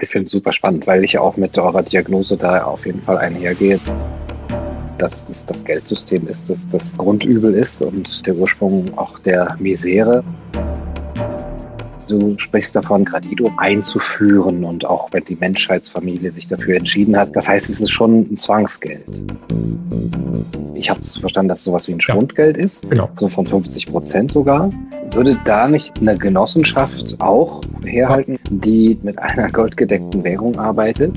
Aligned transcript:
Ich 0.00 0.10
finde 0.10 0.26
es 0.26 0.32
super 0.32 0.52
spannend, 0.52 0.86
weil 0.86 1.04
ich 1.04 1.18
auch 1.18 1.36
mit 1.36 1.56
eurer 1.56 1.82
Diagnose 1.82 2.36
da 2.36 2.64
auf 2.64 2.84
jeden 2.84 3.00
Fall 3.00 3.18
einhergehe 3.18 3.78
dass 4.98 5.28
es 5.28 5.44
das 5.46 5.64
Geldsystem 5.64 6.26
ist, 6.28 6.48
das 6.48 6.68
das 6.68 6.96
Grundübel 6.96 7.54
ist 7.54 7.82
und 7.82 8.26
der 8.26 8.34
Ursprung 8.34 8.86
auch 8.96 9.18
der 9.18 9.56
Misere. 9.58 10.24
Du 12.08 12.38
sprichst 12.38 12.76
davon, 12.76 13.04
Gradido 13.04 13.50
einzuführen 13.56 14.64
und 14.64 14.84
auch 14.84 15.08
wenn 15.12 15.24
die 15.24 15.36
Menschheitsfamilie 15.36 16.30
sich 16.32 16.48
dafür 16.48 16.76
entschieden 16.76 17.16
hat. 17.16 17.34
Das 17.34 17.48
heißt, 17.48 17.70
es 17.70 17.80
ist 17.80 17.90
schon 17.90 18.20
ein 18.30 18.36
Zwangsgeld. 18.36 19.04
Ich 20.74 20.90
habe 20.90 21.00
verstanden, 21.02 21.48
dass 21.48 21.58
es 21.58 21.64
sowas 21.64 21.88
wie 21.88 21.92
ein 21.92 22.00
Schwundgeld 22.00 22.56
ja. 22.56 22.64
ist, 22.64 22.88
genau. 22.90 23.08
so 23.18 23.28
von 23.28 23.46
50 23.46 23.86
Prozent 23.86 24.32
sogar. 24.32 24.70
Würde 25.12 25.38
da 25.44 25.66
nicht 25.66 25.98
eine 26.00 26.18
Genossenschaft 26.18 27.20
auch 27.20 27.62
herhalten, 27.84 28.38
die 28.50 28.98
mit 29.02 29.18
einer 29.18 29.50
goldgedeckten 29.50 30.24
Währung 30.24 30.58
arbeitet? 30.58 31.14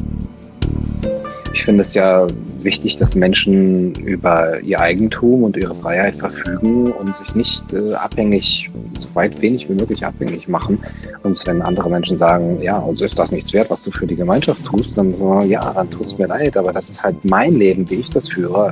Ich 1.54 1.66
finde 1.66 1.82
es 1.82 1.94
ja 1.94 2.28
wichtig, 2.64 2.98
dass 2.98 3.16
Menschen 3.16 3.94
über 3.96 4.60
ihr 4.62 4.80
Eigentum 4.80 5.44
und 5.44 5.58
ihre 5.58 5.76
Freiheit 5.76 6.16
verfügen 6.16 6.92
und 6.92 7.16
sich 7.16 7.36
nicht 7.36 7.74
äh, 7.74 7.94
abhängig, 7.94 8.70
so 9.00 9.08
weit 9.14 9.42
wenig 9.42 9.70
wie 9.70 9.74
möglich 9.74 10.06
abhängig 10.06 10.48
machen. 10.48 10.80
Und 11.24 11.46
wenn 11.48 11.62
andere 11.62 11.90
Menschen 11.90 12.18
sagen, 12.18 12.62
ja, 12.62 12.78
uns 12.78 13.02
ist 13.02 13.18
das 13.18 13.32
nichts 13.32 13.54
wert, 13.54 13.70
was 13.70 13.84
du 13.84 13.92
für 13.92 14.08
die 14.08 14.16
Gemeinschaft 14.16 14.64
tust, 14.66 14.98
dann 14.98 15.14
so, 15.18 15.42
ja, 15.42 15.74
dann 15.74 15.90
tut 15.90 16.08
es 16.08 16.18
mir 16.18 16.28
leid, 16.28 16.58
aber 16.58 16.74
das 16.74 16.90
ist 16.90 17.04
halt 17.04 17.16
mein 17.24 17.56
Leben, 17.56 17.90
wie 17.90 17.96
ich 17.96 18.10
das 18.10 18.28
führe. 18.30 18.72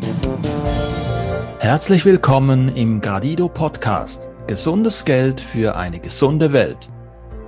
Herzlich 1.60 2.06
willkommen 2.06 2.70
im 2.76 3.02
Gradido 3.02 3.50
Podcast. 3.50 4.30
Gesundes 4.48 5.06
Geld 5.06 5.42
für 5.42 5.76
eine 5.76 6.00
gesunde 6.00 6.54
Welt. 6.54 6.90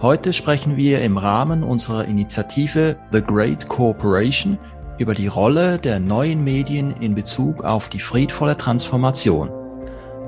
Heute 0.02 0.32
sprechen 0.34 0.78
wir 0.78 1.02
im 1.02 1.18
Rahmen 1.18 1.64
unserer 1.64 2.06
Initiative 2.06 2.98
The 3.12 3.22
Great 3.22 3.68
Corporation 3.68 4.60
über 4.98 5.14
die 5.14 5.28
Rolle 5.28 5.78
der 5.78 6.00
neuen 6.00 6.44
Medien 6.44 6.92
in 7.00 7.16
Bezug 7.16 7.64
auf 7.64 7.90
die 7.90 8.00
friedvolle 8.00 8.58
Transformation. 8.58 9.50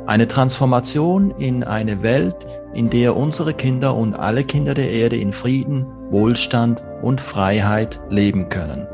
Eine 0.05 0.27
Transformation 0.27 1.31
in 1.38 1.63
eine 1.63 2.02
Welt, 2.02 2.47
in 2.73 2.89
der 2.89 3.16
unsere 3.16 3.53
Kinder 3.53 3.95
und 3.95 4.17
alle 4.17 4.44
Kinder 4.44 4.73
der 4.73 4.91
Erde 4.91 5.17
in 5.17 5.33
Frieden, 5.33 5.85
Wohlstand 6.09 6.81
und 7.02 7.21
Freiheit 7.21 7.99
leben 8.09 8.49
können. 8.49 8.88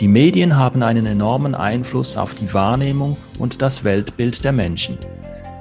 Die 0.00 0.08
Medien 0.08 0.56
haben 0.56 0.82
einen 0.82 1.06
enormen 1.06 1.54
Einfluss 1.54 2.16
auf 2.16 2.34
die 2.34 2.52
Wahrnehmung 2.52 3.16
und 3.38 3.62
das 3.62 3.84
Weltbild 3.84 4.44
der 4.44 4.52
Menschen. 4.52 4.98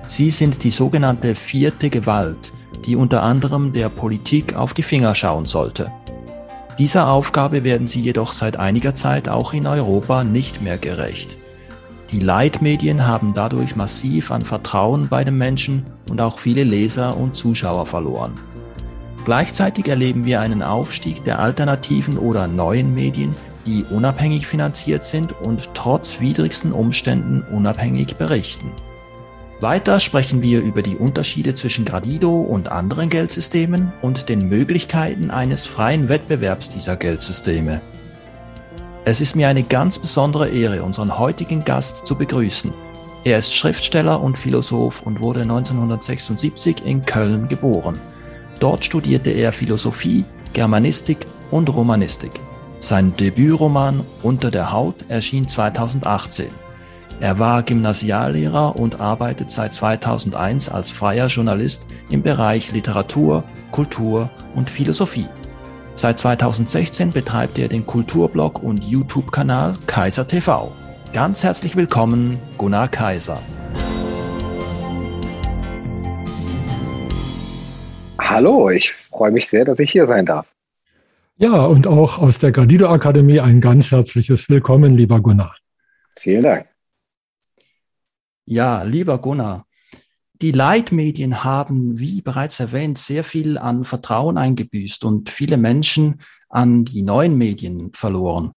Sie 0.08 0.32
sind 0.32 0.64
die 0.64 0.72
sogenannte 0.72 1.36
vierte 1.36 1.90
Gewalt, 1.90 2.52
die 2.86 2.96
unter 2.96 3.22
anderem 3.24 3.72
der 3.72 3.90
Politik 3.90 4.56
auf 4.56 4.74
die 4.74 4.84
Finger 4.84 5.14
schauen 5.14 5.46
sollte. 5.46 5.92
Dieser 6.80 7.10
Aufgabe 7.10 7.64
werden 7.64 7.86
sie 7.86 8.02
jedoch 8.02 8.34
seit 8.34 8.58
einiger 8.58 8.96
Zeit 8.96 9.30
auch 9.30 9.54
in 9.54 9.68
Europa 9.68 10.24
nicht 10.24 10.62
mehr 10.62 10.78
gerecht. 10.78 11.38
Die 12.12 12.20
Leitmedien 12.20 13.06
haben 13.06 13.34
dadurch 13.36 13.76
massiv 13.76 14.32
an 14.32 14.44
Vertrauen 14.44 15.08
bei 15.08 15.24
den 15.24 15.38
Menschen 15.38 15.86
und 16.10 16.22
auch 16.22 16.40
viele 16.40 16.64
Leser 16.64 17.18
und 17.18 17.36
Zuschauer 17.36 17.86
verloren. 17.86 18.34
Gleichzeitig 19.26 19.88
erleben 19.88 20.26
wir 20.26 20.42
einen 20.42 20.64
Aufstieg 20.64 21.24
der 21.26 21.40
alternativen 21.40 22.18
oder 22.18 22.48
neuen 22.48 22.94
Medien, 22.94 23.36
die 23.66 23.86
unabhängig 23.90 24.48
finanziert 24.48 25.04
sind 25.04 25.32
und 25.42 25.70
trotz 25.74 26.20
widrigsten 26.20 26.74
Umständen 26.74 27.44
unabhängig 27.52 28.16
berichten. 28.16 28.72
Weiter 29.64 30.02
sprechen 30.02 30.42
wir 30.42 30.62
über 30.62 30.82
die 30.82 30.98
Unterschiede 30.98 31.54
zwischen 31.54 31.86
Gradido 31.86 32.42
und 32.42 32.70
anderen 32.70 33.10
Geldsystemen 33.10 33.94
und 34.02 34.28
den 34.28 34.50
Möglichkeiten 34.50 35.32
eines 35.32 35.66
freien 35.66 36.10
Wettbewerbs 36.10 36.70
dieser 36.70 36.98
Geldsysteme. 36.98 37.82
Es 39.06 39.22
ist 39.22 39.38
mir 39.38 39.48
eine 39.48 39.64
ganz 39.64 40.00
besondere 40.00 40.50
Ehre, 40.50 40.84
unseren 40.84 41.18
heutigen 41.18 41.64
Gast 41.64 42.06
zu 42.06 42.18
begrüßen. 42.18 42.74
Er 43.24 43.38
ist 43.38 43.56
Schriftsteller 43.56 44.20
und 44.20 44.38
Philosoph 44.38 45.02
und 45.04 45.22
wurde 45.22 45.44
1976 45.44 46.84
in 46.84 47.06
Köln 47.06 47.48
geboren. 47.48 47.98
Dort 48.60 48.84
studierte 48.84 49.30
er 49.30 49.54
Philosophie, 49.54 50.26
Germanistik 50.52 51.26
und 51.52 51.74
Romanistik. 51.74 52.34
Sein 52.82 53.16
Debütroman 53.16 54.02
Unter 54.24 54.52
der 54.52 54.74
Haut 54.74 55.06
erschien 55.08 55.48
2018. 55.48 56.63
Er 57.24 57.40
war 57.40 57.64
Gymnasiallehrer 57.64 58.76
und 58.76 59.00
arbeitet 59.00 59.50
seit 59.50 59.74
2001 59.74 60.68
als 60.68 60.92
freier 60.92 61.28
Journalist 61.28 61.88
im 62.10 62.22
Bereich 62.22 62.74
Literatur, 62.74 63.46
Kultur 63.72 64.30
und 64.56 64.70
Philosophie. 64.70 65.28
Seit 65.96 66.20
2016 66.20 67.14
betreibt 67.14 67.58
er 67.60 67.70
den 67.70 67.86
Kulturblog 67.86 68.62
und 68.62 68.84
YouTube-Kanal 68.84 69.78
Kaiser 69.88 70.28
TV. 70.28 70.70
Ganz 71.14 71.46
herzlich 71.46 71.78
willkommen, 71.78 72.42
Gunnar 72.58 72.90
Kaiser. 72.90 73.42
Hallo, 78.20 78.70
ich 78.70 78.92
freue 78.92 79.32
mich 79.32 79.48
sehr, 79.48 79.64
dass 79.64 79.80
ich 79.80 79.94
hier 79.94 80.08
sein 80.08 80.26
darf. 80.26 80.48
Ja, 81.38 81.68
und 81.68 81.88
auch 81.88 82.20
aus 82.20 82.40
der 82.40 82.52
Gradido 82.52 82.90
Akademie 82.90 83.40
ein 83.40 83.62
ganz 83.62 83.92
herzliches 83.92 84.50
Willkommen, 84.50 84.98
lieber 84.98 85.22
Gunnar. 85.22 85.56
Vielen 86.18 86.44
Dank. 86.44 86.73
Ja, 88.46 88.84
lieber 88.84 89.20
Gunnar, 89.20 89.66
die 90.42 90.52
Leitmedien 90.52 91.44
haben, 91.44 92.00
wie 92.00 92.22
bereits 92.22 92.60
erwähnt, 92.60 92.98
sehr 92.98 93.24
viel 93.24 93.58
an 93.58 93.86
Vertrauen 93.86 94.38
eingebüßt 94.38 95.06
und 95.06 95.30
viele 95.30 95.58
Menschen 95.58 96.22
an 96.50 96.84
die 96.84 97.02
neuen 97.02 97.38
Medien 97.38 97.92
verloren. 97.94 98.52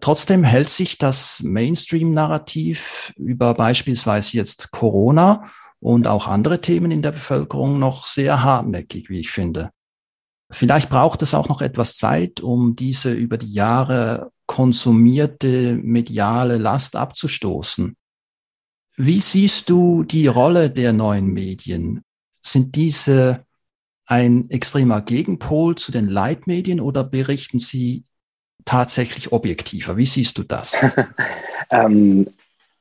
Trotzdem 0.00 0.44
hält 0.44 0.68
sich 0.68 0.96
das 0.96 1.42
Mainstream-Narrativ 1.42 3.12
über 3.16 3.54
beispielsweise 3.54 4.36
jetzt 4.36 4.70
Corona 4.70 5.50
und 5.80 6.06
auch 6.06 6.28
andere 6.28 6.60
Themen 6.60 6.92
in 6.92 7.02
der 7.02 7.12
Bevölkerung 7.12 7.80
noch 7.80 8.06
sehr 8.06 8.44
hartnäckig, 8.44 9.10
wie 9.10 9.18
ich 9.18 9.30
finde. 9.30 9.70
Vielleicht 10.50 10.88
braucht 10.88 11.22
es 11.22 11.34
auch 11.34 11.48
noch 11.48 11.60
etwas 11.60 11.96
Zeit, 11.96 12.40
um 12.40 12.76
diese 12.76 13.12
über 13.12 13.38
die 13.38 13.52
Jahre 13.52 14.30
konsumierte 14.46 15.74
mediale 15.74 16.58
Last 16.58 16.96
abzustoßen. 16.96 17.97
Wie 19.00 19.20
siehst 19.20 19.70
du 19.70 20.02
die 20.02 20.26
Rolle 20.26 20.70
der 20.70 20.92
neuen 20.92 21.28
Medien? 21.28 22.02
Sind 22.42 22.74
diese 22.74 23.44
ein 24.06 24.50
extremer 24.50 25.02
Gegenpol 25.02 25.76
zu 25.76 25.92
den 25.92 26.08
Leitmedien 26.08 26.80
oder 26.80 27.04
berichten 27.04 27.60
sie 27.60 28.02
tatsächlich 28.64 29.30
objektiver? 29.30 29.96
Wie 29.96 30.04
siehst 30.04 30.36
du 30.36 30.42
das? 30.42 30.80
ähm, 31.70 32.28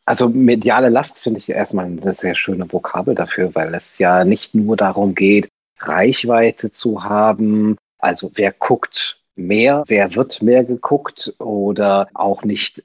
also 0.06 0.28
mediale 0.28 0.90
Last 0.90 1.20
finde 1.20 1.38
ich 1.38 1.50
erstmal 1.50 1.86
eine 1.86 2.16
sehr 2.16 2.34
schöne 2.34 2.74
Vokabel 2.74 3.14
dafür, 3.14 3.54
weil 3.54 3.76
es 3.76 4.00
ja 4.00 4.26
nicht 4.26 4.56
nur 4.56 4.76
darum 4.76 5.14
geht, 5.14 5.50
Reichweite 5.78 6.72
zu 6.72 7.04
haben, 7.04 7.78
also 8.00 8.32
wer 8.34 8.52
guckt 8.52 9.22
mehr, 9.36 9.84
wer 9.86 10.16
wird 10.16 10.42
mehr 10.42 10.64
geguckt 10.64 11.36
oder 11.38 12.08
auch 12.16 12.42
nicht 12.42 12.84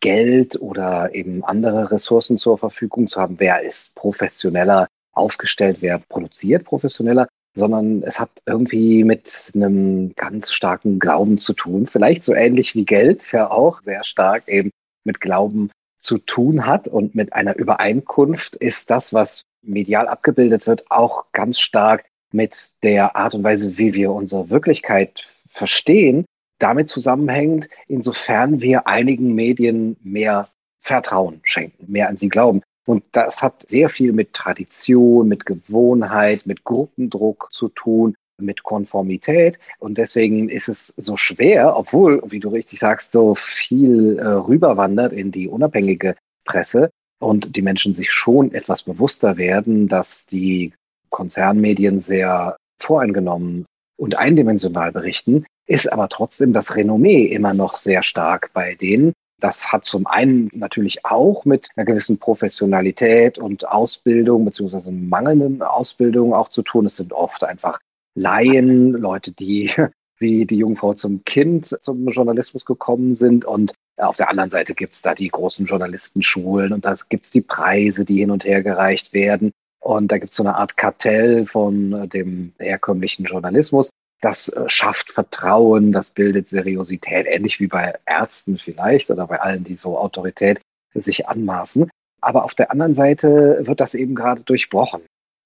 Geld 0.00 0.60
oder 0.60 1.14
eben 1.14 1.44
andere 1.44 1.90
Ressourcen 1.90 2.38
zur 2.38 2.58
Verfügung 2.58 3.08
zu 3.08 3.20
haben, 3.20 3.38
wer 3.38 3.62
ist 3.62 3.94
professioneller 3.94 4.86
aufgestellt, 5.12 5.78
wer 5.80 5.98
produziert 5.98 6.64
professioneller, 6.64 7.28
sondern 7.54 8.02
es 8.02 8.18
hat 8.20 8.30
irgendwie 8.46 9.04
mit 9.04 9.50
einem 9.54 10.14
ganz 10.14 10.52
starken 10.52 10.98
Glauben 10.98 11.38
zu 11.38 11.52
tun. 11.52 11.86
Vielleicht 11.86 12.24
so 12.24 12.34
ähnlich 12.34 12.74
wie 12.74 12.84
Geld 12.84 13.32
ja 13.32 13.50
auch 13.50 13.82
sehr 13.82 14.04
stark 14.04 14.48
eben 14.48 14.70
mit 15.04 15.20
Glauben 15.20 15.70
zu 16.00 16.18
tun 16.18 16.66
hat. 16.66 16.88
Und 16.88 17.14
mit 17.14 17.32
einer 17.32 17.56
Übereinkunft 17.56 18.56
ist 18.56 18.90
das, 18.90 19.12
was 19.12 19.42
medial 19.62 20.08
abgebildet 20.08 20.66
wird, 20.66 20.90
auch 20.90 21.26
ganz 21.32 21.58
stark 21.58 22.04
mit 22.32 22.70
der 22.82 23.16
Art 23.16 23.34
und 23.34 23.42
Weise, 23.42 23.78
wie 23.78 23.94
wir 23.94 24.12
unsere 24.12 24.50
Wirklichkeit 24.50 25.26
verstehen 25.48 26.24
damit 26.58 26.88
zusammenhängend, 26.88 27.68
insofern 27.86 28.60
wir 28.60 28.86
einigen 28.86 29.34
Medien 29.34 29.96
mehr 30.02 30.48
Vertrauen 30.80 31.40
schenken, 31.42 31.90
mehr 31.90 32.08
an 32.08 32.16
sie 32.16 32.28
glauben. 32.28 32.62
Und 32.86 33.04
das 33.12 33.42
hat 33.42 33.68
sehr 33.68 33.90
viel 33.90 34.12
mit 34.12 34.32
Tradition, 34.32 35.28
mit 35.28 35.44
Gewohnheit, 35.44 36.46
mit 36.46 36.64
Gruppendruck 36.64 37.48
zu 37.52 37.68
tun, 37.68 38.14
mit 38.40 38.62
Konformität. 38.62 39.58
Und 39.78 39.98
deswegen 39.98 40.48
ist 40.48 40.68
es 40.68 40.86
so 40.96 41.16
schwer, 41.16 41.76
obwohl, 41.76 42.22
wie 42.26 42.40
du 42.40 42.48
richtig 42.48 42.78
sagst, 42.78 43.12
so 43.12 43.34
viel 43.34 44.18
äh, 44.18 44.24
rüberwandert 44.26 45.12
in 45.12 45.32
die 45.32 45.48
unabhängige 45.48 46.16
Presse 46.44 46.90
und 47.20 47.56
die 47.56 47.62
Menschen 47.62 47.94
sich 47.94 48.10
schon 48.10 48.54
etwas 48.54 48.84
bewusster 48.84 49.36
werden, 49.36 49.88
dass 49.88 50.24
die 50.26 50.72
Konzernmedien 51.10 52.00
sehr 52.00 52.56
voreingenommen 52.80 53.66
und 53.96 54.16
eindimensional 54.16 54.92
berichten, 54.92 55.44
ist 55.68 55.92
aber 55.92 56.08
trotzdem 56.08 56.52
das 56.52 56.74
Renommee 56.74 57.26
immer 57.26 57.54
noch 57.54 57.76
sehr 57.76 58.02
stark 58.02 58.50
bei 58.54 58.74
denen. 58.74 59.12
Das 59.40 59.70
hat 59.70 59.84
zum 59.84 60.06
einen 60.06 60.50
natürlich 60.52 61.04
auch 61.04 61.44
mit 61.44 61.68
einer 61.76 61.86
gewissen 61.86 62.18
Professionalität 62.18 63.38
und 63.38 63.68
Ausbildung 63.68 64.44
beziehungsweise 64.44 64.90
mangelnden 64.90 65.62
Ausbildung 65.62 66.34
auch 66.34 66.48
zu 66.48 66.62
tun. 66.62 66.86
Es 66.86 66.96
sind 66.96 67.12
oft 67.12 67.44
einfach 67.44 67.78
Laien, 68.16 68.92
Leute, 68.92 69.30
die 69.32 69.70
wie 70.18 70.46
die 70.46 70.56
Jungfrau 70.56 70.94
zum 70.94 71.22
Kind 71.22 71.76
zum 71.80 72.08
Journalismus 72.08 72.64
gekommen 72.64 73.14
sind. 73.14 73.44
Und 73.44 73.74
auf 73.98 74.16
der 74.16 74.30
anderen 74.30 74.50
Seite 74.50 74.74
gibt 74.74 74.94
es 74.94 75.02
da 75.02 75.14
die 75.14 75.28
großen 75.28 75.66
Journalistenschulen 75.66 76.72
und 76.72 76.84
da 76.84 76.96
gibt 77.08 77.26
es 77.26 77.30
die 77.30 77.42
Preise, 77.42 78.04
die 78.04 78.18
hin 78.18 78.32
und 78.32 78.44
her 78.44 78.64
gereicht 78.64 79.12
werden. 79.12 79.52
Und 79.80 80.10
da 80.10 80.18
gibt 80.18 80.30
es 80.30 80.36
so 80.36 80.42
eine 80.42 80.56
Art 80.56 80.76
Kartell 80.76 81.46
von 81.46 82.08
dem 82.08 82.52
herkömmlichen 82.58 83.26
Journalismus. 83.26 83.90
Das 84.20 84.48
äh, 84.48 84.68
schafft 84.68 85.12
Vertrauen, 85.12 85.92
das 85.92 86.10
bildet 86.10 86.48
Seriosität, 86.48 87.26
ähnlich 87.28 87.60
wie 87.60 87.68
bei 87.68 87.94
Ärzten 88.06 88.58
vielleicht 88.58 89.10
oder 89.10 89.26
bei 89.26 89.40
allen, 89.40 89.64
die 89.64 89.76
so 89.76 89.98
Autorität 89.98 90.60
sich 90.94 91.28
anmaßen. 91.28 91.88
Aber 92.20 92.44
auf 92.44 92.54
der 92.54 92.70
anderen 92.70 92.94
Seite 92.94 93.60
wird 93.62 93.80
das 93.80 93.94
eben 93.94 94.14
gerade 94.14 94.42
durchbrochen. 94.42 95.02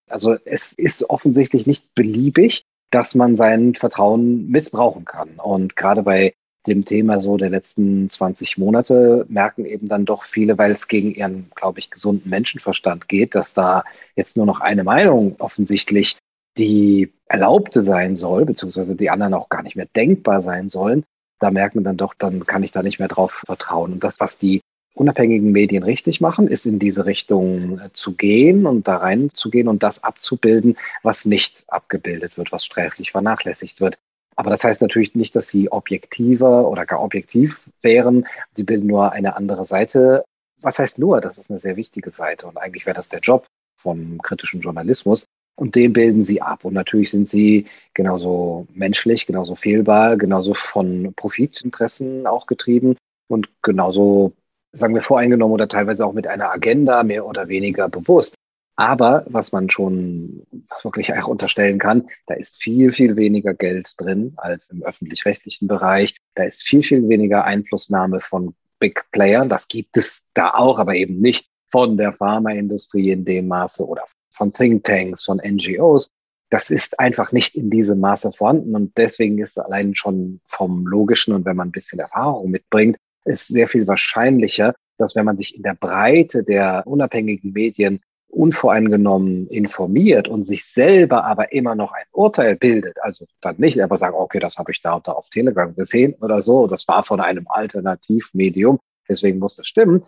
Also 0.08 0.36
es 0.44 0.72
ist 0.72 1.08
offensichtlich 1.10 1.66
nicht 1.66 1.94
beliebig, 1.94 2.62
dass 2.90 3.14
man 3.14 3.36
sein 3.36 3.74
Vertrauen 3.74 4.48
missbrauchen 4.48 5.04
kann. 5.04 5.30
Und 5.36 5.76
gerade 5.76 6.02
bei 6.02 6.34
dem 6.66 6.84
Thema 6.84 7.20
so 7.20 7.36
der 7.36 7.50
letzten 7.50 8.08
20 8.08 8.56
Monate 8.58 9.26
merken 9.28 9.64
eben 9.64 9.88
dann 9.88 10.04
doch 10.04 10.24
viele, 10.24 10.58
weil 10.58 10.72
es 10.72 10.86
gegen 10.86 11.14
ihren, 11.14 11.50
glaube 11.54 11.80
ich, 11.80 11.90
gesunden 11.90 12.30
Menschenverstand 12.30 13.08
geht, 13.08 13.34
dass 13.34 13.54
da 13.54 13.84
jetzt 14.14 14.36
nur 14.36 14.46
noch 14.46 14.60
eine 14.60 14.84
Meinung 14.84 15.36
offensichtlich 15.40 16.18
die 16.58 17.12
erlaubte 17.32 17.80
sein 17.80 18.14
soll, 18.14 18.44
beziehungsweise 18.44 18.94
die 18.94 19.08
anderen 19.08 19.32
auch 19.32 19.48
gar 19.48 19.62
nicht 19.62 19.74
mehr 19.74 19.88
denkbar 19.96 20.42
sein 20.42 20.68
sollen. 20.68 21.02
Da 21.40 21.50
merken 21.50 21.82
dann 21.82 21.96
doch, 21.96 22.12
dann 22.12 22.44
kann 22.44 22.62
ich 22.62 22.72
da 22.72 22.82
nicht 22.82 22.98
mehr 22.98 23.08
drauf 23.08 23.42
vertrauen. 23.46 23.94
Und 23.94 24.04
das, 24.04 24.20
was 24.20 24.36
die 24.36 24.60
unabhängigen 24.94 25.50
Medien 25.50 25.82
richtig 25.82 26.20
machen, 26.20 26.46
ist 26.46 26.66
in 26.66 26.78
diese 26.78 27.06
Richtung 27.06 27.80
äh, 27.80 27.90
zu 27.94 28.12
gehen 28.12 28.66
und 28.66 28.86
da 28.86 28.98
reinzugehen 28.98 29.66
und 29.66 29.82
das 29.82 30.04
abzubilden, 30.04 30.76
was 31.02 31.24
nicht 31.24 31.64
abgebildet 31.68 32.36
wird, 32.36 32.52
was 32.52 32.66
sträflich 32.66 33.12
vernachlässigt 33.12 33.80
wird. 33.80 33.96
Aber 34.36 34.50
das 34.50 34.62
heißt 34.62 34.82
natürlich 34.82 35.14
nicht, 35.14 35.34
dass 35.34 35.48
sie 35.48 35.72
objektiver 35.72 36.68
oder 36.68 36.84
gar 36.84 37.02
objektiv 37.02 37.70
wären. 37.80 38.26
Sie 38.52 38.62
bilden 38.62 38.86
nur 38.86 39.12
eine 39.12 39.36
andere 39.36 39.64
Seite. 39.64 40.24
Was 40.60 40.78
heißt 40.78 40.98
nur? 40.98 41.22
Das 41.22 41.38
ist 41.38 41.50
eine 41.50 41.60
sehr 41.60 41.76
wichtige 41.76 42.10
Seite 42.10 42.46
und 42.46 42.58
eigentlich 42.58 42.84
wäre 42.84 42.96
das 42.96 43.08
der 43.08 43.20
Job 43.20 43.46
vom 43.74 44.20
kritischen 44.20 44.60
Journalismus. 44.60 45.24
Und 45.54 45.74
den 45.74 45.92
bilden 45.92 46.24
sie 46.24 46.40
ab. 46.40 46.64
Und 46.64 46.74
natürlich 46.74 47.10
sind 47.10 47.28
sie 47.28 47.66
genauso 47.94 48.66
menschlich, 48.72 49.26
genauso 49.26 49.54
fehlbar, 49.54 50.16
genauso 50.16 50.54
von 50.54 51.12
Profitinteressen 51.14 52.26
auch 52.26 52.46
getrieben 52.46 52.96
und 53.28 53.48
genauso 53.62 54.32
sagen 54.72 54.94
wir, 54.94 55.02
voreingenommen 55.02 55.52
oder 55.52 55.68
teilweise 55.68 56.06
auch 56.06 56.14
mit 56.14 56.26
einer 56.26 56.50
Agenda 56.50 57.02
mehr 57.02 57.26
oder 57.26 57.48
weniger 57.48 57.88
bewusst. 57.88 58.34
Aber 58.74 59.24
was 59.28 59.52
man 59.52 59.68
schon 59.68 60.46
wirklich 60.82 61.12
auch 61.12 61.28
unterstellen 61.28 61.78
kann, 61.78 62.08
da 62.26 62.34
ist 62.34 62.56
viel, 62.56 62.90
viel 62.92 63.16
weniger 63.16 63.52
Geld 63.52 63.92
drin 63.98 64.32
als 64.38 64.70
im 64.70 64.82
öffentlich-rechtlichen 64.82 65.68
Bereich. 65.68 66.16
Da 66.34 66.44
ist 66.44 66.62
viel, 66.62 66.82
viel 66.82 67.06
weniger 67.08 67.44
Einflussnahme 67.44 68.20
von 68.20 68.54
Big 68.78 69.04
Playern. 69.12 69.50
Das 69.50 69.68
gibt 69.68 69.96
es 69.98 70.30
da 70.32 70.54
auch, 70.54 70.78
aber 70.78 70.94
eben 70.94 71.20
nicht 71.20 71.48
von 71.70 71.98
der 71.98 72.12
Pharmaindustrie 72.12 73.10
in 73.10 73.26
dem 73.26 73.48
Maße 73.48 73.86
oder 73.86 74.04
von 74.32 74.52
Thinktanks, 74.52 75.24
von 75.24 75.40
NGOs. 75.44 76.10
Das 76.50 76.70
ist 76.70 77.00
einfach 77.00 77.32
nicht 77.32 77.54
in 77.54 77.70
diesem 77.70 78.00
Maße 78.00 78.32
vorhanden 78.32 78.74
und 78.74 78.96
deswegen 78.98 79.38
ist 79.38 79.58
allein 79.58 79.94
schon 79.94 80.40
vom 80.44 80.86
Logischen 80.86 81.34
und 81.34 81.44
wenn 81.44 81.56
man 81.56 81.68
ein 81.68 81.72
bisschen 81.72 81.98
Erfahrung 81.98 82.50
mitbringt, 82.50 82.98
ist 83.24 83.46
sehr 83.46 83.68
viel 83.68 83.86
wahrscheinlicher, 83.86 84.74
dass 84.98 85.16
wenn 85.16 85.24
man 85.24 85.36
sich 85.36 85.56
in 85.56 85.62
der 85.62 85.74
Breite 85.74 86.44
der 86.44 86.82
unabhängigen 86.86 87.52
Medien 87.52 88.00
unvoreingenommen 88.28 89.46
informiert 89.48 90.26
und 90.26 90.44
sich 90.44 90.64
selber 90.64 91.24
aber 91.24 91.52
immer 91.52 91.74
noch 91.74 91.92
ein 91.92 92.04
Urteil 92.12 92.56
bildet, 92.56 92.96
also 93.02 93.26
dann 93.42 93.56
nicht 93.58 93.80
einfach 93.80 93.98
sagen, 93.98 94.16
okay, 94.16 94.38
das 94.38 94.56
habe 94.56 94.72
ich 94.72 94.80
da 94.80 94.94
und 94.94 95.06
da 95.06 95.12
auf 95.12 95.28
Telegram 95.28 95.74
gesehen 95.74 96.14
oder 96.14 96.40
so, 96.40 96.66
das 96.66 96.88
war 96.88 97.04
von 97.04 97.20
einem 97.20 97.46
Alternativmedium, 97.48 98.78
deswegen 99.06 99.38
muss 99.38 99.56
das 99.56 99.66
stimmen. 99.66 100.04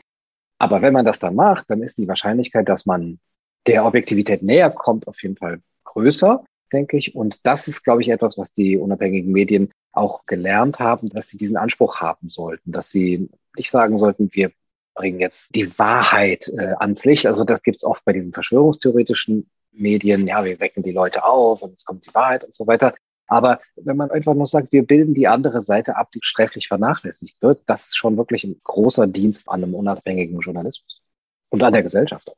Aber 0.59 0.81
wenn 0.81 0.94
man 0.94 1.05
das 1.05 1.19
dann 1.19 1.35
macht, 1.35 1.69
dann 1.69 1.82
ist 1.82 1.99
die 1.99 2.09
Wahrscheinlichkeit, 2.09 2.67
dass 2.67 2.87
man 2.87 3.19
der 3.67 3.85
Objektivität 3.85 4.43
näher 4.43 4.71
kommt, 4.71 5.09
auf 5.09 5.23
jeden 5.23 5.37
Fall 5.37 5.61
größer, 5.85 6.45
denke 6.73 6.97
ich. 6.97 7.15
Und 7.15 7.47
das 7.47 7.69
ist, 7.69 7.83
glaube 7.83 8.03
ich, 8.03 8.09
etwas, 8.09 8.39
was 8.39 8.53
die 8.53 8.77
unabhängigen 8.77 9.33
Medien 9.33 9.71
auch 9.93 10.27
gelernt 10.27 10.79
haben, 10.79 11.09
dass 11.09 11.29
sie 11.29 11.39
diesen 11.39 11.57
Anspruch 11.57 12.01
haben 12.01 12.29
sollten, 12.29 12.73
dass 12.73 12.91
sie 12.91 13.29
nicht 13.57 13.71
sagen 13.71 13.99
sollten, 13.99 14.29
wir 14.33 14.51
bringen 14.95 15.21
jetzt 15.21 15.55
die 15.55 15.79
Wahrheit 15.79 16.49
äh, 16.49 16.75
ans 16.79 17.05
Licht. 17.05 17.27
Also 17.27 17.45
das 17.45 17.63
gibt 17.63 17.79
es 17.79 17.85
oft 17.85 18.05
bei 18.05 18.13
diesen 18.13 18.33
verschwörungstheoretischen 18.33 19.51
Medien. 19.73 20.27
Ja, 20.27 20.45
wir 20.45 20.61
wecken 20.61 20.83
die 20.83 20.93
Leute 20.93 21.25
auf 21.25 21.63
und 21.63 21.75
es 21.75 21.85
kommt 21.85 22.07
die 22.07 22.15
Wahrheit 22.15 22.45
und 22.45 22.55
so 22.55 22.67
weiter. 22.67 22.95
Aber 23.27 23.61
wenn 23.77 23.97
man 23.97 24.11
einfach 24.11 24.35
nur 24.35 24.47
sagt, 24.47 24.73
wir 24.73 24.85
bilden 24.85 25.15
die 25.15 25.29
andere 25.29 25.63
Seite 25.63 25.97
ab, 25.97 26.11
die 26.13 26.21
sträflich 26.23 26.69
vernachlässigt 26.69 27.41
wird, 27.43 27.63
das 27.67 27.87
ist 27.87 27.97
schon 27.97 28.17
wirklich 28.17 28.45
ein 28.45 28.61
großer 28.63 29.07
Dienst 29.07 29.49
an 29.49 29.63
einem 29.63 29.75
unabhängigen 29.75 30.41
Journalismus 30.41 31.03
und 31.49 31.63
an 31.63 31.73
der 31.73 31.83
Gesellschaft. 31.83 32.31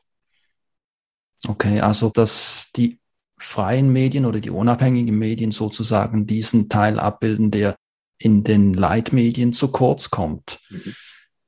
Okay, 1.49 1.81
also 1.81 2.11
dass 2.11 2.71
die 2.77 2.99
freien 3.39 3.93
Medien 3.93 4.25
oder 4.27 4.41
die 4.41 4.51
unabhängigen 4.51 5.19
Medien 5.19 5.53
sozusagen 5.53 6.27
diesen 6.27 6.69
Teil 6.69 6.99
abbilden, 6.99 7.51
der 7.51 7.77
in 8.19 8.45
den 8.45 8.75
Leitmedien 8.75 9.53
zu 9.53 9.69
kurz 9.69 10.11
kommt. 10.11 10.61
Mhm. 10.71 10.95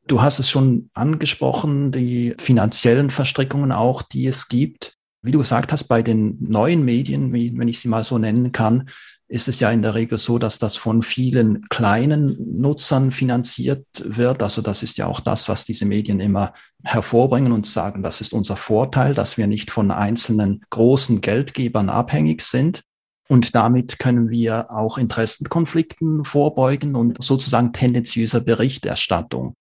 Du 0.06 0.22
hast 0.22 0.38
es 0.38 0.48
schon 0.48 0.90
angesprochen, 0.94 1.92
die 1.92 2.34
finanziellen 2.38 3.10
Verstrickungen 3.10 3.72
auch, 3.72 4.02
die 4.02 4.26
es 4.26 4.48
gibt. 4.48 4.94
Wie 5.22 5.32
du 5.32 5.38
gesagt 5.38 5.72
hast, 5.72 5.84
bei 5.84 6.02
den 6.02 6.38
neuen 6.40 6.84
Medien, 6.84 7.32
wenn 7.32 7.68
ich 7.68 7.80
sie 7.80 7.88
mal 7.88 8.04
so 8.04 8.18
nennen 8.18 8.52
kann, 8.52 8.88
ist 9.28 9.46
es 9.46 9.60
ja 9.60 9.70
in 9.70 9.82
der 9.82 9.94
Regel 9.94 10.16
so, 10.18 10.38
dass 10.38 10.58
das 10.58 10.76
von 10.76 11.02
vielen 11.02 11.62
kleinen 11.68 12.60
Nutzern 12.60 13.12
finanziert 13.12 13.86
wird. 14.02 14.42
Also 14.42 14.62
das 14.62 14.82
ist 14.82 14.96
ja 14.96 15.06
auch 15.06 15.20
das, 15.20 15.50
was 15.50 15.66
diese 15.66 15.84
Medien 15.84 16.18
immer 16.18 16.54
hervorbringen 16.82 17.52
und 17.52 17.66
sagen, 17.66 18.02
das 18.02 18.22
ist 18.22 18.32
unser 18.32 18.56
Vorteil, 18.56 19.14
dass 19.14 19.36
wir 19.36 19.46
nicht 19.46 19.70
von 19.70 19.90
einzelnen 19.90 20.64
großen 20.70 21.20
Geldgebern 21.20 21.90
abhängig 21.90 22.40
sind. 22.40 22.82
Und 23.28 23.54
damit 23.54 23.98
können 23.98 24.30
wir 24.30 24.70
auch 24.70 24.96
Interessenkonflikten 24.96 26.24
vorbeugen 26.24 26.94
und 26.94 27.22
sozusagen 27.22 27.74
tendenziöser 27.74 28.40
Berichterstattung. 28.40 29.54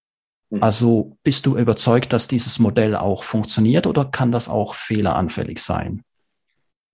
Mhm. 0.50 0.64
Also 0.64 1.18
bist 1.24 1.46
du 1.46 1.58
überzeugt, 1.58 2.14
dass 2.14 2.30
dieses 2.30 2.60
Modell 2.60 2.96
auch 2.96 3.24
funktioniert 3.24 3.86
oder 3.86 4.06
kann 4.06 4.32
das 4.32 4.48
auch 4.48 4.74
fehleranfällig 4.74 5.62
sein? 5.62 6.04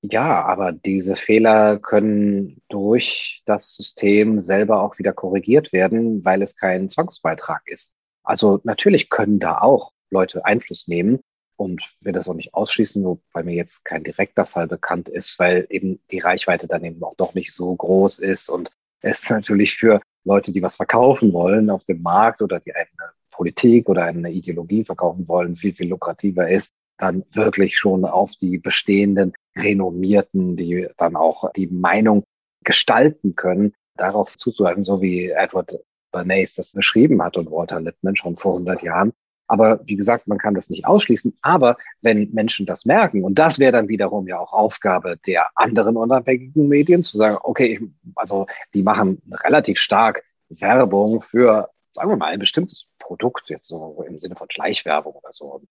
Ja, 0.06 0.44
aber 0.44 0.74
diese 0.74 1.16
Fehler 1.16 1.80
können 1.80 2.62
durch 2.68 3.42
das 3.46 3.74
System 3.74 4.42
selber 4.42 4.82
auch 4.82 5.00
wieder 5.00 5.14
korrigiert 5.14 5.72
werden, 5.72 6.26
weil 6.26 6.42
es 6.42 6.58
kein 6.58 6.90
Zwangsbeitrag 6.90 7.62
ist. 7.68 7.96
Also 8.22 8.60
natürlich 8.66 9.10
können 9.10 9.40
da 9.40 9.60
auch 9.60 9.94
Leute 10.10 10.44
Einfluss 10.44 10.90
nehmen 10.90 11.22
und 11.56 11.82
will 12.02 12.12
das 12.12 12.28
auch 12.28 12.34
nicht 12.34 12.54
ausschließen, 12.54 13.02
wobei 13.06 13.44
mir 13.44 13.56
jetzt 13.56 13.86
kein 13.86 14.04
direkter 14.04 14.46
Fall 14.46 14.68
bekannt 14.68 15.08
ist, 15.08 15.40
weil 15.40 15.68
eben 15.70 16.02
die 16.12 16.20
Reichweite 16.20 16.68
dann 16.68 16.84
eben 16.84 17.02
auch 17.02 17.16
doch 17.16 17.34
nicht 17.34 17.54
so 17.54 17.74
groß 17.74 18.20
ist 18.20 18.50
und 18.50 18.72
es 19.00 19.30
natürlich 19.30 19.76
für 19.76 20.02
Leute, 20.26 20.52
die 20.52 20.62
was 20.62 20.76
verkaufen 20.76 21.32
wollen 21.32 21.70
auf 21.70 21.86
dem 21.86 22.02
Markt 22.02 22.42
oder 22.42 22.60
die 22.60 22.76
eine 22.76 22.88
Politik 23.32 23.88
oder 23.88 24.04
eine 24.04 24.32
Ideologie 24.32 24.84
verkaufen 24.84 25.30
wollen, 25.30 25.56
viel, 25.56 25.74
viel 25.74 25.88
lukrativer 25.88 26.50
ist, 26.50 26.74
dann 26.98 27.24
wirklich 27.32 27.78
schon 27.78 28.04
auf 28.04 28.32
die 28.36 28.58
bestehenden 28.58 29.34
Renommierten, 29.56 30.56
die 30.56 30.88
dann 30.98 31.16
auch 31.16 31.52
die 31.54 31.68
Meinung 31.68 32.24
gestalten 32.64 33.36
können, 33.36 33.74
darauf 33.96 34.38
zuzuhalten, 34.38 34.84
so 34.84 35.02
wie 35.02 35.30
Edward 35.30 35.80
Bernays 36.12 36.56
das 36.56 36.72
beschrieben 36.72 37.22
hat 37.22 37.38
und 37.38 37.52
Walter 37.52 37.82
Lippmann 37.82 38.16
schon 38.16 38.36
vor 38.36 38.54
100 38.54 38.82
Jahren. 38.84 39.14
Aber 39.48 39.82
wie 39.86 39.96
gesagt, 39.96 40.28
man 40.28 40.38
kann 40.38 40.56
das 40.56 40.70
nicht 40.70 40.86
ausschließen. 40.86 41.38
Aber 41.42 41.78
wenn 42.02 42.32
Menschen 42.32 42.66
das 42.66 42.86
merken, 42.86 43.24
und 43.24 43.38
das 43.38 43.60
wäre 43.60 43.74
dann 43.74 43.90
wiederum 43.90 44.28
ja 44.28 44.40
auch 44.40 44.54
Aufgabe 44.54 45.18
der 45.26 45.50
anderen 45.56 45.98
unabhängigen 45.98 46.68
Medien, 46.68 47.04
zu 47.04 47.18
sagen, 47.18 47.38
okay, 47.44 47.82
also 48.16 48.48
die 48.74 48.84
machen 48.84 49.22
relativ 49.44 49.80
stark 49.80 50.24
Werbung 50.50 51.22
für, 51.22 51.70
sagen 51.94 52.10
wir 52.10 52.18
mal, 52.18 52.32
ein 52.32 52.40
bestimmtes 52.40 52.88
Produkt, 53.00 53.50
jetzt 53.50 53.68
so 53.68 54.04
im 54.08 54.20
Sinne 54.20 54.36
von 54.36 54.50
Schleichwerbung 54.50 55.14
oder 55.14 55.32
so 55.32 55.62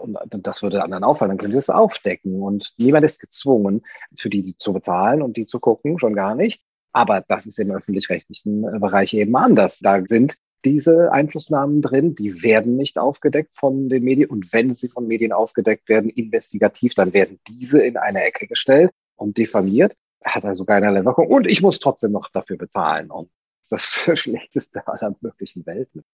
und 0.00 0.46
das 0.46 0.62
würde 0.62 0.82
anderen 0.82 1.04
auffallen, 1.04 1.30
dann 1.30 1.38
können 1.38 1.52
sie 1.52 1.58
es 1.58 1.70
aufdecken. 1.70 2.42
Und 2.42 2.72
niemand 2.78 3.04
ist 3.04 3.20
gezwungen, 3.20 3.82
für 4.16 4.30
die 4.30 4.56
zu 4.56 4.72
bezahlen 4.72 5.22
und 5.22 5.36
die 5.36 5.46
zu 5.46 5.60
gucken, 5.60 5.98
schon 5.98 6.14
gar 6.14 6.34
nicht. 6.34 6.62
Aber 6.92 7.20
das 7.20 7.46
ist 7.46 7.58
im 7.58 7.70
öffentlich-rechtlichen 7.70 8.64
äh, 8.64 8.78
Bereich 8.78 9.14
eben 9.14 9.36
anders. 9.36 9.78
Da 9.78 10.02
sind 10.06 10.36
diese 10.64 11.12
Einflussnahmen 11.12 11.82
drin, 11.82 12.14
die 12.14 12.42
werden 12.42 12.76
nicht 12.76 12.98
aufgedeckt 12.98 13.54
von 13.54 13.88
den 13.88 14.04
Medien. 14.04 14.28
Und 14.28 14.52
wenn 14.52 14.74
sie 14.74 14.88
von 14.88 15.06
Medien 15.06 15.32
aufgedeckt 15.32 15.88
werden, 15.88 16.10
investigativ, 16.10 16.94
dann 16.94 17.12
werden 17.12 17.38
diese 17.48 17.82
in 17.82 17.96
eine 17.96 18.22
Ecke 18.24 18.46
gestellt 18.46 18.90
und 19.16 19.38
diffamiert. 19.38 19.94
Hat 20.24 20.44
also 20.44 20.64
keinerlei 20.64 21.04
Wirkung. 21.04 21.28
Und 21.28 21.46
ich 21.46 21.62
muss 21.62 21.78
trotzdem 21.78 22.12
noch 22.12 22.30
dafür 22.30 22.58
bezahlen. 22.58 23.10
Und 23.10 23.30
das 23.70 23.84
Schlechteste 24.14 24.86
aller 24.86 25.16
möglichen 25.20 25.64
Welten 25.64 26.04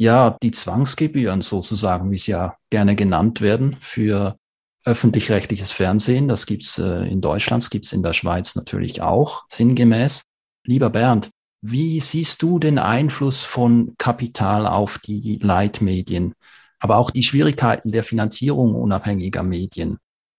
ja, 0.00 0.38
die 0.42 0.50
Zwangsgebühren 0.50 1.42
sozusagen, 1.42 2.10
wie 2.10 2.16
sie 2.16 2.30
ja 2.30 2.56
gerne 2.70 2.96
genannt 2.96 3.42
werden, 3.42 3.76
für 3.80 4.38
öffentlich-rechtliches 4.86 5.72
Fernsehen. 5.72 6.26
Das 6.26 6.46
gibt's 6.46 6.78
äh, 6.78 7.06
in 7.06 7.20
Deutschland, 7.20 7.70
gibt's 7.70 7.92
in 7.92 8.02
der 8.02 8.14
Schweiz 8.14 8.56
natürlich 8.56 9.02
auch 9.02 9.44
sinngemäß. 9.50 10.22
Lieber 10.64 10.88
Bernd, 10.88 11.28
wie 11.60 12.00
siehst 12.00 12.40
du 12.40 12.58
den 12.58 12.78
Einfluss 12.78 13.42
von 13.42 13.94
Kapital 13.98 14.66
auf 14.66 14.98
die 15.04 15.38
Leitmedien, 15.42 16.32
aber 16.78 16.96
auch 16.96 17.10
die 17.10 17.22
Schwierigkeiten 17.22 17.92
der 17.92 18.02
Finanzierung 18.02 18.74
unabhängiger 18.74 19.42
Medien? 19.42 19.98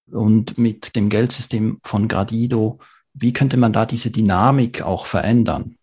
Und 0.10 0.58
mit 0.58 0.96
dem 0.96 1.10
Geldsystem 1.10 1.80
von 1.84 2.08
Gradido, 2.08 2.80
wie 3.14 3.32
könnte 3.32 3.58
man 3.58 3.74
da 3.74 3.86
diese 3.86 4.10
Dynamik 4.10 4.82
auch 4.82 5.06
verändern? 5.06 5.78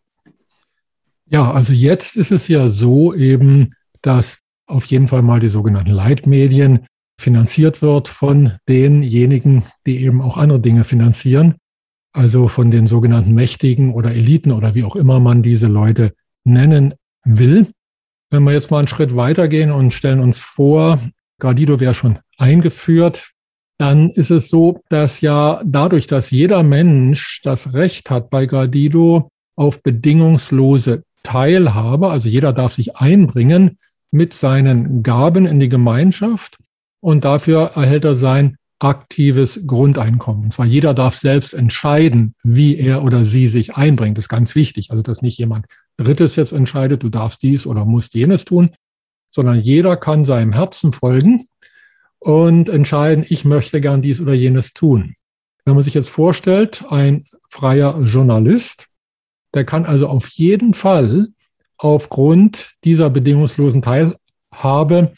Ja, 1.30 1.50
also 1.50 1.73
jetzt 1.73 2.16
ist 2.16 2.32
es 2.32 2.49
ja 2.49 2.68
so 2.68 3.14
eben, 3.14 3.75
dass 4.00 4.40
auf 4.66 4.85
jeden 4.87 5.08
Fall 5.08 5.23
mal 5.23 5.40
die 5.40 5.49
sogenannten 5.49 5.90
Leitmedien 5.90 6.87
finanziert 7.20 7.82
wird 7.82 8.08
von 8.08 8.52
denjenigen, 8.68 9.64
die 9.87 10.02
eben 10.04 10.23
auch 10.23 10.37
andere 10.37 10.61
Dinge 10.61 10.85
finanzieren. 10.85 11.56
Also 12.12 12.49
von 12.49 12.70
den 12.70 12.87
sogenannten 12.87 13.35
Mächtigen 13.35 13.92
oder 13.92 14.12
Eliten 14.12 14.52
oder 14.52 14.75
wie 14.75 14.85
auch 14.85 14.97
immer 14.97 15.20
man 15.20 15.42
diese 15.42 15.66
Leute 15.66 16.12
nennen 16.44 16.94
will. 17.25 17.68
Wenn 18.30 18.44
wir 18.44 18.52
jetzt 18.52 18.70
mal 18.70 18.78
einen 18.78 18.88
Schritt 18.88 19.14
weitergehen 19.14 19.70
und 19.70 19.92
stellen 19.92 20.20
uns 20.20 20.40
vor, 20.40 20.99
Gradido 21.38 21.80
wäre 21.80 21.94
schon 21.94 22.18
eingeführt, 22.38 23.32
dann 23.78 24.11
ist 24.11 24.30
es 24.30 24.49
so, 24.49 24.80
dass 24.88 25.20
ja 25.20 25.61
dadurch, 25.64 26.06
dass 26.06 26.30
jeder 26.30 26.62
Mensch 26.62 27.40
das 27.42 27.75
Recht 27.75 28.11
hat 28.11 28.30
bei 28.30 28.47
Gradido 28.47 29.30
auf 29.56 29.82
bedingungslose 29.82 31.04
Teilhabe, 31.28 32.08
also 32.08 32.26
jeder 32.26 32.54
darf 32.54 32.73
sich 32.73 32.97
einbringen 32.97 33.76
mit 34.11 34.32
seinen 34.32 35.02
Gaben 35.02 35.44
in 35.44 35.61
die 35.61 35.68
Gemeinschaft 35.68 36.56
und 37.00 37.26
dafür 37.26 37.73
erhält 37.75 38.06
er 38.06 38.14
sein 38.14 38.56
aktives 38.78 39.66
Grundeinkommen. 39.66 40.44
Und 40.44 40.52
zwar 40.54 40.64
jeder 40.64 40.94
darf 40.94 41.18
selbst 41.18 41.52
entscheiden, 41.52 42.35
wie 42.42 42.76
er 42.78 43.02
oder 43.04 43.25
sie 43.25 43.49
sich 43.49 43.76
einbringt. 43.76 44.16
Das 44.16 44.25
ist 44.25 44.30
ganz 44.30 44.54
wichtig. 44.54 44.90
Also, 44.90 45.02
dass 45.02 45.20
nicht 45.20 45.37
jemand 45.37 45.66
Drittes 45.99 46.37
jetzt 46.37 46.52
entscheidet, 46.52 47.02
du 47.02 47.11
darfst 47.11 47.42
dies 47.42 47.66
oder 47.66 47.85
musst 47.85 48.14
jenes 48.14 48.47
tun, 48.47 48.70
sondern 49.28 49.61
jeder 49.61 49.97
kann 49.97 50.25
seinem 50.25 50.52
Herzen 50.52 50.94
folgen 50.94 51.44
und 52.20 52.70
entscheiden, 52.70 53.26
ich 53.28 53.44
möchte 53.44 53.82
gern 53.82 54.00
dies 54.00 54.20
oder 54.20 54.32
jenes 54.32 54.73
tun. 54.73 55.14
Wenn 55.66 55.75
man 55.75 55.82
sich 55.82 55.94
jetzt 55.94 56.08
vorstellt, 56.08 56.85
ein 56.88 57.25
freier 57.50 58.00
Journalist, 58.00 58.88
der 59.58 59.64
kann 59.64 59.86
also 59.86 60.06
auf 60.06 60.28
jeden 60.28 60.72
Fall 60.72 61.26
aufgrund 61.78 62.74
dieser 62.84 63.10
bedingungslosen 63.10 63.82
Teilhabe 63.82 65.14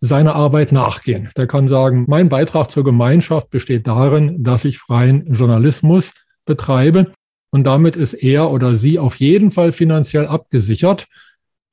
seiner 0.00 0.34
Arbeit 0.34 0.72
nachgehen. 0.72 1.30
Der 1.36 1.46
kann 1.46 1.68
sagen, 1.68 2.04
mein 2.08 2.28
Beitrag 2.28 2.72
zur 2.72 2.82
Gemeinschaft 2.82 3.50
besteht 3.50 3.86
darin, 3.86 4.42
dass 4.42 4.64
ich 4.64 4.78
freien 4.78 5.32
Journalismus 5.32 6.12
betreibe 6.44 7.12
und 7.50 7.68
damit 7.68 7.94
ist 7.94 8.14
er 8.14 8.50
oder 8.50 8.74
sie 8.74 8.98
auf 8.98 9.14
jeden 9.14 9.52
Fall 9.52 9.70
finanziell 9.70 10.26
abgesichert. 10.26 11.06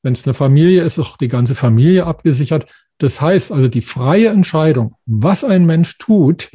Wenn 0.03 0.13
es 0.13 0.25
eine 0.25 0.35
Familie 0.35 0.83
ist, 0.83 0.99
ist 0.99 1.05
auch 1.07 1.17
die 1.17 1.27
ganze 1.27 1.55
Familie 1.55 2.05
abgesichert. 2.05 2.71
Das 2.99 3.19
heißt 3.19 3.51
also, 3.51 3.67
die 3.67 3.81
freie 3.81 4.29
Entscheidung, 4.29 4.93
was 5.07 5.43
ein 5.43 5.65
Mensch 5.65 5.97
tut, 5.97 6.51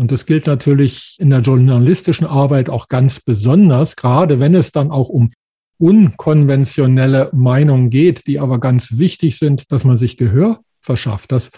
und 0.00 0.10
das 0.10 0.24
gilt 0.24 0.46
natürlich 0.46 1.18
in 1.20 1.28
der 1.28 1.40
journalistischen 1.40 2.26
Arbeit 2.26 2.70
auch 2.70 2.88
ganz 2.88 3.20
besonders, 3.20 3.96
gerade 3.96 4.40
wenn 4.40 4.54
es 4.54 4.72
dann 4.72 4.90
auch 4.90 5.10
um 5.10 5.30
unkonventionelle 5.76 7.28
Meinungen 7.34 7.90
geht, 7.90 8.26
die 8.26 8.40
aber 8.40 8.60
ganz 8.60 8.96
wichtig 8.96 9.36
sind, 9.36 9.70
dass 9.70 9.84
man 9.84 9.98
sich 9.98 10.16
Gehör 10.16 10.60
verschafft, 10.80 11.32
dass 11.32 11.50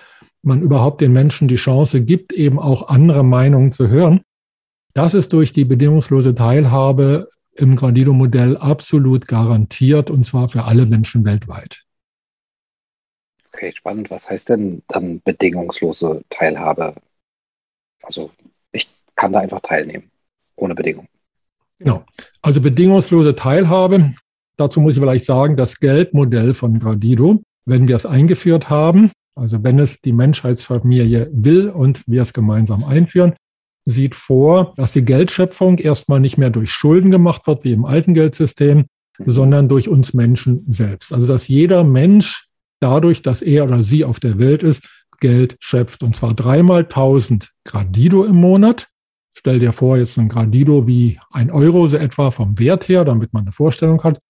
man 0.42 0.60
überhaupt 0.60 1.02
den 1.02 1.12
Menschen 1.12 1.46
die 1.46 1.54
Chance 1.54 2.04
gibt, 2.04 2.32
eben 2.32 2.58
auch 2.58 2.88
andere 2.88 3.22
Meinungen 3.22 3.70
zu 3.70 3.86
hören. 3.86 4.22
Das 4.92 5.14
ist 5.14 5.32
durch 5.32 5.52
die 5.52 5.64
bedingungslose 5.64 6.34
Teilhabe 6.34 7.28
im 7.54 7.76
Gradido-Modell 7.76 8.56
absolut 8.56 9.28
garantiert 9.28 10.10
und 10.10 10.26
zwar 10.26 10.48
für 10.48 10.64
alle 10.64 10.86
Menschen 10.86 11.24
weltweit. 11.24 11.84
Okay, 13.54 13.70
spannend. 13.72 14.10
Was 14.10 14.28
heißt 14.28 14.48
denn 14.48 14.82
dann 14.88 15.22
bedingungslose 15.22 16.22
Teilhabe? 16.28 16.96
Also 18.02 18.30
ich 18.72 18.88
kann 19.16 19.32
da 19.32 19.40
einfach 19.40 19.60
teilnehmen, 19.60 20.10
ohne 20.56 20.74
Bedingung. 20.74 21.06
Genau. 21.78 22.04
Also 22.42 22.60
bedingungslose 22.60 23.34
Teilhabe. 23.36 24.12
Dazu 24.56 24.80
muss 24.80 24.94
ich 24.94 25.00
vielleicht 25.00 25.24
sagen, 25.24 25.56
das 25.56 25.80
Geldmodell 25.80 26.54
von 26.54 26.78
Gradido, 26.78 27.42
wenn 27.64 27.88
wir 27.88 27.96
es 27.96 28.06
eingeführt 28.06 28.70
haben, 28.70 29.10
also 29.34 29.64
wenn 29.64 29.78
es 29.78 30.00
die 30.00 30.12
Menschheitsfamilie 30.12 31.30
will 31.32 31.68
und 31.68 32.02
wir 32.06 32.22
es 32.22 32.32
gemeinsam 32.32 32.84
einführen, 32.84 33.34
sieht 33.84 34.14
vor, 34.14 34.74
dass 34.76 34.92
die 34.92 35.04
Geldschöpfung 35.04 35.78
erstmal 35.78 36.20
nicht 36.20 36.38
mehr 36.38 36.50
durch 36.50 36.70
Schulden 36.70 37.10
gemacht 37.10 37.46
wird, 37.46 37.64
wie 37.64 37.72
im 37.72 37.84
alten 37.84 38.14
Geldsystem, 38.14 38.86
sondern 39.24 39.68
durch 39.68 39.88
uns 39.88 40.14
Menschen 40.14 40.64
selbst. 40.66 41.12
Also 41.12 41.26
dass 41.26 41.48
jeder 41.48 41.82
Mensch 41.82 42.46
dadurch, 42.80 43.22
dass 43.22 43.42
er 43.42 43.64
oder 43.64 43.82
sie 43.82 44.04
auf 44.04 44.20
der 44.20 44.38
Welt 44.38 44.62
ist, 44.62 44.88
Geld 45.20 45.56
schöpft. 45.60 46.02
Und 46.02 46.16
zwar 46.16 46.34
dreimal 46.34 46.82
1000 46.82 47.51
Gradido 47.64 48.24
im 48.24 48.36
Monat. 48.36 48.88
Stell 49.34 49.58
dir 49.58 49.72
vor, 49.72 49.96
jetzt 49.96 50.18
ein 50.18 50.28
Gradido 50.28 50.86
wie 50.86 51.18
ein 51.30 51.50
Euro 51.50 51.88
so 51.88 51.96
etwa 51.96 52.30
vom 52.30 52.58
Wert 52.58 52.88
her, 52.88 53.04
damit 53.04 53.32
man 53.32 53.44
eine 53.44 53.52
Vorstellung 53.52 54.02
hat. 54.02 54.20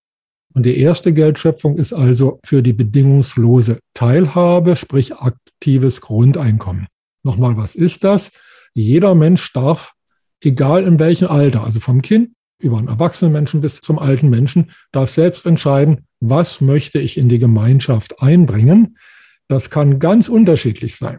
Und 0.55 0.67
die 0.67 0.79
erste 0.79 1.13
Geldschöpfung 1.13 1.77
ist 1.77 1.93
also 1.93 2.41
für 2.45 2.63
die 2.63 2.73
bedingungslose 2.73 3.79
Teilhabe, 3.95 4.77
sprich 4.77 5.15
aktives 5.15 6.01
Grundeinkommen. 6.01 6.87
Nochmal, 7.23 7.57
was 7.57 7.75
ist 7.75 8.05
das? 8.05 8.31
Jeder 8.75 9.15
Mensch 9.15 9.53
darf, 9.53 9.93
egal 10.43 10.85
in 10.85 10.99
welchem 10.99 11.29
Alter, 11.29 11.65
also 11.65 11.81
vom 11.81 12.03
Kind 12.03 12.31
über 12.61 12.79
einen 12.79 12.89
erwachsenen 12.89 13.33
Menschen 13.33 13.61
bis 13.61 13.81
zum 13.81 13.99
alten 13.99 14.31
Menschen, 14.31 14.71
darf 14.93 15.13
selbst 15.13 15.47
entscheiden, 15.47 16.07
was 16.21 16.61
möchte 16.61 17.01
ich 17.01 17.19
in 17.19 17.29
die 17.29 17.41
Gemeinschaft 17.41 18.23
einbringen. 18.23 18.97
Das 19.49 19.69
kann 19.71 19.99
ganz 19.99 20.29
unterschiedlich 20.29 20.97
sein. 20.97 21.19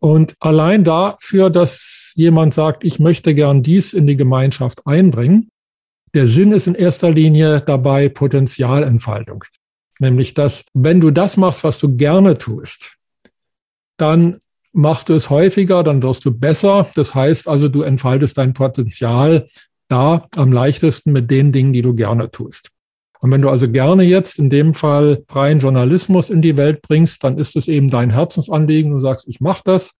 Und 0.00 0.34
allein 0.40 0.84
dafür, 0.84 1.50
dass 1.50 2.12
jemand 2.14 2.54
sagt, 2.54 2.84
ich 2.84 2.98
möchte 2.98 3.34
gern 3.34 3.62
dies 3.62 3.92
in 3.92 4.06
die 4.06 4.16
Gemeinschaft 4.16 4.86
einbringen, 4.86 5.50
der 6.14 6.26
Sinn 6.26 6.52
ist 6.52 6.66
in 6.66 6.74
erster 6.74 7.10
Linie 7.10 7.60
dabei 7.60 8.08
Potenzialentfaltung. 8.08 9.44
Nämlich, 9.98 10.34
dass 10.34 10.64
wenn 10.74 11.00
du 11.00 11.10
das 11.10 11.36
machst, 11.36 11.64
was 11.64 11.78
du 11.78 11.96
gerne 11.96 12.38
tust, 12.38 12.96
dann 13.96 14.38
machst 14.72 15.08
du 15.08 15.14
es 15.14 15.28
häufiger, 15.28 15.82
dann 15.82 16.02
wirst 16.02 16.24
du 16.24 16.30
besser. 16.30 16.88
Das 16.94 17.14
heißt 17.14 17.48
also, 17.48 17.68
du 17.68 17.82
entfaltest 17.82 18.38
dein 18.38 18.54
Potenzial 18.54 19.48
da 19.88 20.26
am 20.36 20.52
leichtesten 20.52 21.12
mit 21.12 21.30
den 21.30 21.50
Dingen, 21.52 21.72
die 21.72 21.82
du 21.82 21.94
gerne 21.94 22.30
tust. 22.30 22.70
Und 23.20 23.32
wenn 23.32 23.42
du 23.42 23.48
also 23.48 23.68
gerne 23.70 24.04
jetzt 24.04 24.38
in 24.38 24.50
dem 24.50 24.74
Fall 24.74 25.24
freien 25.28 25.58
Journalismus 25.58 26.30
in 26.30 26.42
die 26.42 26.56
Welt 26.56 26.82
bringst, 26.82 27.24
dann 27.24 27.38
ist 27.38 27.56
es 27.56 27.68
eben 27.68 27.90
dein 27.90 28.10
Herzensanliegen. 28.10 28.92
Du 28.92 29.00
sagst, 29.00 29.26
ich 29.28 29.40
mache 29.40 29.62
das, 29.64 29.94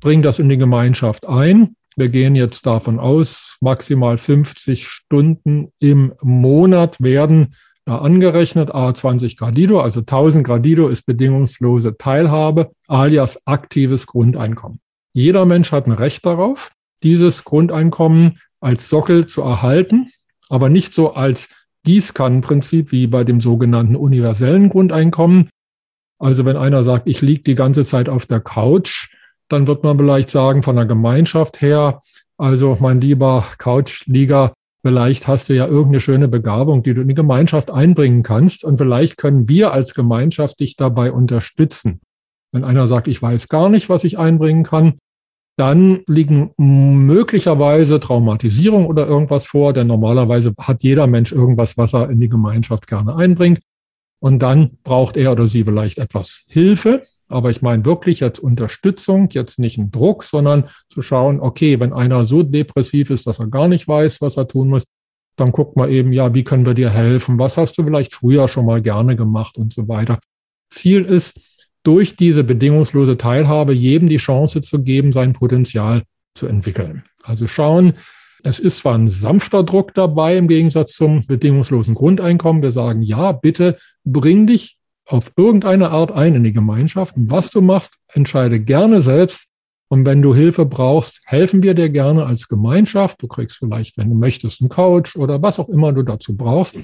bring 0.00 0.22
das 0.22 0.38
in 0.38 0.48
die 0.48 0.58
Gemeinschaft 0.58 1.28
ein. 1.28 1.76
Wir 1.96 2.08
gehen 2.08 2.34
jetzt 2.34 2.66
davon 2.66 2.98
aus, 2.98 3.56
maximal 3.60 4.16
50 4.16 4.86
Stunden 4.86 5.72
im 5.80 6.14
Monat 6.22 6.96
werden 7.00 7.54
da 7.84 7.98
angerechnet. 7.98 8.74
A20 8.74 9.36
Gradido, 9.36 9.80
also 9.80 10.00
1000 10.00 10.44
Gradido 10.44 10.88
ist 10.88 11.06
bedingungslose 11.06 11.96
Teilhabe, 11.98 12.70
alias 12.86 13.46
aktives 13.46 14.06
Grundeinkommen. 14.06 14.80
Jeder 15.12 15.44
Mensch 15.44 15.72
hat 15.72 15.86
ein 15.86 15.92
Recht 15.92 16.24
darauf, 16.24 16.70
dieses 17.02 17.44
Grundeinkommen 17.44 18.38
als 18.60 18.88
Sockel 18.88 19.26
zu 19.26 19.42
erhalten, 19.42 20.08
aber 20.48 20.68
nicht 20.68 20.94
so 20.94 21.14
als 21.14 21.48
Gießkannenprinzip 21.84 22.92
wie 22.92 23.06
bei 23.06 23.24
dem 23.24 23.40
sogenannten 23.40 23.96
universellen 23.96 24.68
Grundeinkommen. 24.68 25.48
Also 26.18 26.44
wenn 26.44 26.56
einer 26.56 26.82
sagt, 26.82 27.06
ich 27.06 27.22
liege 27.22 27.42
die 27.42 27.54
ganze 27.54 27.84
Zeit 27.84 28.08
auf 28.08 28.26
der 28.26 28.40
Couch, 28.40 29.08
dann 29.48 29.66
wird 29.66 29.82
man 29.82 29.98
vielleicht 29.98 30.30
sagen, 30.30 30.62
von 30.62 30.76
der 30.76 30.86
Gemeinschaft 30.86 31.60
her, 31.60 32.02
also 32.36 32.76
mein 32.80 33.00
lieber 33.00 33.44
Couchlieger, 33.58 34.52
vielleicht 34.82 35.26
hast 35.26 35.48
du 35.48 35.54
ja 35.54 35.66
irgendeine 35.66 36.00
schöne 36.00 36.28
Begabung, 36.28 36.82
die 36.82 36.94
du 36.94 37.02
in 37.02 37.08
die 37.08 37.14
Gemeinschaft 37.14 37.70
einbringen 37.70 38.22
kannst 38.22 38.64
und 38.64 38.78
vielleicht 38.78 39.16
können 39.16 39.48
wir 39.48 39.72
als 39.72 39.94
Gemeinschaft 39.94 40.60
dich 40.60 40.76
dabei 40.76 41.12
unterstützen. 41.12 42.00
Wenn 42.52 42.64
einer 42.64 42.88
sagt, 42.88 43.08
ich 43.08 43.20
weiß 43.20 43.48
gar 43.48 43.68
nicht, 43.68 43.88
was 43.88 44.04
ich 44.04 44.18
einbringen 44.18 44.64
kann, 44.64 44.98
dann 45.60 46.00
liegen 46.06 46.52
möglicherweise 46.56 48.00
Traumatisierung 48.00 48.86
oder 48.86 49.06
irgendwas 49.06 49.44
vor, 49.44 49.74
denn 49.74 49.88
normalerweise 49.88 50.54
hat 50.58 50.82
jeder 50.82 51.06
Mensch 51.06 51.32
irgendwas, 51.32 51.76
was 51.76 51.92
er 51.92 52.08
in 52.08 52.18
die 52.18 52.30
Gemeinschaft 52.30 52.86
gerne 52.86 53.14
einbringt. 53.14 53.60
Und 54.20 54.38
dann 54.40 54.78
braucht 54.84 55.18
er 55.18 55.32
oder 55.32 55.48
sie 55.48 55.64
vielleicht 55.64 55.98
etwas 55.98 56.44
Hilfe. 56.48 57.02
Aber 57.28 57.50
ich 57.50 57.60
meine 57.60 57.84
wirklich 57.84 58.20
jetzt 58.20 58.38
Unterstützung, 58.38 59.28
jetzt 59.32 59.58
nicht 59.58 59.78
einen 59.78 59.90
Druck, 59.90 60.24
sondern 60.24 60.64
zu 60.88 61.02
schauen, 61.02 61.40
okay, 61.40 61.78
wenn 61.78 61.92
einer 61.92 62.24
so 62.24 62.42
depressiv 62.42 63.10
ist, 63.10 63.26
dass 63.26 63.38
er 63.38 63.48
gar 63.48 63.68
nicht 63.68 63.86
weiß, 63.86 64.22
was 64.22 64.38
er 64.38 64.48
tun 64.48 64.70
muss, 64.70 64.84
dann 65.36 65.52
guckt 65.52 65.76
man 65.76 65.90
eben, 65.90 66.12
ja, 66.12 66.32
wie 66.34 66.44
können 66.44 66.64
wir 66.64 66.74
dir 66.74 66.90
helfen? 66.90 67.38
Was 67.38 67.58
hast 67.58 67.76
du 67.76 67.84
vielleicht 67.84 68.14
früher 68.14 68.48
schon 68.48 68.64
mal 68.64 68.80
gerne 68.80 69.14
gemacht 69.14 69.58
und 69.58 69.74
so 69.74 69.88
weiter. 69.88 70.18
Ziel 70.70 71.04
ist, 71.04 71.38
durch 71.82 72.16
diese 72.16 72.44
bedingungslose 72.44 73.16
Teilhabe 73.16 73.72
jedem 73.72 74.08
die 74.08 74.18
Chance 74.18 74.60
zu 74.60 74.82
geben, 74.82 75.12
sein 75.12 75.32
Potenzial 75.32 76.02
zu 76.34 76.46
entwickeln. 76.46 77.04
Also 77.22 77.46
schauen, 77.46 77.94
Es 78.42 78.58
ist 78.58 78.78
zwar 78.78 78.94
ein 78.94 79.08
sanfter 79.08 79.62
Druck 79.62 79.94
dabei 79.94 80.36
im 80.36 80.48
Gegensatz 80.48 80.94
zum 80.94 81.26
bedingungslosen 81.26 81.94
Grundeinkommen. 81.94 82.62
Wir 82.62 82.72
sagen, 82.72 83.02
ja, 83.02 83.32
bitte 83.32 83.78
bring 84.04 84.46
dich 84.46 84.78
auf 85.06 85.32
irgendeine 85.36 85.90
Art 85.90 86.12
ein 86.12 86.34
in 86.34 86.44
die 86.44 86.52
Gemeinschaft. 86.52 87.14
Was 87.16 87.50
du 87.50 87.60
machst, 87.60 87.98
entscheide 88.08 88.60
gerne 88.60 89.02
selbst. 89.02 89.46
Und 89.88 90.06
wenn 90.06 90.22
du 90.22 90.34
Hilfe 90.34 90.66
brauchst, 90.66 91.20
helfen 91.24 91.62
wir 91.62 91.74
dir 91.74 91.90
gerne 91.90 92.24
als 92.24 92.48
Gemeinschaft. 92.48 93.20
Du 93.20 93.26
kriegst 93.26 93.56
vielleicht, 93.56 93.98
wenn 93.98 94.08
du 94.08 94.14
möchtest, 94.14 94.60
einen 94.60 94.70
Coach 94.70 95.16
oder 95.16 95.42
was 95.42 95.58
auch 95.58 95.68
immer 95.68 95.92
du 95.92 96.02
dazu 96.02 96.36
brauchst. 96.36 96.78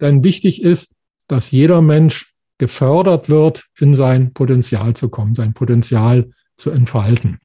Denn 0.00 0.24
wichtig 0.24 0.62
ist, 0.62 0.94
dass 1.28 1.50
jeder 1.50 1.82
Mensch 1.82 2.32
gefördert 2.58 3.28
wird, 3.28 3.64
in 3.78 3.94
sein 3.94 4.32
Potenzial 4.32 4.94
zu 4.94 5.08
kommen, 5.08 5.34
sein 5.34 5.54
Potenzial 5.54 6.30
zu 6.56 6.70
entfalten. 6.70 7.38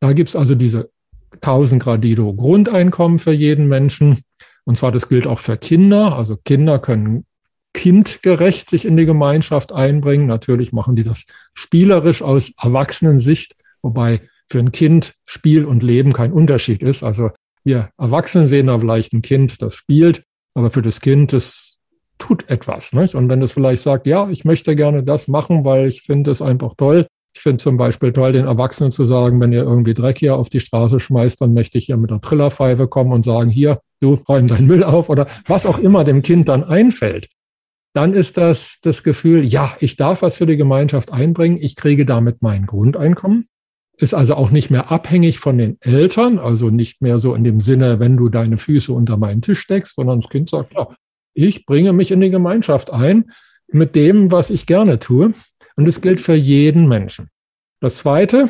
Da 0.00 0.12
gibt's 0.12 0.36
also 0.36 0.54
diese 0.54 0.90
1000 1.34 1.82
Gradido 1.82 2.32
Grundeinkommen 2.34 3.18
für 3.18 3.32
jeden 3.32 3.68
Menschen. 3.68 4.20
Und 4.64 4.76
zwar, 4.76 4.92
das 4.92 5.08
gilt 5.08 5.26
auch 5.26 5.38
für 5.38 5.56
Kinder. 5.56 6.16
Also 6.16 6.36
Kinder 6.36 6.78
können 6.78 7.24
kindgerecht 7.72 8.70
sich 8.70 8.84
in 8.84 8.96
die 8.96 9.06
Gemeinschaft 9.06 9.72
einbringen. 9.72 10.26
Natürlich 10.26 10.72
machen 10.72 10.96
die 10.96 11.04
das 11.04 11.26
spielerisch 11.54 12.22
aus 12.22 12.52
Erwachsenensicht, 12.60 13.54
wobei 13.82 14.22
für 14.48 14.58
ein 14.58 14.72
Kind 14.72 15.14
Spiel 15.26 15.64
und 15.64 15.82
Leben 15.82 16.12
kein 16.12 16.32
Unterschied 16.32 16.82
ist. 16.82 17.02
Also 17.02 17.30
wir 17.64 17.90
Erwachsenen 17.98 18.46
sehen 18.46 18.68
da 18.68 18.78
vielleicht 18.78 19.12
ein 19.12 19.22
Kind, 19.22 19.60
das 19.60 19.74
spielt, 19.74 20.22
aber 20.54 20.70
für 20.70 20.82
das 20.82 21.00
Kind, 21.00 21.32
das 21.32 21.65
tut 22.18 22.48
etwas. 22.50 22.92
Nicht? 22.92 23.14
Und 23.14 23.28
wenn 23.28 23.42
es 23.42 23.52
vielleicht 23.52 23.82
sagt, 23.82 24.06
ja, 24.06 24.28
ich 24.28 24.44
möchte 24.44 24.76
gerne 24.76 25.02
das 25.02 25.28
machen, 25.28 25.64
weil 25.64 25.86
ich 25.86 26.02
finde 26.02 26.30
es 26.30 26.42
einfach 26.42 26.74
toll. 26.76 27.06
Ich 27.34 27.42
finde 27.42 27.62
zum 27.62 27.76
Beispiel 27.76 28.12
toll, 28.12 28.32
den 28.32 28.46
Erwachsenen 28.46 28.92
zu 28.92 29.04
sagen, 29.04 29.40
wenn 29.40 29.52
ihr 29.52 29.62
irgendwie 29.62 29.92
Dreck 29.92 30.18
hier 30.18 30.36
auf 30.36 30.48
die 30.48 30.60
Straße 30.60 31.00
schmeißt, 31.00 31.40
dann 31.40 31.52
möchte 31.52 31.76
ich 31.76 31.86
hier 31.86 31.98
mit 31.98 32.10
der 32.10 32.20
Trillerpfeife 32.20 32.88
kommen 32.88 33.12
und 33.12 33.24
sagen, 33.24 33.50
hier, 33.50 33.80
du 34.00 34.14
räum 34.28 34.48
deinen 34.48 34.66
Müll 34.66 34.82
auf 34.82 35.10
oder 35.10 35.26
was 35.46 35.66
auch 35.66 35.78
immer 35.78 36.04
dem 36.04 36.22
Kind 36.22 36.48
dann 36.48 36.64
einfällt 36.64 37.28
dann 37.96 38.12
ist 38.12 38.36
das 38.36 38.76
das 38.82 39.02
Gefühl, 39.02 39.42
ja, 39.42 39.74
ich 39.80 39.96
darf 39.96 40.20
was 40.20 40.36
für 40.36 40.44
die 40.44 40.58
Gemeinschaft 40.58 41.14
einbringen, 41.14 41.56
ich 41.58 41.76
kriege 41.76 42.04
damit 42.04 42.42
mein 42.42 42.66
Grundeinkommen. 42.66 43.48
Ist 43.96 44.12
also 44.12 44.34
auch 44.34 44.50
nicht 44.50 44.68
mehr 44.68 44.92
abhängig 44.92 45.38
von 45.38 45.56
den 45.56 45.78
Eltern, 45.80 46.38
also 46.38 46.68
nicht 46.68 47.00
mehr 47.00 47.18
so 47.18 47.34
in 47.34 47.42
dem 47.42 47.58
Sinne, 47.58 47.98
wenn 47.98 48.18
du 48.18 48.28
deine 48.28 48.58
Füße 48.58 48.92
unter 48.92 49.16
meinen 49.16 49.40
Tisch 49.40 49.60
steckst, 49.60 49.94
sondern 49.94 50.20
das 50.20 50.28
Kind 50.28 50.50
sagt, 50.50 50.74
ja, 50.74 50.88
ich 51.36 51.66
bringe 51.66 51.92
mich 51.92 52.10
in 52.10 52.20
die 52.20 52.30
Gemeinschaft 52.30 52.92
ein 52.92 53.30
mit 53.68 53.94
dem, 53.94 54.32
was 54.32 54.50
ich 54.50 54.66
gerne 54.66 54.98
tue. 54.98 55.32
Und 55.76 55.86
es 55.86 56.00
gilt 56.00 56.20
für 56.20 56.34
jeden 56.34 56.88
Menschen. 56.88 57.28
Das 57.80 57.96
zweite, 57.96 58.48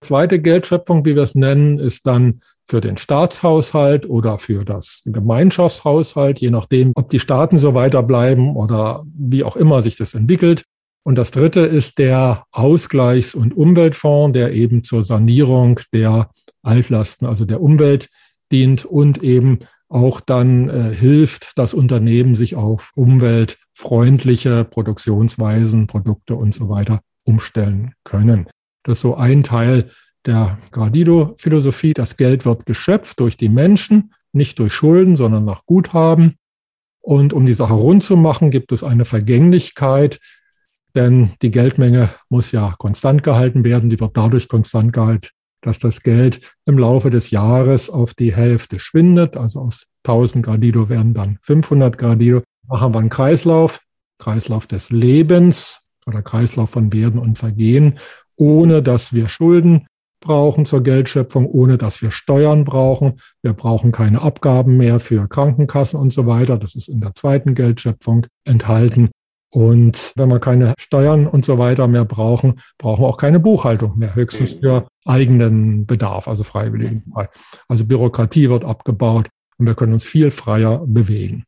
zweite 0.00 0.40
Geldschöpfung, 0.40 1.04
wie 1.04 1.16
wir 1.16 1.24
es 1.24 1.34
nennen, 1.34 1.78
ist 1.78 2.06
dann 2.06 2.40
für 2.68 2.80
den 2.80 2.96
Staatshaushalt 2.96 4.08
oder 4.08 4.38
für 4.38 4.64
das 4.64 5.02
Gemeinschaftshaushalt, 5.04 6.40
je 6.40 6.50
nachdem, 6.50 6.92
ob 6.94 7.10
die 7.10 7.18
Staaten 7.18 7.58
so 7.58 7.74
weiterbleiben 7.74 8.54
oder 8.54 9.04
wie 9.12 9.42
auch 9.42 9.56
immer 9.56 9.82
sich 9.82 9.96
das 9.96 10.14
entwickelt. 10.14 10.64
Und 11.02 11.16
das 11.16 11.32
dritte 11.32 11.60
ist 11.60 11.98
der 11.98 12.44
Ausgleichs- 12.52 13.34
und 13.34 13.56
Umweltfonds, 13.56 14.34
der 14.34 14.52
eben 14.52 14.84
zur 14.84 15.04
Sanierung 15.04 15.80
der 15.92 16.30
Altlasten, 16.62 17.26
also 17.26 17.44
der 17.44 17.60
Umwelt 17.60 18.08
dient 18.52 18.84
und 18.84 19.22
eben 19.22 19.60
auch 19.90 20.20
dann 20.20 20.68
äh, 20.68 20.94
hilft, 20.94 21.58
dass 21.58 21.74
Unternehmen 21.74 22.36
sich 22.36 22.54
auf 22.54 22.92
umweltfreundliche 22.94 24.64
Produktionsweisen, 24.64 25.88
Produkte 25.88 26.36
und 26.36 26.54
so 26.54 26.68
weiter 26.68 27.00
umstellen 27.24 27.92
können. 28.04 28.46
Das 28.84 28.98
ist 28.98 29.02
so 29.02 29.16
ein 29.16 29.42
Teil 29.42 29.90
der 30.24 30.58
Gradido-Philosophie. 30.70 31.92
Das 31.92 32.16
Geld 32.16 32.46
wird 32.46 32.66
geschöpft 32.66 33.20
durch 33.20 33.36
die 33.36 33.48
Menschen, 33.48 34.14
nicht 34.32 34.58
durch 34.60 34.72
Schulden, 34.72 35.16
sondern 35.16 35.44
nach 35.44 35.66
Guthaben. 35.66 36.36
Und 37.00 37.32
um 37.32 37.44
die 37.44 37.54
Sache 37.54 37.74
rund 37.74 38.04
zu 38.04 38.16
machen, 38.16 38.50
gibt 38.50 38.72
es 38.72 38.84
eine 38.84 39.04
Vergänglichkeit, 39.04 40.20
denn 40.94 41.32
die 41.42 41.50
Geldmenge 41.50 42.10
muss 42.28 42.52
ja 42.52 42.74
konstant 42.78 43.22
gehalten 43.22 43.64
werden. 43.64 43.90
Die 43.90 43.98
wird 43.98 44.16
dadurch 44.16 44.48
konstant 44.48 44.92
gehalten, 44.92 45.28
dass 45.60 45.78
das 45.78 46.02
Geld 46.02 46.40
im 46.66 46.78
Laufe 46.78 47.10
des 47.10 47.30
Jahres 47.30 47.90
auf 47.90 48.14
die 48.14 48.34
Hälfte 48.34 48.80
schwindet. 48.80 49.36
Also 49.36 49.60
aus 49.60 49.86
1000 50.04 50.44
Gradido 50.44 50.88
werden 50.88 51.14
dann 51.14 51.38
500 51.42 51.98
Gradido. 51.98 52.42
Machen 52.66 52.94
wir 52.94 52.98
einen 53.00 53.10
Kreislauf, 53.10 53.80
Kreislauf 54.18 54.66
des 54.66 54.90
Lebens 54.90 55.80
oder 56.06 56.22
Kreislauf 56.22 56.70
von 56.70 56.92
Werden 56.92 57.20
und 57.20 57.38
Vergehen, 57.38 57.98
ohne 58.36 58.82
dass 58.82 59.12
wir 59.12 59.28
Schulden 59.28 59.86
brauchen 60.20 60.66
zur 60.66 60.82
Geldschöpfung, 60.82 61.46
ohne 61.46 61.78
dass 61.78 62.02
wir 62.02 62.10
Steuern 62.10 62.64
brauchen. 62.64 63.20
Wir 63.42 63.54
brauchen 63.54 63.90
keine 63.90 64.22
Abgaben 64.22 64.76
mehr 64.76 65.00
für 65.00 65.28
Krankenkassen 65.28 65.98
und 65.98 66.12
so 66.12 66.26
weiter. 66.26 66.58
Das 66.58 66.74
ist 66.74 66.88
in 66.88 67.00
der 67.00 67.14
zweiten 67.14 67.54
Geldschöpfung 67.54 68.26
enthalten. 68.44 69.10
Und 69.52 70.12
wenn 70.14 70.28
wir 70.28 70.38
keine 70.38 70.74
Steuern 70.78 71.26
und 71.26 71.44
so 71.44 71.58
weiter 71.58 71.88
mehr 71.88 72.04
brauchen, 72.04 72.60
brauchen 72.78 73.02
wir 73.02 73.08
auch 73.08 73.16
keine 73.16 73.40
Buchhaltung 73.40 73.98
mehr, 73.98 74.14
höchstens 74.14 74.52
für 74.52 74.86
eigenen 75.04 75.86
Bedarf, 75.86 76.28
also 76.28 76.44
freiwilligen. 76.44 77.12
Also 77.68 77.84
Bürokratie 77.84 78.48
wird 78.48 78.64
abgebaut 78.64 79.28
und 79.58 79.66
wir 79.66 79.74
können 79.74 79.94
uns 79.94 80.04
viel 80.04 80.30
freier 80.30 80.82
bewegen. 80.86 81.44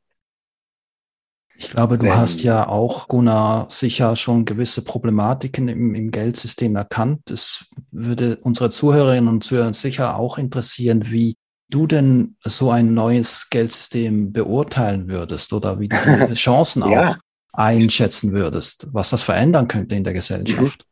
Ich 1.57 1.71
glaube, 1.71 1.97
du 1.97 2.13
hast 2.13 2.43
ja 2.43 2.67
auch, 2.67 3.07
Gunnar, 3.07 3.67
sicher 3.71 4.17
schon 4.17 4.45
gewisse 4.45 4.83
Problematiken 4.83 5.69
im, 5.69 5.95
im 5.95 6.11
Geldsystem 6.11 6.75
erkannt. 6.75 7.31
Es 7.31 7.67
würde 7.93 8.37
unsere 8.43 8.71
Zuhörerinnen 8.71 9.29
und 9.29 9.45
Zuhörer 9.45 9.73
sicher 9.73 10.17
auch 10.17 10.39
interessieren, 10.39 11.13
wie 11.13 11.37
du 11.71 11.87
denn 11.87 12.37
so 12.41 12.73
ein 12.73 12.95
neues 12.95 13.49
Geldsystem 13.49 14.33
beurteilen 14.33 15.09
würdest 15.09 15.53
oder 15.53 15.79
wie 15.79 15.89
du 15.89 16.27
die 16.29 16.35
Chancen 16.35 16.83
ja. 16.91 17.11
auch 17.11 17.17
einschätzen 17.53 18.33
würdest, 18.33 18.89
was 18.93 19.11
das 19.11 19.23
verändern 19.23 19.69
könnte 19.69 19.95
in 19.95 20.05
der 20.05 20.13
Gesellschaft. 20.13 20.87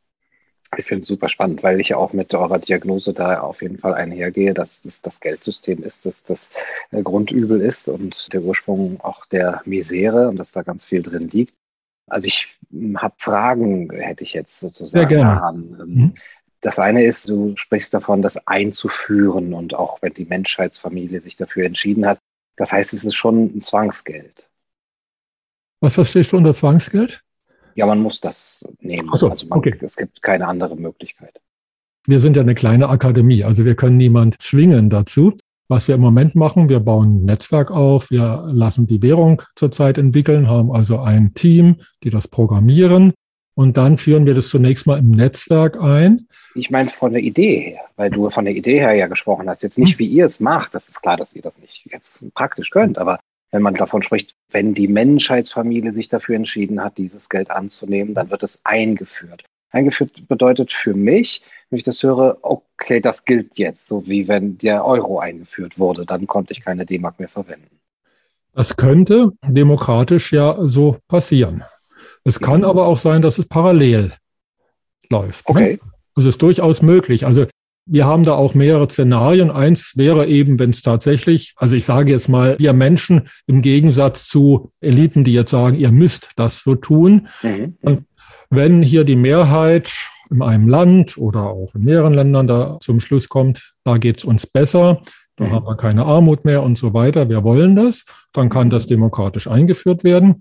Ich 0.76 0.86
finde 0.86 1.02
es 1.02 1.08
super 1.08 1.28
spannend, 1.28 1.64
weil 1.64 1.80
ich 1.80 1.88
ja 1.88 1.96
auch 1.96 2.12
mit 2.12 2.32
eurer 2.32 2.60
Diagnose 2.60 3.12
da 3.12 3.40
auf 3.40 3.60
jeden 3.60 3.76
Fall 3.76 3.94
einhergehe, 3.94 4.54
dass 4.54 4.84
es 4.84 5.02
das 5.02 5.18
Geldsystem 5.18 5.82
ist, 5.82 6.06
dass 6.06 6.22
das 6.22 6.52
äh, 6.92 7.02
Grundübel 7.02 7.60
ist 7.60 7.88
und 7.88 8.32
der 8.32 8.42
Ursprung 8.42 9.00
auch 9.00 9.26
der 9.26 9.62
Misere 9.64 10.28
und 10.28 10.36
dass 10.36 10.52
da 10.52 10.62
ganz 10.62 10.84
viel 10.84 11.02
drin 11.02 11.28
liegt. 11.28 11.54
Also 12.06 12.28
ich 12.28 12.56
hm, 12.70 13.02
habe 13.02 13.14
Fragen, 13.18 13.90
hätte 13.90 14.22
ich 14.22 14.32
jetzt 14.32 14.60
sozusagen. 14.60 14.90
Sehr 14.90 15.06
gerne. 15.06 15.42
Ähm, 15.52 15.76
mhm. 15.86 16.14
Das 16.60 16.78
eine 16.78 17.04
ist, 17.04 17.28
du 17.28 17.56
sprichst 17.56 17.92
davon, 17.92 18.22
das 18.22 18.46
einzuführen 18.46 19.54
und 19.54 19.74
auch 19.74 20.02
wenn 20.02 20.12
die 20.12 20.26
Menschheitsfamilie 20.26 21.20
sich 21.20 21.36
dafür 21.36 21.64
entschieden 21.64 22.06
hat. 22.06 22.18
Das 22.56 22.70
heißt, 22.70 22.92
es 22.92 23.04
ist 23.04 23.14
schon 23.14 23.56
ein 23.56 23.62
Zwangsgeld. 23.62 24.49
Was 25.80 25.94
verstehst 25.94 26.32
du 26.32 26.36
unter 26.36 26.54
Zwangsgeld? 26.54 27.22
Ja, 27.74 27.86
man 27.86 28.00
muss 28.00 28.20
das 28.20 28.66
nehmen. 28.80 29.08
Ach 29.12 29.16
so, 29.16 29.30
also 29.30 29.46
man, 29.46 29.58
okay. 29.58 29.74
es 29.80 29.96
gibt 29.96 30.20
keine 30.22 30.46
andere 30.46 30.76
Möglichkeit. 30.76 31.40
Wir 32.06 32.20
sind 32.20 32.36
ja 32.36 32.42
eine 32.42 32.54
kleine 32.54 32.88
Akademie, 32.88 33.44
also 33.44 33.64
wir 33.64 33.74
können 33.74 33.96
niemand 33.96 34.40
zwingen 34.40 34.90
dazu. 34.90 35.36
Was 35.68 35.86
wir 35.86 35.94
im 35.94 36.00
Moment 36.00 36.34
machen, 36.34 36.68
wir 36.68 36.80
bauen 36.80 37.22
ein 37.22 37.24
Netzwerk 37.26 37.70
auf, 37.70 38.10
wir 38.10 38.42
lassen 38.52 38.88
die 38.88 39.02
Währung 39.02 39.42
zurzeit 39.54 39.98
entwickeln, 39.98 40.48
haben 40.48 40.72
also 40.72 40.98
ein 40.98 41.32
Team, 41.34 41.76
die 42.02 42.10
das 42.10 42.26
programmieren 42.26 43.12
und 43.54 43.76
dann 43.76 43.98
führen 43.98 44.26
wir 44.26 44.34
das 44.34 44.48
zunächst 44.48 44.86
mal 44.86 44.98
im 44.98 45.10
Netzwerk 45.10 45.80
ein. 45.80 46.26
Ich 46.54 46.70
meine 46.70 46.88
von 46.88 47.12
der 47.12 47.22
Idee 47.22 47.60
her, 47.60 47.80
weil 47.96 48.10
du 48.10 48.30
von 48.30 48.46
der 48.46 48.54
Idee 48.54 48.80
her 48.80 48.94
ja 48.94 49.06
gesprochen 49.06 49.48
hast. 49.48 49.62
Jetzt 49.62 49.78
nicht, 49.78 49.92
hm. 49.92 49.98
wie 50.00 50.06
ihr 50.06 50.26
es 50.26 50.40
macht, 50.40 50.74
das 50.74 50.88
ist 50.88 51.00
klar, 51.02 51.16
dass 51.16 51.36
ihr 51.36 51.42
das 51.42 51.60
nicht 51.60 51.86
jetzt 51.92 52.34
praktisch 52.34 52.70
könnt, 52.70 52.98
aber 52.98 53.20
wenn 53.52 53.62
man 53.62 53.74
davon 53.74 54.02
spricht, 54.02 54.34
wenn 54.50 54.74
die 54.74 54.88
Menschheitsfamilie 54.88 55.92
sich 55.92 56.08
dafür 56.08 56.36
entschieden 56.36 56.82
hat, 56.82 56.98
dieses 56.98 57.28
Geld 57.28 57.50
anzunehmen, 57.50 58.14
dann 58.14 58.30
wird 58.30 58.42
es 58.42 58.60
eingeführt. 58.64 59.44
Eingeführt 59.70 60.28
bedeutet 60.28 60.72
für 60.72 60.94
mich, 60.94 61.42
wenn 61.68 61.78
ich 61.78 61.84
das 61.84 62.02
höre, 62.02 62.38
okay, 62.42 63.00
das 63.00 63.24
gilt 63.24 63.58
jetzt, 63.58 63.86
so 63.86 64.06
wie 64.06 64.26
wenn 64.28 64.58
der 64.58 64.84
Euro 64.84 65.20
eingeführt 65.20 65.78
wurde, 65.78 66.04
dann 66.04 66.26
konnte 66.26 66.52
ich 66.52 66.62
keine 66.62 66.86
D-Mark 66.86 67.20
mehr 67.20 67.28
verwenden. 67.28 67.78
Das 68.52 68.76
könnte 68.76 69.32
demokratisch 69.46 70.32
ja 70.32 70.56
so 70.58 70.98
passieren. 71.06 71.62
Es 72.24 72.40
kann 72.40 72.60
mhm. 72.60 72.66
aber 72.66 72.86
auch 72.86 72.98
sein, 72.98 73.22
dass 73.22 73.38
es 73.38 73.46
parallel 73.46 74.12
läuft. 75.10 75.48
Ne? 75.48 75.54
Okay. 75.54 75.72
Ne? 75.72 75.90
Das 76.16 76.24
ist 76.24 76.42
durchaus 76.42 76.82
möglich. 76.82 77.24
Also 77.24 77.46
wir 77.92 78.06
haben 78.06 78.22
da 78.22 78.34
auch 78.34 78.54
mehrere 78.54 78.88
Szenarien. 78.88 79.50
Eins 79.50 79.96
wäre 79.96 80.26
eben, 80.26 80.60
wenn 80.60 80.70
es 80.70 80.80
tatsächlich, 80.80 81.54
also 81.56 81.74
ich 81.74 81.84
sage 81.84 82.12
jetzt 82.12 82.28
mal, 82.28 82.56
wir 82.58 82.72
Menschen 82.72 83.22
im 83.46 83.62
Gegensatz 83.62 84.28
zu 84.28 84.70
Eliten, 84.80 85.24
die 85.24 85.32
jetzt 85.32 85.50
sagen, 85.50 85.76
ihr 85.76 85.90
müsst 85.90 86.30
das 86.36 86.60
so 86.60 86.76
tun. 86.76 87.26
Mhm. 87.42 87.76
Und 87.82 88.04
wenn 88.48 88.82
hier 88.82 89.02
die 89.02 89.16
Mehrheit 89.16 89.90
in 90.30 90.40
einem 90.40 90.68
Land 90.68 91.18
oder 91.18 91.50
auch 91.50 91.74
in 91.74 91.82
mehreren 91.82 92.14
Ländern 92.14 92.46
da 92.46 92.78
zum 92.80 93.00
Schluss 93.00 93.28
kommt, 93.28 93.74
da 93.82 93.98
geht's 93.98 94.24
uns 94.24 94.46
besser, 94.46 95.02
da 95.34 95.46
mhm. 95.46 95.50
haben 95.50 95.66
wir 95.66 95.76
keine 95.76 96.04
Armut 96.04 96.44
mehr 96.44 96.62
und 96.62 96.78
so 96.78 96.94
weiter, 96.94 97.28
wir 97.28 97.42
wollen 97.42 97.74
das, 97.74 98.04
dann 98.32 98.50
kann 98.50 98.70
das 98.70 98.86
demokratisch 98.86 99.48
eingeführt 99.48 100.04
werden. 100.04 100.36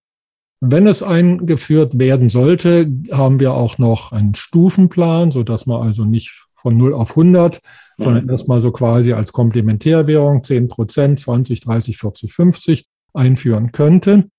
Wenn 0.62 0.86
es 0.86 1.02
eingeführt 1.02 1.98
werden 1.98 2.30
sollte, 2.30 2.92
haben 3.12 3.40
wir 3.40 3.54
auch 3.54 3.80
noch 3.80 4.12
einen 4.12 4.36
Stufenplan, 4.36 5.32
so 5.32 5.42
dass 5.42 5.66
man 5.66 5.82
also 5.82 6.06
nicht 6.06 6.49
von 6.62 6.78
0 6.78 6.94
auf 6.94 7.12
100, 7.12 7.62
mhm. 7.98 8.04
sondern 8.04 8.30
erstmal 8.30 8.60
so 8.60 8.72
quasi 8.72 9.14
als 9.14 9.32
Komplementärwährung 9.32 10.44
10 10.44 10.68
Prozent, 10.68 11.20
20, 11.20 11.62
30, 11.62 11.98
40, 11.98 12.34
50 12.34 12.86
einführen 13.14 13.72
könnte. 13.72 14.30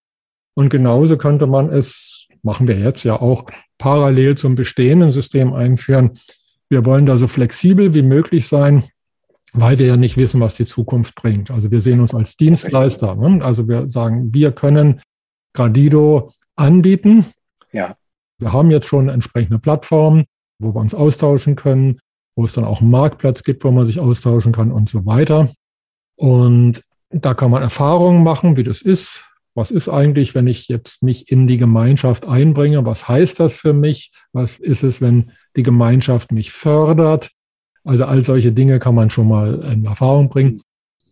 Und 0.54 0.68
genauso 0.68 1.16
könnte 1.16 1.46
man 1.46 1.68
es, 1.68 2.28
machen 2.42 2.68
wir 2.68 2.78
jetzt 2.78 3.04
ja 3.04 3.20
auch, 3.20 3.44
parallel 3.78 4.36
zum 4.36 4.54
bestehenden 4.54 5.10
System 5.10 5.54
einführen. 5.54 6.18
Wir 6.68 6.84
wollen 6.84 7.06
da 7.06 7.16
so 7.16 7.26
flexibel 7.26 7.94
wie 7.94 8.02
möglich 8.02 8.46
sein, 8.46 8.84
weil 9.52 9.78
wir 9.78 9.86
ja 9.86 9.96
nicht 9.96 10.16
wissen, 10.16 10.40
was 10.40 10.54
die 10.54 10.66
Zukunft 10.66 11.14
bringt. 11.14 11.50
Also 11.50 11.70
wir 11.70 11.80
sehen 11.80 12.00
uns 12.00 12.14
als 12.14 12.36
Dienstleister. 12.36 13.16
Ne? 13.16 13.42
Also 13.42 13.68
wir 13.68 13.90
sagen, 13.90 14.32
wir 14.32 14.52
können 14.52 15.00
Gradido 15.52 16.32
anbieten. 16.56 17.24
Ja. 17.72 17.96
Wir 18.38 18.52
haben 18.52 18.70
jetzt 18.70 18.86
schon 18.86 19.08
entsprechende 19.08 19.58
Plattformen, 19.58 20.24
wo 20.58 20.74
wir 20.74 20.80
uns 20.80 20.94
austauschen 20.94 21.56
können, 21.56 21.98
wo 22.40 22.46
es 22.46 22.54
dann 22.54 22.64
auch 22.64 22.80
einen 22.80 22.90
Marktplatz 22.90 23.42
gibt, 23.42 23.64
wo 23.64 23.70
man 23.70 23.84
sich 23.84 24.00
austauschen 24.00 24.50
kann 24.50 24.72
und 24.72 24.88
so 24.88 25.04
weiter. 25.04 25.50
Und 26.16 26.82
da 27.10 27.34
kann 27.34 27.50
man 27.50 27.62
Erfahrungen 27.62 28.22
machen, 28.22 28.56
wie 28.56 28.62
das 28.62 28.80
ist. 28.80 29.26
Was 29.54 29.70
ist 29.70 29.90
eigentlich, 29.90 30.34
wenn 30.34 30.46
ich 30.46 30.68
jetzt 30.68 31.02
mich 31.02 31.30
in 31.30 31.46
die 31.46 31.58
Gemeinschaft 31.58 32.26
einbringe? 32.26 32.86
Was 32.86 33.08
heißt 33.08 33.38
das 33.40 33.56
für 33.56 33.74
mich? 33.74 34.10
Was 34.32 34.58
ist 34.58 34.82
es, 34.82 35.02
wenn 35.02 35.32
die 35.54 35.62
Gemeinschaft 35.62 36.32
mich 36.32 36.50
fördert? 36.50 37.30
Also 37.84 38.06
all 38.06 38.22
solche 38.22 38.52
Dinge 38.52 38.78
kann 38.78 38.94
man 38.94 39.10
schon 39.10 39.28
mal 39.28 39.60
in 39.70 39.84
Erfahrung 39.84 40.30
bringen. 40.30 40.62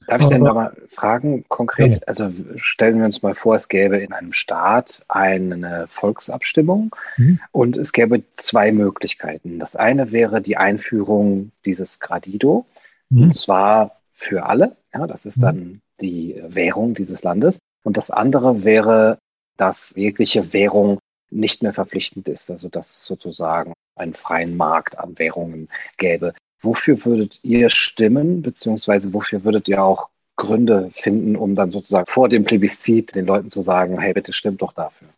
Darf 0.08 0.22
ich 0.22 0.28
denn 0.28 0.44
da 0.44 0.54
mal 0.54 0.74
fragen, 0.88 1.44
konkret? 1.48 1.92
Ja. 1.92 1.98
Also 2.06 2.32
stellen 2.56 2.98
wir 2.98 3.04
uns 3.04 3.20
mal 3.22 3.34
vor, 3.34 3.56
es 3.56 3.68
gäbe 3.68 3.98
in 3.98 4.14
einem 4.14 4.32
Staat 4.32 5.04
eine 5.06 5.86
Volksabstimmung 5.88 6.96
mhm. 7.18 7.40
und 7.52 7.76
es 7.76 7.92
gäbe 7.92 8.22
zwei 8.36 8.72
Möglichkeiten. 8.72 9.58
Das 9.58 9.76
eine 9.76 10.10
wäre 10.10 10.40
die 10.40 10.56
Einführung 10.56 11.52
dieses 11.66 12.00
Gradido, 12.00 12.64
mhm. 13.10 13.24
und 13.24 13.34
zwar 13.34 14.00
für 14.14 14.46
alle. 14.46 14.76
Ja, 14.94 15.06
das 15.06 15.26
ist 15.26 15.36
mhm. 15.36 15.42
dann 15.42 15.80
die 16.00 16.42
Währung 16.48 16.94
dieses 16.94 17.22
Landes. 17.22 17.58
Und 17.84 17.98
das 17.98 18.10
andere 18.10 18.64
wäre, 18.64 19.18
dass 19.58 19.94
jegliche 19.94 20.54
Währung 20.54 20.98
nicht 21.30 21.62
mehr 21.62 21.74
verpflichtend 21.74 22.28
ist, 22.28 22.50
also 22.50 22.70
dass 22.70 22.88
es 22.88 23.04
sozusagen 23.04 23.74
einen 23.94 24.14
freien 24.14 24.56
Markt 24.56 24.98
an 24.98 25.18
Währungen 25.18 25.68
gäbe. 25.98 26.32
Wofür 26.60 27.04
würdet 27.04 27.38
ihr 27.42 27.70
stimmen, 27.70 28.42
beziehungsweise 28.42 29.12
wofür 29.12 29.44
würdet 29.44 29.68
ihr 29.68 29.82
auch 29.82 30.08
Gründe 30.36 30.90
finden, 30.92 31.36
um 31.36 31.54
dann 31.54 31.70
sozusagen 31.70 32.06
vor 32.06 32.28
dem 32.28 32.44
Plebiszit 32.44 33.14
den 33.14 33.26
Leuten 33.26 33.50
zu 33.50 33.62
sagen, 33.62 34.00
hey, 34.00 34.12
bitte 34.12 34.32
stimmt 34.32 34.62
doch 34.62 34.72
dafür? 34.72 35.08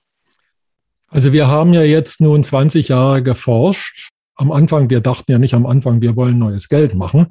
Also 1.08 1.32
wir 1.32 1.48
haben 1.48 1.72
ja 1.72 1.82
jetzt 1.82 2.20
nun 2.20 2.42
20 2.42 2.88
Jahre 2.88 3.22
geforscht. 3.22 4.10
Am 4.36 4.52
Anfang, 4.52 4.90
wir 4.90 5.00
dachten 5.00 5.30
ja 5.30 5.38
nicht 5.38 5.54
am 5.54 5.66
Anfang, 5.66 6.00
wir 6.00 6.16
wollen 6.16 6.38
neues 6.38 6.68
Geld 6.68 6.94
machen, 6.94 7.26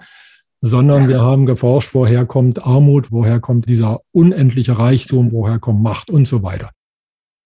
sondern 0.61 1.07
wir 1.07 1.21
haben 1.21 1.45
geforscht, 1.45 1.93
woher 1.93 2.25
kommt 2.25 2.65
Armut, 2.65 3.11
woher 3.11 3.39
kommt 3.39 3.69
dieser 3.69 4.01
unendliche 4.11 4.77
Reichtum, 4.77 5.31
woher 5.31 5.59
kommt 5.59 5.81
Macht 5.81 6.09
und 6.09 6.27
so 6.27 6.43
weiter. 6.43 6.71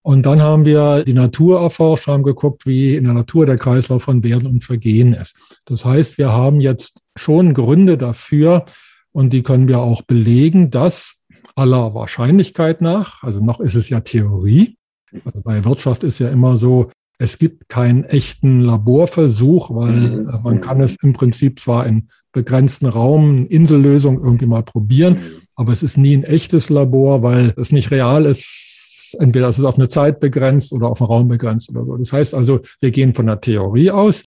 Und 0.04 0.26
dann 0.26 0.42
haben 0.42 0.66
wir 0.66 1.06
die 1.06 1.14
Natur 1.14 1.62
erforscht, 1.62 2.08
haben 2.08 2.24
geguckt, 2.24 2.66
wie 2.66 2.96
in 2.96 3.06
der 3.06 3.14
Natur 3.14 3.46
der 3.46 3.58
Kreislauf 3.58 4.04
von 4.04 4.22
Werden 4.24 4.48
und 4.48 4.64
Vergehen 4.64 5.14
ist. 5.14 5.36
Das 5.66 5.86
heißt, 5.86 6.18
wir 6.18 6.34
haben 6.34 6.60
jetzt 6.60 7.00
schon 7.16 7.54
Gründe 7.54 7.98
dafür 7.98 8.66
und 9.14 9.32
die 9.32 9.44
können 9.44 9.70
wir 9.70 9.80
auch 9.80 10.02
belegen, 10.02 10.72
dass 10.72 11.22
aller 11.56 11.94
Wahrscheinlichkeit 11.94 12.82
nach, 12.82 13.24
also 13.24 13.44
noch 13.44 13.62
ist 13.62 13.76
es 13.76 13.88
ja 13.88 14.02
Theorie, 14.02 14.78
also 15.24 15.42
bei 15.42 15.64
Wirtschaft 15.64 16.04
ist 16.04 16.20
ja 16.20 16.30
immer 16.30 16.58
so, 16.58 16.92
es 17.18 17.38
gibt 17.38 17.70
keinen 17.70 18.04
echten 18.04 18.60
Laborversuch, 18.60 19.74
weil 19.74 19.94
mhm. 19.94 20.30
äh, 20.30 20.40
man 20.44 20.60
kann 20.60 20.82
es 20.82 20.98
im 21.02 21.14
Prinzip 21.14 21.60
zwar 21.60 21.86
in 21.86 22.10
begrenzten 22.34 22.88
Raum, 22.88 23.46
Insellösung 23.46 24.20
irgendwie 24.20 24.48
mal 24.48 24.64
probieren, 24.64 25.14
mhm. 25.14 25.42
aber 25.56 25.72
es 25.72 25.84
ist 25.84 25.98
nie 25.98 26.18
ein 26.18 26.24
echtes 26.24 26.70
Labor, 26.70 27.24
weil 27.24 27.54
es 27.56 27.72
nicht 27.72 27.92
real 27.92 28.26
ist, 28.26 28.73
entweder 29.16 29.50
ist 29.50 29.58
es 29.58 29.66
auf 29.66 29.76
eine 29.76 29.88
Zeit 29.88 30.20
begrenzt 30.20 30.72
oder 30.72 30.90
auf 30.90 31.02
einen 31.02 31.08
Raum 31.08 31.28
begrenzt 31.28 31.70
oder 31.70 31.86
so. 31.86 31.98
Das 31.98 32.12
heißt 32.12 32.34
also, 32.34 32.62
wir 32.80 32.92
gehen 32.92 33.16
von 33.16 33.28
der 33.28 33.42
Theorie 33.42 33.92
aus, 33.92 34.24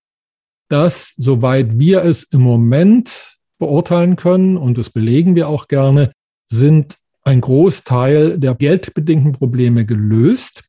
dass 0.69 1.13
soweit 1.17 1.79
wir 1.79 2.05
es 2.05 2.25
im 2.25 2.43
Moment 2.43 3.39
beurteilen 3.59 4.17
können, 4.17 4.57
und 4.57 4.77
das 4.79 4.91
belegen 4.91 5.35
wir 5.35 5.49
auch 5.49 5.69
gerne, 5.69 6.13
sind 6.51 6.97
ein 7.23 7.41
Großteil 7.41 8.39
der 8.39 8.55
geldbedingten 8.55 9.33
Probleme 9.33 9.85
gelöst. 9.85 10.65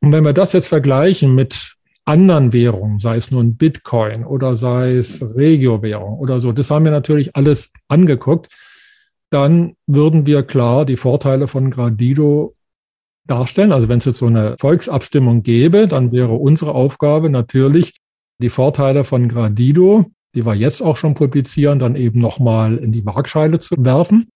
Und 0.00 0.12
wenn 0.12 0.24
wir 0.24 0.32
das 0.32 0.52
jetzt 0.52 0.68
vergleichen 0.68 1.34
mit 1.34 1.76
anderen 2.04 2.52
Währungen, 2.52 2.98
sei 2.98 3.16
es 3.16 3.30
nun 3.30 3.56
Bitcoin 3.56 4.24
oder 4.24 4.56
sei 4.56 4.96
es 4.96 5.22
Regio-Währung 5.22 6.18
oder 6.18 6.40
so, 6.40 6.52
das 6.52 6.70
haben 6.70 6.84
wir 6.84 6.92
natürlich 6.92 7.36
alles 7.36 7.70
angeguckt, 7.88 8.48
dann 9.30 9.74
würden 9.86 10.26
wir 10.26 10.42
klar 10.42 10.84
die 10.84 10.96
Vorteile 10.96 11.46
von 11.46 11.70
Gradido 11.70 12.54
darstellen. 13.26 13.72
Also 13.72 13.88
wenn 13.88 13.98
es 13.98 14.04
jetzt 14.04 14.18
so 14.18 14.26
eine 14.26 14.56
Volksabstimmung 14.58 15.42
gäbe, 15.42 15.86
dann 15.88 16.12
wäre 16.12 16.34
unsere 16.34 16.74
Aufgabe 16.74 17.30
natürlich, 17.30 17.96
die 18.40 18.50
Vorteile 18.50 19.04
von 19.04 19.28
Gradido, 19.28 20.06
die 20.34 20.46
wir 20.46 20.54
jetzt 20.54 20.82
auch 20.82 20.96
schon 20.96 21.14
publizieren, 21.14 21.78
dann 21.78 21.96
eben 21.96 22.20
nochmal 22.20 22.76
in 22.76 22.92
die 22.92 23.04
Waagscheide 23.04 23.60
zu 23.60 23.74
werfen. 23.78 24.28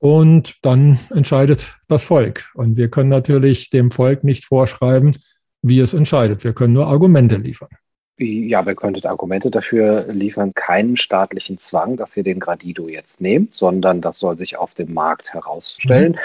Und 0.00 0.56
dann 0.62 0.98
entscheidet 1.10 1.74
das 1.88 2.04
Volk. 2.04 2.50
Und 2.54 2.76
wir 2.76 2.88
können 2.88 3.08
natürlich 3.08 3.70
dem 3.70 3.90
Volk 3.90 4.22
nicht 4.22 4.44
vorschreiben, 4.44 5.16
wie 5.62 5.80
es 5.80 5.92
entscheidet. 5.92 6.44
Wir 6.44 6.52
können 6.52 6.74
nur 6.74 6.86
Argumente 6.86 7.36
liefern. 7.36 7.70
Ja, 8.20 8.66
wir 8.66 8.74
könnten 8.74 9.06
Argumente 9.06 9.50
dafür 9.50 10.12
liefern, 10.12 10.52
keinen 10.52 10.96
staatlichen 10.96 11.58
Zwang, 11.58 11.96
dass 11.96 12.16
ihr 12.16 12.24
den 12.24 12.40
Gradido 12.40 12.88
jetzt 12.88 13.20
nehmt, 13.20 13.54
sondern 13.54 14.00
das 14.00 14.18
soll 14.18 14.36
sich 14.36 14.56
auf 14.56 14.74
dem 14.74 14.92
Markt 14.92 15.34
herausstellen. 15.34 16.12
Mhm. 16.12 16.18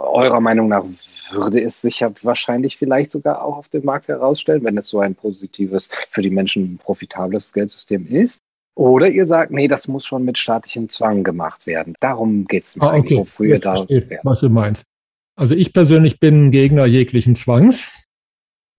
Eurer 0.00 0.40
Meinung 0.40 0.68
nach 0.68 0.84
würde 1.30 1.62
es 1.62 1.80
sich 1.80 2.00
ja 2.00 2.10
wahrscheinlich 2.22 2.76
vielleicht 2.76 3.12
sogar 3.12 3.44
auch 3.44 3.58
auf 3.58 3.68
dem 3.68 3.84
Markt 3.84 4.08
herausstellen, 4.08 4.64
wenn 4.64 4.78
es 4.78 4.88
so 4.88 5.00
ein 5.00 5.14
positives, 5.14 5.90
für 6.10 6.22
die 6.22 6.30
Menschen 6.30 6.78
profitables 6.78 7.52
Geldsystem 7.52 8.06
ist. 8.08 8.40
Oder 8.74 9.08
ihr 9.08 9.26
sagt, 9.26 9.52
nee, 9.52 9.68
das 9.68 9.88
muss 9.88 10.06
schon 10.06 10.24
mit 10.24 10.38
staatlichem 10.38 10.88
Zwang 10.88 11.22
gemacht 11.22 11.66
werden. 11.66 11.94
Darum 12.00 12.46
geht 12.46 12.64
es 12.64 12.76
mir 12.76 12.90
ah, 12.90 12.96
okay. 12.96 13.16
wofür 13.18 13.46
ihr 13.46 13.58
da 13.58 13.76
verstehe, 13.76 14.20
Was 14.22 14.40
du 14.40 14.48
meinst. 14.48 14.84
Also 15.36 15.54
ich 15.54 15.72
persönlich 15.72 16.18
bin 16.18 16.50
Gegner 16.50 16.86
jeglichen 16.86 17.34
Zwangs. 17.34 18.04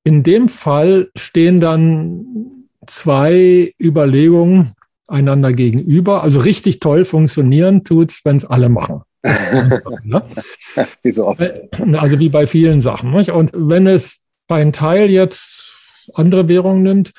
In 0.03 0.23
dem 0.23 0.49
Fall 0.49 1.09
stehen 1.15 1.61
dann 1.61 2.67
zwei 2.87 3.73
Überlegungen 3.79 4.73
einander 5.07 5.53
gegenüber. 5.53 6.23
Also 6.23 6.39
richtig 6.39 6.79
toll 6.79 7.05
funktionieren 7.05 7.83
tut's, 7.83 8.21
wenn 8.23 8.37
es 8.37 8.45
alle 8.45 8.69
machen 8.69 9.03
ne? 9.23 10.23
wie 11.03 11.11
so 11.11 11.27
oft. 11.27 11.41
Äh, 11.41 11.69
also 11.93 12.19
wie 12.19 12.29
bei 12.29 12.47
vielen 12.47 12.81
Sachen. 12.81 13.11
Nicht? 13.11 13.31
Und 13.31 13.51
wenn 13.53 13.87
es 13.87 14.23
ein 14.47 14.73
Teil 14.73 15.09
jetzt 15.09 16.09
andere 16.13 16.47
Währungen 16.49 16.83
nimmt, 16.83 17.13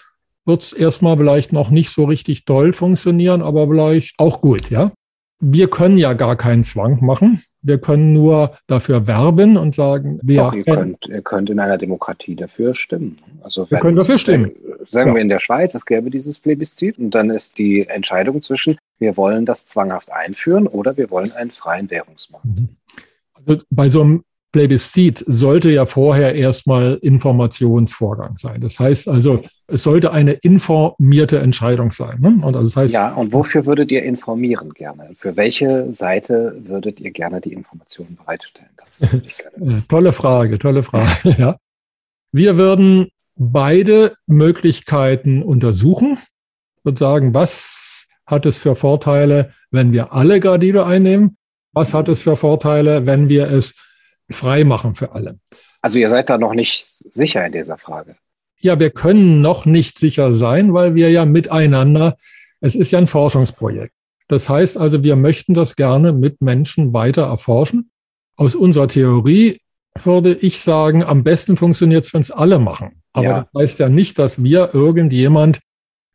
wird 0.44 0.62
es 0.62 0.72
erstmal 0.72 1.16
vielleicht 1.16 1.52
noch 1.52 1.70
nicht 1.70 1.90
so 1.90 2.04
richtig 2.04 2.44
toll 2.44 2.72
funktionieren, 2.72 3.42
aber 3.42 3.68
vielleicht 3.68 4.14
auch 4.18 4.40
gut, 4.40 4.70
ja. 4.70 4.90
Wir 5.44 5.68
können 5.68 5.96
ja 5.96 6.12
gar 6.12 6.36
keinen 6.36 6.62
Zwang 6.62 7.04
machen. 7.04 7.42
Wir 7.62 7.78
können 7.78 8.12
nur 8.12 8.56
dafür 8.68 9.08
werben 9.08 9.56
und 9.56 9.74
sagen, 9.74 10.20
wir. 10.22 10.42
Doch, 10.42 10.54
ihr, 10.54 10.64
könnt, 10.64 11.06
ihr 11.08 11.22
könnt 11.22 11.50
in 11.50 11.58
einer 11.58 11.78
Demokratie 11.78 12.36
dafür 12.36 12.76
stimmen. 12.76 13.18
Also 13.42 13.68
wir 13.68 13.78
können 13.78 13.96
dafür 13.96 14.20
stimmen. 14.20 14.52
Sagen 14.88 15.08
ja. 15.08 15.14
wir 15.16 15.20
in 15.20 15.28
der 15.28 15.40
Schweiz, 15.40 15.74
es 15.74 15.84
gäbe 15.84 16.10
dieses 16.10 16.38
Plebiszit 16.38 16.96
und 16.98 17.10
dann 17.10 17.30
ist 17.30 17.58
die 17.58 17.88
Entscheidung 17.88 18.40
zwischen, 18.40 18.78
wir 19.02 19.16
wollen 19.18 19.44
das 19.44 19.66
zwanghaft 19.66 20.10
einführen 20.10 20.66
oder 20.66 20.96
wir 20.96 21.10
wollen 21.10 21.32
einen 21.32 21.50
freien 21.50 21.90
Währungsmarkt. 21.90 22.46
Mhm. 22.46 22.68
Also 23.34 23.62
bei 23.70 23.88
so 23.88 24.00
einem 24.00 24.24
Plebiszit 24.52 25.24
sollte 25.26 25.70
ja 25.70 25.86
vorher 25.86 26.34
erstmal 26.34 26.98
Informationsvorgang 27.00 28.36
sein. 28.36 28.60
Das 28.60 28.78
heißt 28.78 29.08
also, 29.08 29.42
es 29.66 29.82
sollte 29.82 30.12
eine 30.12 30.32
informierte 30.32 31.38
Entscheidung 31.38 31.90
sein. 31.90 32.20
Ne? 32.20 32.28
Und 32.28 32.54
also 32.54 32.64
das 32.64 32.76
heißt, 32.76 32.94
ja, 32.94 33.14
und 33.14 33.32
wofür 33.32 33.64
würdet 33.64 33.90
ihr 33.90 34.02
informieren 34.02 34.74
gerne? 34.74 35.10
Für 35.16 35.36
welche 35.36 35.90
Seite 35.90 36.54
würdet 36.64 37.00
ihr 37.00 37.10
gerne 37.10 37.40
die 37.40 37.54
Informationen 37.54 38.16
bereitstellen? 38.16 38.68
tolle 39.88 40.12
Frage, 40.12 40.58
tolle 40.58 40.82
Frage. 40.82 41.34
ja. 41.38 41.56
Wir 42.30 42.56
würden 42.58 43.08
beide 43.36 44.14
Möglichkeiten 44.26 45.42
untersuchen 45.42 46.18
und 46.84 46.98
sagen, 46.98 47.32
was 47.32 47.81
hat 48.26 48.46
es 48.46 48.58
für 48.58 48.76
Vorteile, 48.76 49.52
wenn 49.70 49.92
wir 49.92 50.12
alle 50.12 50.40
Gardido 50.40 50.82
einnehmen? 50.82 51.36
Was 51.72 51.94
hat 51.94 52.08
es 52.08 52.20
für 52.20 52.36
Vorteile, 52.36 53.06
wenn 53.06 53.28
wir 53.28 53.50
es 53.50 53.74
frei 54.32 54.64
machen 54.64 54.94
für 54.94 55.14
alle. 55.14 55.38
Also 55.80 55.98
ihr 55.98 56.10
seid 56.10 56.30
da 56.30 56.38
noch 56.38 56.54
nicht 56.54 56.86
sicher 56.86 57.44
in 57.44 57.52
dieser 57.52 57.78
Frage. 57.78 58.16
Ja, 58.60 58.78
wir 58.78 58.90
können 58.90 59.40
noch 59.40 59.66
nicht 59.66 59.98
sicher 59.98 60.34
sein, 60.34 60.72
weil 60.72 60.94
wir 60.94 61.10
ja 61.10 61.24
miteinander, 61.24 62.16
es 62.60 62.76
ist 62.76 62.92
ja 62.92 62.98
ein 62.98 63.08
Forschungsprojekt. 63.08 63.92
Das 64.28 64.48
heißt 64.48 64.78
also, 64.78 65.02
wir 65.02 65.16
möchten 65.16 65.52
das 65.52 65.74
gerne 65.74 66.12
mit 66.12 66.40
Menschen 66.40 66.94
weiter 66.94 67.22
erforschen. 67.22 67.90
Aus 68.36 68.54
unserer 68.54 68.88
Theorie 68.88 69.60
würde 70.02 70.32
ich 70.32 70.60
sagen, 70.60 71.02
am 71.02 71.24
besten 71.24 71.56
funktioniert 71.56 72.04
es, 72.04 72.14
wenn 72.14 72.22
es 72.22 72.30
alle 72.30 72.58
machen. 72.58 73.02
Aber 73.12 73.26
ja. 73.26 73.38
das 73.40 73.50
heißt 73.58 73.78
ja 73.80 73.88
nicht, 73.88 74.18
dass 74.18 74.42
wir 74.42 74.70
irgendjemand 74.72 75.58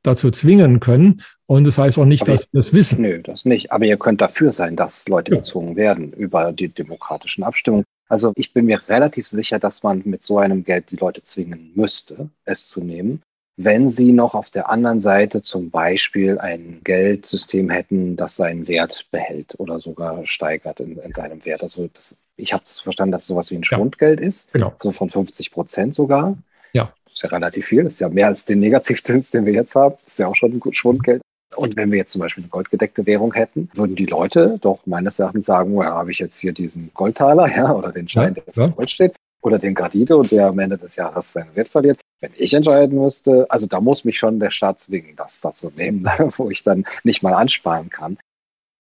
dazu 0.04 0.32
zwingen 0.32 0.80
können. 0.80 1.22
Und 1.46 1.66
das 1.66 1.78
heißt 1.78 1.98
auch 1.98 2.06
nicht, 2.06 2.24
Aber 2.24 2.34
dass 2.34 2.42
wir 2.42 2.48
das 2.54 2.74
wissen. 2.74 3.02
Nö, 3.02 3.22
das 3.22 3.46
nicht. 3.46 3.72
Aber 3.72 3.86
ihr 3.86 3.98
könnt 3.98 4.22
dafür 4.22 4.52
sein, 4.52 4.76
dass 4.76 5.08
Leute 5.08 5.32
ja. 5.32 5.38
gezwungen 5.38 5.76
werden 5.76 6.14
über 6.14 6.52
die 6.52 6.70
demokratischen 6.70 7.44
Abstimmungen. 7.44 7.86
Also 8.10 8.32
ich 8.36 8.54
bin 8.54 8.66
mir 8.66 8.82
relativ 8.88 9.28
sicher, 9.28 9.60
dass 9.60 9.84
man 9.84 10.02
mit 10.06 10.24
so 10.24 10.40
einem 10.40 10.64
Geld 10.64 10.92
die 10.92 10.96
Leute 10.96 11.24
zwingen 11.24 11.72
müsste, 11.76 12.30
es 12.46 12.68
zu 12.68 12.82
nehmen 12.82 13.22
wenn 13.58 13.90
sie 13.90 14.14
noch 14.14 14.36
auf 14.36 14.52
der 14.52 14.70
anderen 14.70 15.02
Seite 15.02 15.42
zum 15.42 15.72
Beispiel 15.72 16.38
ein 16.38 16.82
Geldsystem 16.84 17.72
hätten, 17.72 18.16
das 18.16 18.36
seinen 18.36 18.68
Wert 18.68 19.08
behält 19.10 19.56
oder 19.58 19.80
sogar 19.80 20.26
steigert 20.28 20.80
in, 20.80 20.98
in 21.00 21.12
seinem 21.12 21.44
Wert. 21.44 21.64
Also 21.64 21.90
das, 21.92 22.18
ich 22.36 22.54
habe 22.54 22.64
verstanden, 22.66 23.12
dass 23.12 23.24
es 23.24 23.28
sowas 23.28 23.50
wie 23.50 23.56
ein 23.56 23.64
Schwundgeld 23.64 24.20
ja, 24.20 24.28
ist, 24.28 24.54
genau. 24.54 24.76
so 24.82 24.92
von 24.92 25.10
50 25.10 25.52
Prozent 25.52 25.96
sogar. 25.96 26.38
Ja. 26.72 26.94
Das 27.18 27.24
ist 27.24 27.32
ja 27.32 27.36
relativ 27.36 27.66
viel, 27.66 27.84
das 27.84 27.94
ist 27.94 28.00
ja 28.00 28.10
mehr 28.10 28.28
als 28.28 28.46
den 28.46 28.60
Negativzins, 28.60 29.32
den 29.32 29.48
wir 29.48 29.54
jetzt 29.54 29.74
haben. 29.74 29.96
Das 30.04 30.10
ist 30.10 30.20
ja 30.20 30.28
auch 30.28 30.36
schon 30.36 30.54
ein 30.54 30.74
Schwundgeld. 30.74 31.24
Und 31.56 31.76
wenn 31.76 31.90
wir 31.92 31.98
jetzt 31.98 32.12
zum 32.12 32.22
Beispiel 32.22 32.44
eine 32.44 32.50
goldgedeckte 32.50 33.08
Währung 33.08 33.34
hätten, 33.34 33.72
würden 33.74 33.96
die 33.96 34.06
Leute 34.06 34.60
doch 34.62 34.86
meines 34.86 35.18
Erachtens 35.18 35.46
sagen, 35.48 35.74
ja, 35.78 35.86
habe 35.86 36.12
ich 36.12 36.20
jetzt 36.20 36.40
hier 36.40 36.54
diesen 36.54 36.92
Goldtaler, 36.94 37.48
ja, 37.56 37.74
oder 37.74 37.92
den 37.92 38.08
Schein, 38.08 38.36
ja, 38.36 38.44
der 38.44 38.66
ja. 38.66 38.68
Gold 38.68 38.92
steht, 38.92 39.16
oder 39.42 39.58
den 39.58 39.74
Gradite 39.74 40.16
und 40.16 40.30
der 40.30 40.46
am 40.46 40.60
Ende 40.60 40.78
des 40.78 40.96
Jahres 40.96 41.34
seinen 41.34 41.56
Wert 41.56 41.70
verliert. 41.70 42.00
Wenn 42.22 42.34
ich 42.38 42.54
entscheiden 42.54 43.02
müsste, 43.02 43.48
also 43.50 43.66
da 43.66 43.82
muss 43.82 44.06
mich 44.06 44.20
schon 44.20 44.40
der 44.40 44.52
Staat 44.52 44.82
zwingen, 44.82 45.16
das 45.16 45.42
da 45.42 45.54
zu 45.54 45.72
nehmen, 45.76 46.08
wo 46.38 46.52
ich 46.52 46.62
dann 46.62 46.86
nicht 47.04 47.24
mal 47.24 47.34
ansparen 47.34 47.90
kann. 47.90 48.20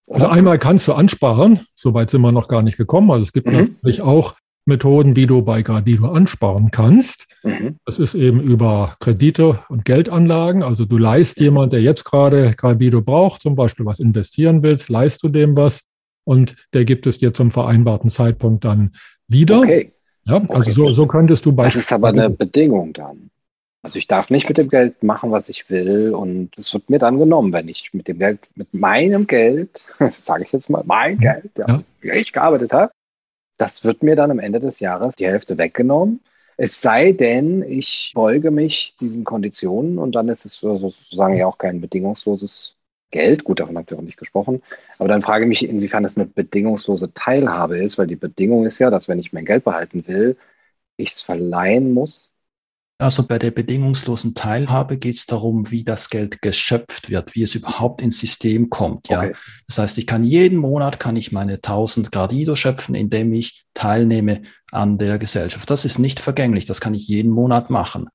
Also 0.07 0.27
einmal 0.27 0.59
kannst 0.59 0.87
du 0.87 0.93
ansparen, 0.93 1.65
soweit 1.73 2.11
sind 2.11 2.21
wir 2.21 2.31
noch 2.31 2.47
gar 2.47 2.61
nicht 2.61 2.77
gekommen. 2.77 3.09
Also 3.09 3.23
es 3.23 3.33
gibt 3.33 3.47
mhm. 3.47 3.77
natürlich 3.81 4.03
auch 4.03 4.35
Methoden, 4.67 5.15
wie 5.15 5.25
du 5.25 5.41
bei 5.41 5.61
Gradido 5.61 6.11
ansparen 6.11 6.71
kannst. 6.71 7.27
Mhm. 7.43 7.77
Das 7.85 7.99
ist 7.99 8.15
eben 8.15 8.39
über 8.39 8.95
Kredite 8.99 9.59
und 9.69 9.85
Geldanlagen. 9.85 10.63
Also 10.63 10.85
du 10.85 10.97
leist 10.97 11.39
jemand, 11.39 11.73
der 11.73 11.81
jetzt 11.81 12.03
gerade 12.03 12.53
Gradido 12.55 13.01
braucht, 13.01 13.41
zum 13.41 13.55
Beispiel 13.55 13.85
was 13.85 13.99
investieren 13.99 14.63
willst, 14.63 14.89
leist 14.89 15.23
du 15.23 15.29
dem 15.29 15.55
was 15.57 15.85
und 16.23 16.55
der 16.73 16.85
gibt 16.85 17.07
es 17.07 17.17
dir 17.17 17.33
zum 17.33 17.51
vereinbarten 17.51 18.09
Zeitpunkt 18.09 18.65
dann 18.65 18.91
wieder. 19.27 19.59
Okay. 19.59 19.93
Ja, 20.25 20.41
also 20.49 20.55
okay. 20.55 20.71
so, 20.71 20.89
so 20.91 21.07
könntest 21.07 21.45
du 21.45 21.53
beispielsweise. 21.53 21.79
Das 21.79 21.85
ist 21.85 21.93
aber 21.93 22.07
eine 22.09 22.29
Bedingung 22.29 22.91
dann. 22.91 23.29
Also 23.81 23.99
ich 23.99 24.07
darf 24.07 24.29
nicht 24.29 24.49
mit 24.49 24.57
dem 24.57 24.67
Geld 24.67 25.01
machen, 25.01 25.31
was 25.31 25.47
ich 25.47 25.69
will 25.69 26.13
und 26.13 26.57
es 26.57 26.73
wird 26.73 26.89
mir 26.89 26.99
dann 26.99 27.17
genommen, 27.17 27.53
wenn 27.53 27.69
ich 27.69 27.93
mit 27.93 28.09
dem 28.09 28.19
Geld, 28.19 28.39
mit 28.55 28.73
meinem 28.73 29.27
Geld, 29.27 29.85
sage 30.11 30.43
ich 30.43 30.51
jetzt 30.51 30.69
mal, 30.69 30.83
mein 30.85 31.15
mhm. 31.15 31.19
Geld, 31.21 31.51
ja, 31.57 31.65
ja. 31.69 31.83
wie 32.01 32.09
ich 32.09 32.33
gearbeitet 32.33 32.73
habe, 32.73 32.91
das 33.57 33.83
wird 33.83 34.03
mir 34.03 34.15
dann 34.15 34.31
am 34.31 34.39
Ende 34.39 34.59
des 34.59 34.79
Jahres 34.79 35.15
die 35.15 35.27
Hälfte 35.27 35.57
weggenommen. 35.57 36.21
Es 36.57 36.81
sei 36.81 37.11
denn, 37.11 37.61
ich 37.63 38.11
beuge 38.15 38.51
mich 38.51 38.95
diesen 38.99 39.23
Konditionen 39.23 39.99
und 39.99 40.13
dann 40.13 40.27
ist 40.29 40.45
es 40.45 40.55
sozusagen 40.55 41.37
ja 41.37 41.45
auch 41.47 41.57
kein 41.59 41.81
bedingungsloses 41.81 42.75
Geld. 43.11 43.43
Gut, 43.43 43.59
davon 43.59 43.77
habt 43.77 43.91
ihr 43.91 43.97
auch 43.97 44.01
nicht 44.01 44.17
gesprochen. 44.17 44.63
Aber 44.97 45.07
dann 45.07 45.21
frage 45.21 45.45
ich 45.45 45.49
mich, 45.49 45.69
inwiefern 45.69 46.03
das 46.03 46.17
eine 46.17 46.25
bedingungslose 46.25 47.13
Teilhabe 47.13 47.77
ist, 47.77 47.97
weil 47.97 48.07
die 48.07 48.15
Bedingung 48.15 48.65
ist 48.65 48.79
ja, 48.79 48.89
dass 48.89 49.07
wenn 49.07 49.19
ich 49.19 49.33
mein 49.33 49.45
Geld 49.45 49.63
behalten 49.63 50.07
will, 50.07 50.37
ich 50.97 51.11
es 51.13 51.21
verleihen 51.21 51.93
muss. 51.93 52.31
Also 52.99 53.27
bei 53.27 53.37
der 53.37 53.51
bedingungslosen 53.51 54.33
Teilhabe 54.33 54.97
geht 54.97 55.15
es 55.15 55.27
darum, 55.27 55.69
wie 55.69 55.83
das 55.83 56.09
Geld 56.09 56.41
geschöpft 56.41 57.09
wird, 57.09 57.35
wie 57.35 57.43
es 57.43 57.53
überhaupt 57.53 58.01
ins 58.01 58.19
System 58.19 58.71
kommt. 58.71 59.07
Ja, 59.09 59.19
okay. 59.19 59.35
das 59.67 59.77
heißt, 59.77 59.97
ich 59.99 60.07
kann 60.07 60.23
jeden 60.23 60.57
Monat 60.57 60.99
kann 60.99 61.15
ich 61.15 61.31
meine 61.31 61.55
1000 61.55 62.11
Gradido 62.11 62.55
schöpfen, 62.55 62.95
indem 62.95 63.33
ich 63.33 63.65
teilnehme 63.75 64.41
an 64.71 64.97
der 64.97 65.19
Gesellschaft. 65.19 65.69
Das 65.69 65.85
ist 65.85 65.99
nicht 65.99 66.19
vergänglich. 66.19 66.65
Das 66.65 66.81
kann 66.81 66.95
ich 66.95 67.07
jeden 67.07 67.31
Monat 67.31 67.69
machen. 67.69 68.07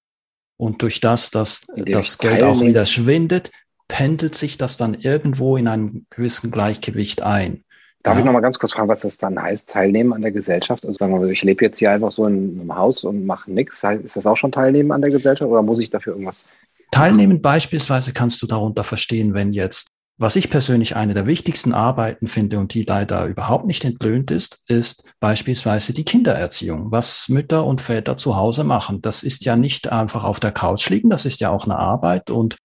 Und 0.56 0.82
durch 0.82 1.00
das, 1.00 1.30
dass 1.30 1.62
das 1.76 2.18
Geld 2.18 2.42
auch 2.42 2.60
wieder 2.60 2.84
schwindet, 2.84 3.50
pendelt 3.86 4.34
sich 4.34 4.58
das 4.58 4.76
dann 4.76 4.94
irgendwo 4.94 5.56
in 5.56 5.68
einem 5.68 6.06
gewissen 6.10 6.50
Gleichgewicht 6.50 7.22
ein. 7.22 7.62
Darf 8.02 8.14
ja. 8.14 8.20
ich 8.20 8.24
noch 8.24 8.32
mal 8.32 8.40
ganz 8.40 8.58
kurz 8.58 8.72
fragen, 8.72 8.88
was 8.88 9.02
das 9.02 9.18
dann 9.18 9.40
heißt, 9.40 9.70
teilnehmen 9.70 10.12
an 10.12 10.22
der 10.22 10.32
Gesellschaft? 10.32 10.84
Also 10.84 10.98
sagen 10.98 11.12
wir 11.12 11.20
mal, 11.20 11.30
ich 11.30 11.42
lebe 11.42 11.64
jetzt 11.64 11.78
hier 11.78 11.92
einfach 11.92 12.10
so 12.10 12.26
in 12.26 12.60
einem 12.60 12.76
Haus 12.76 13.04
und 13.04 13.24
mache 13.26 13.50
nichts. 13.50 13.82
Ist 14.02 14.16
das 14.16 14.26
auch 14.26 14.36
schon 14.36 14.50
Teilnehmen 14.50 14.90
an 14.90 15.02
der 15.02 15.10
Gesellschaft 15.10 15.48
oder 15.48 15.62
muss 15.62 15.78
ich 15.78 15.90
dafür 15.90 16.14
irgendwas? 16.14 16.44
Teilnehmen 16.90 17.40
beispielsweise 17.40 18.12
kannst 18.12 18.42
du 18.42 18.46
darunter 18.46 18.82
verstehen, 18.82 19.34
wenn 19.34 19.52
jetzt, 19.52 19.88
was 20.18 20.36
ich 20.36 20.50
persönlich 20.50 20.96
eine 20.96 21.14
der 21.14 21.26
wichtigsten 21.26 21.72
Arbeiten 21.72 22.26
finde 22.26 22.58
und 22.58 22.74
die 22.74 22.82
leider 22.82 23.26
überhaupt 23.26 23.66
nicht 23.66 23.84
entlöhnt 23.84 24.30
ist, 24.30 24.62
ist 24.68 25.04
beispielsweise 25.20 25.94
die 25.94 26.04
Kindererziehung, 26.04 26.90
was 26.90 27.28
Mütter 27.28 27.64
und 27.64 27.80
Väter 27.80 28.16
zu 28.16 28.36
Hause 28.36 28.64
machen. 28.64 29.00
Das 29.00 29.22
ist 29.22 29.44
ja 29.44 29.56
nicht 29.56 29.90
einfach 29.90 30.24
auf 30.24 30.40
der 30.40 30.52
Couch 30.52 30.88
liegen, 30.90 31.08
das 31.08 31.24
ist 31.24 31.40
ja 31.40 31.50
auch 31.50 31.64
eine 31.64 31.76
Arbeit 31.76 32.30
und 32.30 32.56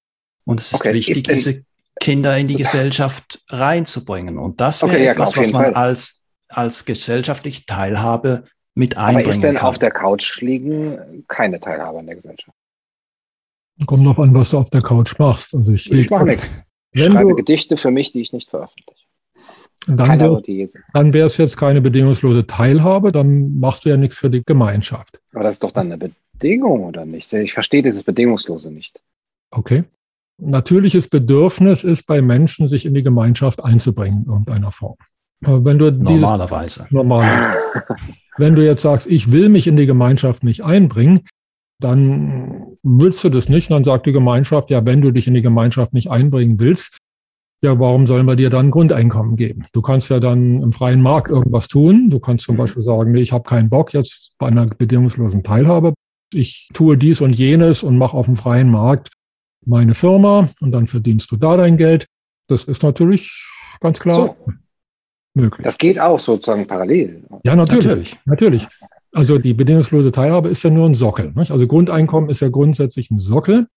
und 0.45 0.61
es 0.61 0.71
ist 0.71 0.79
okay. 0.79 0.93
wichtig, 0.93 1.17
ist 1.17 1.27
diese 1.27 1.65
Kinder 1.99 2.37
in 2.37 2.47
die 2.47 2.55
Gesellschaft 2.55 3.43
reinzubringen. 3.49 4.37
Und 4.37 4.61
das 4.61 4.81
wäre 4.81 4.93
okay, 4.93 5.05
ja, 5.05 5.11
etwas, 5.11 5.35
was 5.35 5.51
man 5.51 5.63
Fall. 5.63 5.73
als, 5.73 6.25
als 6.47 6.85
gesellschaftliche 6.85 7.65
Teilhabe 7.65 8.45
mit 8.75 8.97
einbringen 8.97 9.15
kann. 9.15 9.23
Aber 9.23 9.31
ist 9.31 9.43
denn 9.43 9.55
kann. 9.55 9.69
auf 9.69 9.79
der 9.79 9.91
Couch 9.91 10.41
liegen 10.41 11.25
keine 11.27 11.59
Teilhabe 11.59 11.99
an 11.99 12.05
der 12.05 12.15
Gesellschaft? 12.15 12.57
Kommt 13.85 14.03
noch 14.03 14.17
an, 14.17 14.33
was 14.33 14.51
du 14.51 14.57
auf 14.57 14.69
der 14.69 14.81
Couch 14.81 15.17
machst. 15.19 15.53
Also 15.53 15.71
ich, 15.71 15.91
ich 15.91 16.09
mache 16.09 16.25
nichts. 16.25 16.49
Ich 16.91 17.03
schreibe 17.03 17.29
du, 17.29 17.35
Gedichte 17.35 17.77
für 17.77 17.91
mich, 17.91 18.11
die 18.11 18.21
ich 18.21 18.33
nicht 18.33 18.49
veröffentliche. 18.49 19.05
Dann, 19.85 20.19
dann 20.93 21.13
wäre 21.13 21.27
es 21.27 21.37
jetzt 21.37 21.55
keine 21.55 21.79
bedingungslose 21.79 22.45
Teilhabe, 22.47 23.11
dann 23.11 23.57
machst 23.59 23.85
du 23.85 23.89
ja 23.89 23.95
nichts 23.95 24.17
für 24.17 24.29
die 24.29 24.43
Gemeinschaft. 24.43 25.21
Aber 25.31 25.43
das 25.43 25.57
ist 25.57 25.63
doch 25.63 25.71
dann 25.71 25.91
eine 25.91 26.11
Bedingung, 26.33 26.83
oder 26.83 27.05
nicht? 27.05 27.31
Ich 27.31 27.53
verstehe 27.53 27.83
dieses 27.83 28.03
Bedingungslose 28.03 28.71
nicht. 28.71 28.99
Okay 29.51 29.85
natürliches 30.37 31.07
Bedürfnis 31.09 31.83
ist 31.83 32.05
bei 32.07 32.21
Menschen, 32.21 32.67
sich 32.67 32.85
in 32.85 32.93
die 32.93 33.03
Gemeinschaft 33.03 33.63
einzubringen 33.63 34.23
in 34.23 34.31
irgendeiner 34.31 34.71
Form. 34.71 34.97
Wenn 35.41 35.77
du 35.77 35.91
normalerweise. 35.91 36.83
Diese, 36.83 36.95
normalerweise. 36.95 37.57
Wenn 38.37 38.55
du 38.55 38.63
jetzt 38.63 38.83
sagst, 38.83 39.07
ich 39.07 39.31
will 39.31 39.49
mich 39.49 39.67
in 39.67 39.75
die 39.75 39.85
Gemeinschaft 39.85 40.43
nicht 40.43 40.63
einbringen, 40.63 41.21
dann 41.79 42.77
willst 42.83 43.23
du 43.23 43.29
das 43.29 43.49
nicht. 43.49 43.71
dann 43.71 43.83
sagt 43.83 44.05
die 44.05 44.11
Gemeinschaft, 44.11 44.69
ja, 44.69 44.85
wenn 44.85 45.01
du 45.01 45.11
dich 45.11 45.27
in 45.27 45.33
die 45.33 45.41
Gemeinschaft 45.41 45.93
nicht 45.93 46.09
einbringen 46.09 46.59
willst, 46.59 46.97
ja, 47.63 47.79
warum 47.79 48.05
sollen 48.05 48.27
wir 48.27 48.35
dir 48.35 48.51
dann 48.51 48.67
ein 48.67 48.71
Grundeinkommen 48.71 49.35
geben? 49.35 49.65
Du 49.71 49.81
kannst 49.81 50.09
ja 50.09 50.19
dann 50.19 50.61
im 50.61 50.73
freien 50.73 51.01
Markt 51.01 51.31
irgendwas 51.31 51.67
tun. 51.67 52.09
Du 52.11 52.19
kannst 52.19 52.45
zum 52.45 52.55
mhm. 52.55 52.59
Beispiel 52.59 52.83
sagen, 52.83 53.11
nee, 53.11 53.21
ich 53.21 53.31
habe 53.31 53.43
keinen 53.43 53.69
Bock 53.69 53.93
jetzt 53.93 54.33
bei 54.37 54.47
einer 54.47 54.67
bedingungslosen 54.67 55.41
Teilhabe. 55.41 55.93
Ich 56.31 56.69
tue 56.73 56.97
dies 56.97 57.21
und 57.21 57.33
jenes 57.33 57.81
und 57.81 57.97
mache 57.97 58.15
auf 58.15 58.25
dem 58.25 58.35
freien 58.35 58.69
Markt 58.69 59.09
meine 59.67 59.93
Firma 59.93 60.49
und 60.61 60.71
dann 60.71 60.87
verdienst 60.87 61.31
du 61.31 61.37
da 61.37 61.57
dein 61.57 61.77
Geld. 61.77 62.07
Das 62.47 62.63
ist 62.63 62.83
natürlich 62.83 63.45
ganz 63.79 63.99
klar 63.99 64.35
so. 64.45 64.53
möglich. 65.33 65.63
Das 65.63 65.77
geht 65.77 65.99
auch 65.99 66.19
sozusagen 66.19 66.65
parallel. 66.65 67.23
Ja, 67.43 67.55
natürlich, 67.55 67.85
natürlich. 67.85 68.17
Natürlich. 68.25 68.67
Also 69.13 69.37
die 69.37 69.53
bedingungslose 69.53 70.11
Teilhabe 70.11 70.49
ist 70.49 70.63
ja 70.63 70.69
nur 70.69 70.85
ein 70.85 70.95
Sockel. 70.95 71.33
Nicht? 71.35 71.51
Also 71.51 71.67
Grundeinkommen 71.67 72.29
ist 72.29 72.39
ja 72.39 72.49
grundsätzlich 72.49 73.11
ein 73.11 73.19
Sockel. 73.19 73.67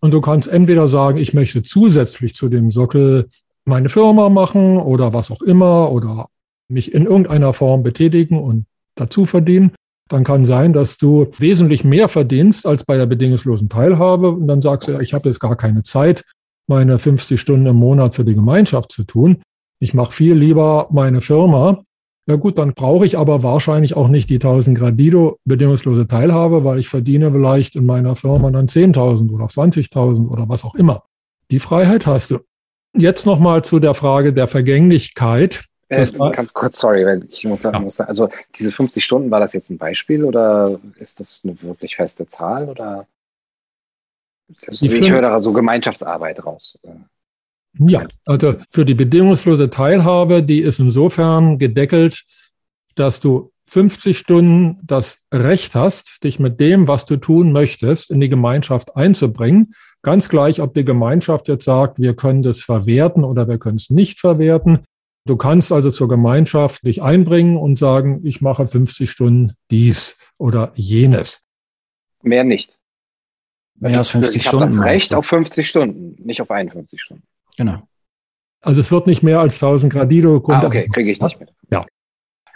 Und 0.00 0.12
du 0.12 0.20
kannst 0.20 0.48
entweder 0.48 0.88
sagen, 0.88 1.18
ich 1.18 1.34
möchte 1.34 1.62
zusätzlich 1.62 2.34
zu 2.34 2.48
dem 2.48 2.70
Sockel 2.70 3.28
meine 3.64 3.88
Firma 3.88 4.28
machen 4.28 4.78
oder 4.78 5.12
was 5.12 5.30
auch 5.30 5.42
immer 5.42 5.92
oder 5.92 6.26
mich 6.68 6.94
in 6.94 7.04
irgendeiner 7.04 7.52
Form 7.52 7.82
betätigen 7.82 8.38
und 8.38 8.66
dazu 8.94 9.26
verdienen 9.26 9.72
dann 10.10 10.24
kann 10.24 10.44
sein, 10.44 10.72
dass 10.72 10.98
du 10.98 11.28
wesentlich 11.38 11.84
mehr 11.84 12.08
verdienst 12.08 12.66
als 12.66 12.84
bei 12.84 12.96
der 12.96 13.06
bedingungslosen 13.06 13.68
Teilhabe. 13.68 14.30
Und 14.30 14.48
dann 14.48 14.60
sagst 14.60 14.88
du, 14.88 14.98
ich 14.98 15.14
habe 15.14 15.28
jetzt 15.28 15.40
gar 15.40 15.56
keine 15.56 15.82
Zeit, 15.84 16.24
meine 16.66 16.98
50 16.98 17.40
Stunden 17.40 17.66
im 17.66 17.76
Monat 17.76 18.16
für 18.16 18.24
die 18.24 18.34
Gemeinschaft 18.34 18.92
zu 18.92 19.04
tun. 19.04 19.40
Ich 19.78 19.94
mache 19.94 20.12
viel 20.12 20.34
lieber 20.34 20.88
meine 20.90 21.20
Firma. 21.20 21.82
Ja 22.28 22.36
gut, 22.36 22.58
dann 22.58 22.74
brauche 22.74 23.06
ich 23.06 23.16
aber 23.16 23.42
wahrscheinlich 23.42 23.96
auch 23.96 24.08
nicht 24.08 24.28
die 24.30 24.34
1000 24.34 24.76
Gradido 24.76 25.38
bedingungslose 25.44 26.06
Teilhabe, 26.06 26.64
weil 26.64 26.78
ich 26.78 26.88
verdiene 26.88 27.32
vielleicht 27.32 27.76
in 27.76 27.86
meiner 27.86 28.14
Firma 28.14 28.50
dann 28.50 28.66
10.000 28.66 29.30
oder 29.30 29.46
20.000 29.46 30.28
oder 30.28 30.48
was 30.48 30.64
auch 30.64 30.74
immer. 30.74 31.04
Die 31.50 31.60
Freiheit 31.60 32.06
hast 32.06 32.32
du. 32.32 32.38
Jetzt 32.96 33.26
nochmal 33.26 33.62
zu 33.62 33.78
der 33.78 33.94
Frage 33.94 34.32
der 34.32 34.48
Vergänglichkeit. 34.48 35.64
Äh, 35.90 36.06
ganz 36.30 36.54
kurz, 36.54 36.78
sorry, 36.78 37.04
weil 37.04 37.24
ich 37.24 37.44
muss, 37.44 37.64
ja. 37.64 37.78
muss, 37.78 37.98
also 37.98 38.30
diese 38.54 38.70
50 38.70 39.04
Stunden, 39.04 39.30
war 39.30 39.40
das 39.40 39.52
jetzt 39.52 39.70
ein 39.70 39.78
Beispiel 39.78 40.24
oder 40.24 40.78
ist 40.96 41.18
das 41.18 41.40
eine 41.42 41.60
wirklich 41.62 41.96
feste 41.96 42.28
Zahl 42.28 42.68
oder? 42.68 43.08
Also 44.68 44.86
ich, 44.86 44.92
ich 44.92 45.10
höre 45.10 45.22
da 45.22 45.40
so 45.40 45.52
Gemeinschaftsarbeit 45.52 46.44
raus. 46.46 46.78
Ja, 47.78 48.06
also 48.24 48.54
für 48.70 48.84
die 48.84 48.94
bedingungslose 48.94 49.68
Teilhabe, 49.68 50.44
die 50.44 50.60
ist 50.60 50.78
insofern 50.78 51.58
gedeckelt, 51.58 52.22
dass 52.94 53.18
du 53.18 53.50
50 53.66 54.16
Stunden 54.16 54.80
das 54.84 55.18
Recht 55.32 55.74
hast, 55.74 56.22
dich 56.22 56.38
mit 56.38 56.60
dem, 56.60 56.86
was 56.86 57.04
du 57.04 57.16
tun 57.16 57.50
möchtest, 57.50 58.12
in 58.12 58.20
die 58.20 58.28
Gemeinschaft 58.28 58.96
einzubringen. 58.96 59.74
Ganz 60.02 60.28
gleich, 60.28 60.60
ob 60.60 60.74
die 60.74 60.84
Gemeinschaft 60.84 61.48
jetzt 61.48 61.64
sagt, 61.64 61.98
wir 61.98 62.14
können 62.14 62.42
das 62.42 62.60
verwerten 62.60 63.24
oder 63.24 63.48
wir 63.48 63.58
können 63.58 63.76
es 63.76 63.90
nicht 63.90 64.20
verwerten. 64.20 64.80
Du 65.26 65.36
kannst 65.36 65.70
also 65.70 65.90
zur 65.90 66.08
Gemeinschaft 66.08 66.86
dich 66.86 67.02
einbringen 67.02 67.56
und 67.56 67.78
sagen, 67.78 68.20
ich 68.24 68.40
mache 68.40 68.66
50 68.66 69.10
Stunden 69.10 69.52
dies 69.70 70.16
oder 70.38 70.72
jenes. 70.74 71.46
Mehr 72.22 72.44
nicht. 72.44 72.78
Mehr 73.78 73.98
als 73.98 74.08
50 74.10 74.36
ich 74.36 74.46
Stunden. 74.46 74.76
Das 74.76 74.84
Recht 74.84 75.14
auf 75.14 75.26
50 75.26 75.68
Stunden, 75.68 76.16
nicht 76.22 76.40
auf 76.40 76.50
51 76.50 77.00
Stunden. 77.00 77.22
Genau. 77.56 77.82
Also 78.62 78.80
es 78.80 78.90
wird 78.90 79.06
nicht 79.06 79.22
mehr 79.22 79.40
als 79.40 79.54
1000 79.54 79.92
Gradido. 79.92 80.42
Ah, 80.48 80.66
okay, 80.66 80.88
kriege 80.92 81.10
ich 81.10 81.20
nicht 81.20 81.38
mehr. 81.38 81.48
Ja. 81.70 81.84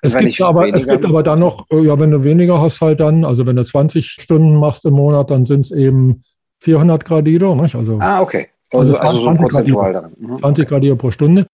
Es 0.03 0.17
gibt, 0.19 0.39
aber, 0.43 0.69
es 0.69 0.87
gibt 0.87 1.07
aber 1.07 1.23
dann 1.23 1.39
noch, 1.39 1.67
äh, 1.71 1.81
ja, 1.81 1.99
wenn 1.99 2.11
du 2.11 2.23
weniger 2.23 2.61
hast 2.61 2.83
halt 2.83 3.01
dann, 3.01 3.25
also 3.25 3.47
wenn 3.47 3.57
du 3.57 3.65
20 3.65 4.07
Stunden 4.07 4.57
machst 4.57 4.85
im 4.85 4.93
Monat, 4.93 5.31
dann 5.31 5.47
sind 5.47 5.63
es 5.63 5.71
eben 5.71 6.23
400 6.61 7.03
Gradido. 7.07 7.55
Nicht? 7.55 7.75
Also, 7.75 7.99
ah, 8.01 8.21
okay. 8.21 8.49
Also, 8.71 8.99
also 8.99 9.21
20, 9.21 9.43
so 9.43 9.49
Gradido, 9.49 10.03
mhm. 10.19 10.39
20 10.41 10.69
Gradido 10.69 10.97
pro 10.97 11.11
Stunde. 11.11 11.47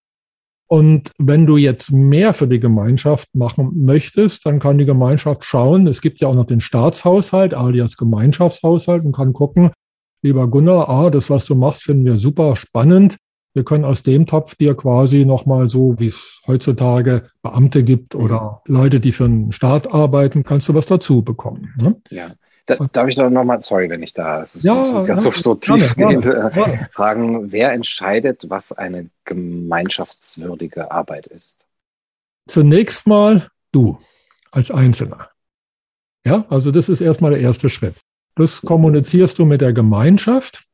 Und 0.73 1.11
wenn 1.19 1.47
du 1.47 1.57
jetzt 1.57 1.91
mehr 1.91 2.33
für 2.33 2.47
die 2.47 2.61
Gemeinschaft 2.61 3.35
machen 3.35 3.73
möchtest, 3.85 4.47
dann 4.47 4.61
kann 4.61 4.79
die 4.79 4.85
Gemeinschaft 4.85 5.45
schauen. 5.45 5.89
Es 5.89 6.01
gibt 6.01 6.21
ja 6.21 6.29
auch 6.29 6.35
noch 6.37 6.45
den 6.45 6.61
Staatshaushalt, 6.61 7.55
alias 7.55 7.97
Gemeinschaftshaushalt 7.97 9.05
und 9.05 9.11
kann 9.11 9.33
gucken, 9.33 9.73
lieber 10.23 10.47
Gunnar, 10.47 10.89
ah, 10.89 11.11
das, 11.11 11.29
was 11.29 11.45
du 11.45 11.57
machst, 11.57 11.83
finden 11.83 12.05
wir 12.05 12.15
super 12.19 12.55
spannend. 12.55 13.17
Wir 13.53 13.65
können 13.65 13.85
aus 13.85 14.05
dem 14.05 14.27
Topf 14.27 14.55
dir 14.55 14.77
quasi 14.77 15.25
nochmal 15.25 15.69
so, 15.69 15.97
wie 15.99 16.07
es 16.07 16.41
heutzutage 16.47 17.29
Beamte 17.43 17.83
gibt 17.83 18.15
oder 18.15 18.63
Leute, 18.69 19.01
die 19.01 19.11
für 19.11 19.29
den 19.29 19.51
Staat 19.51 19.93
arbeiten, 19.93 20.45
kannst 20.45 20.69
du 20.69 20.75
was 20.75 20.87
dazu 20.87 21.23
bekommen. 21.23 21.75
Ne? 21.83 21.97
Ja. 22.11 22.31
Da, 22.79 22.87
darf 22.93 23.09
ich 23.09 23.17
doch 23.17 23.31
nochmal, 23.31 23.61
sorry, 23.61 23.91
wenn 23.91 24.03
ich 24.03 24.15
da 24.15 24.43
es 24.43 24.63
ja, 24.63 25.01
ist 25.01 25.09
ja, 25.09 25.17
so, 25.17 25.33
so 25.33 25.55
tiefgehende 25.55 26.53
äh, 26.55 26.87
Fragen, 26.93 27.51
wer 27.51 27.73
entscheidet, 27.73 28.49
was 28.49 28.73
eine 28.73 29.11
gemeinschaftswürdige 29.25 30.91
Arbeit 30.91 31.27
ist? 31.27 31.67
Zunächst 32.49 33.07
mal 33.07 33.49
du 33.73 33.99
als 34.53 34.71
Einzelner. 34.71 35.31
Ja, 36.25 36.45
also 36.49 36.71
das 36.71 36.89
ist 36.89 37.01
erstmal 37.01 37.33
der 37.33 37.41
erste 37.41 37.69
Schritt. 37.69 37.95
Das 38.37 38.63
kommunizierst 38.63 39.39
du 39.39 39.45
mit 39.45 39.61
der 39.61 39.73
Gemeinschaft. 39.73 40.65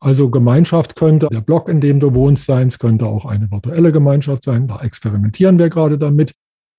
Also 0.00 0.30
Gemeinschaft 0.30 0.96
könnte 0.96 1.28
der 1.28 1.40
Block, 1.40 1.68
in 1.68 1.80
dem 1.80 2.00
du 2.00 2.14
wohnst, 2.14 2.46
sein. 2.46 2.68
Es 2.68 2.78
könnte 2.78 3.06
auch 3.06 3.24
eine 3.24 3.50
virtuelle 3.50 3.92
Gemeinschaft 3.92 4.44
sein. 4.44 4.68
Da 4.68 4.80
experimentieren 4.80 5.58
wir 5.58 5.68
gerade 5.68 5.98
damit. 5.98 6.34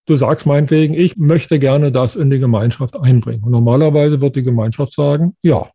Du 0.07 0.15
sagst 0.15 0.45
meinetwegen, 0.45 0.93
ich 0.93 1.17
möchte 1.17 1.59
gerne 1.59 1.91
das 1.91 2.15
in 2.15 2.29
die 2.29 2.39
Gemeinschaft 2.39 2.97
einbringen. 2.99 3.43
Und 3.43 3.51
normalerweise 3.51 4.21
wird 4.21 4.37
die 4.37 4.43
Gemeinschaft 4.43 4.93
sagen, 4.93 5.35
ja. 5.41 5.67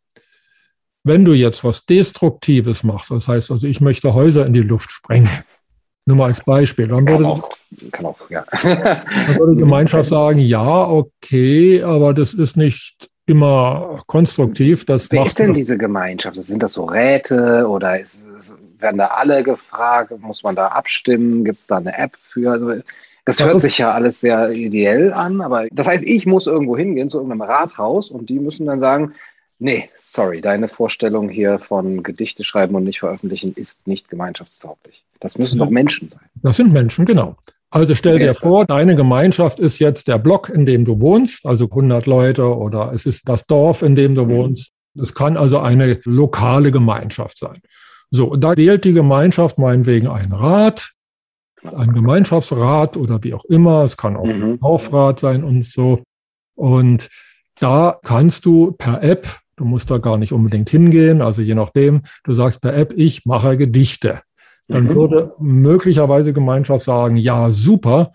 Wenn 1.05 1.25
du 1.25 1.33
jetzt 1.33 1.65
was 1.65 1.85
Destruktives 1.85 2.83
machst, 2.83 3.11
das 3.11 3.29
heißt 3.29 3.51
also, 3.51 3.67
ich 3.67 3.81
möchte 3.81 4.15
Häuser 4.15 4.47
in 4.47 4.55
die 4.55 4.63
Luft 4.63 4.91
sprengen, 4.91 5.29
nur 6.07 6.17
mal 6.17 6.27
als 6.27 6.43
Beispiel, 6.45 6.89
dann 6.89 7.07
würde, 7.07 7.27
auch, 7.27 7.51
auch, 8.03 8.31
ja. 8.31 8.45
dann 8.63 9.39
würde 9.39 9.55
die 9.55 9.61
Gemeinschaft 9.61 10.09
sagen, 10.09 10.39
ja, 10.39 10.89
okay, 10.89 11.83
aber 11.83 12.15
das 12.15 12.33
ist 12.33 12.57
nicht 12.57 13.11
immer 13.27 14.03
konstruktiv. 14.07 14.87
Das 14.87 15.11
Wer 15.11 15.27
ist 15.27 15.39
denn 15.39 15.55
diese 15.55 15.77
Gemeinschaft? 15.77 16.37
Sind 16.37 16.63
das 16.63 16.73
so 16.73 16.85
Räte 16.85 17.67
oder 17.69 18.01
ist, 18.01 18.17
werden 18.79 18.99
da 18.99 19.09
alle 19.09 19.43
gefragt? 19.43 20.13
Muss 20.21 20.43
man 20.43 20.57
da 20.57 20.69
abstimmen? 20.69 21.45
Gibt 21.45 21.61
es 21.61 21.67
da 21.67 21.77
eine 21.77 21.97
App 21.99 22.17
für? 22.17 22.53
Also, 22.53 22.83
das 23.25 23.45
hört 23.45 23.61
sich 23.61 23.79
ja 23.79 23.93
alles 23.93 24.21
sehr 24.21 24.51
ideell 24.51 25.13
an, 25.13 25.41
aber 25.41 25.67
das 25.71 25.87
heißt, 25.87 26.05
ich 26.05 26.27
muss 26.27 26.47
irgendwo 26.47 26.77
hingehen 26.77 27.09
zu 27.09 27.19
irgendeinem 27.19 27.43
Rathaus 27.43 28.11
und 28.11 28.29
die 28.29 28.41
müssen 28.41 28.67
dann 28.67 28.81
sagen, 28.81 29.15
nee, 29.59 29.89
sorry, 30.03 30.41
deine 30.41 30.69
Vorstellung 30.69 31.29
hier 31.29 31.59
von 31.59 32.03
Gedichte 32.03 32.43
schreiben 32.43 32.75
und 32.75 32.85
nicht 32.85 32.99
veröffentlichen 32.99 33.55
ist 33.55 33.87
nicht 33.87 34.09
gemeinschaftstauglich. 34.09 35.05
Das 35.21 35.39
müssen 35.39 35.59
doch 35.59 35.71
Menschen 35.71 36.09
sein. 36.09 36.21
Das 36.43 36.57
sind 36.57 36.73
Menschen, 36.73 37.05
genau. 37.07 37.37
Also 37.71 37.95
stell 37.95 38.19
dir 38.19 38.35
vor, 38.35 38.67
deine 38.67 38.97
Gemeinschaft 38.97 39.59
ist 39.59 39.79
jetzt 39.79 40.07
der 40.07 40.19
Block, 40.19 40.51
in 40.51 40.67
dem 40.67 40.85
du 40.85 41.01
wohnst, 41.01 41.47
also 41.47 41.67
100 41.67 42.05
Leute 42.07 42.55
oder 42.55 42.93
es 42.93 43.07
ist 43.07 43.29
das 43.29 43.47
Dorf, 43.47 43.81
in 43.81 43.97
dem 43.97 44.15
du 44.15 44.27
mhm. 44.27 44.31
wohnst. 44.31 44.73
Es 45.01 45.15
kann 45.15 45.39
also 45.39 45.59
eine 45.59 45.99
lokale 46.05 46.71
Gemeinschaft 46.71 47.39
sein. 47.39 47.63
So, 48.11 48.37
da 48.37 48.55
wählt 48.59 48.85
die 48.85 48.93
Gemeinschaft 48.93 49.57
meinetwegen 49.57 50.07
einen 50.09 50.33
Rat, 50.33 50.93
ein 51.65 51.93
Gemeinschaftsrat 51.93 52.97
oder 52.97 53.23
wie 53.23 53.35
auch 53.35 53.45
immer. 53.45 53.85
Es 53.85 53.97
kann 53.97 54.17
auch 54.17 54.27
mhm. 54.27 54.55
ein 54.55 54.63
Aufrat 54.63 55.21
sein 55.21 55.45
und 55.45 55.65
so. 55.65 56.03
Und 56.55 57.09
da 57.59 57.99
kannst 58.05 58.45
du 58.45 58.73
per 58.73 59.03
App, 59.03 59.29
du 59.57 59.65
musst 59.65 59.91
da 59.91 59.99
gar 59.99 60.19
nicht 60.19 60.33
unbedingt 60.33 60.71
hingehen, 60.71 61.23
also 61.23 61.43
je 61.43 61.55
nachdem, 61.55 62.03
du 62.25 62.33
sagst 62.33 62.61
per 62.61 62.75
App, 62.75 62.93
ich 62.97 63.25
mache 63.25 63.57
Gedichte. 63.57 64.21
Dann 64.69 64.85
mhm. 64.85 64.95
würde 64.95 65.35
möglicherweise 65.39 66.33
Gemeinschaft 66.33 66.85
sagen, 66.85 67.17
ja, 67.17 67.51
super, 67.51 68.13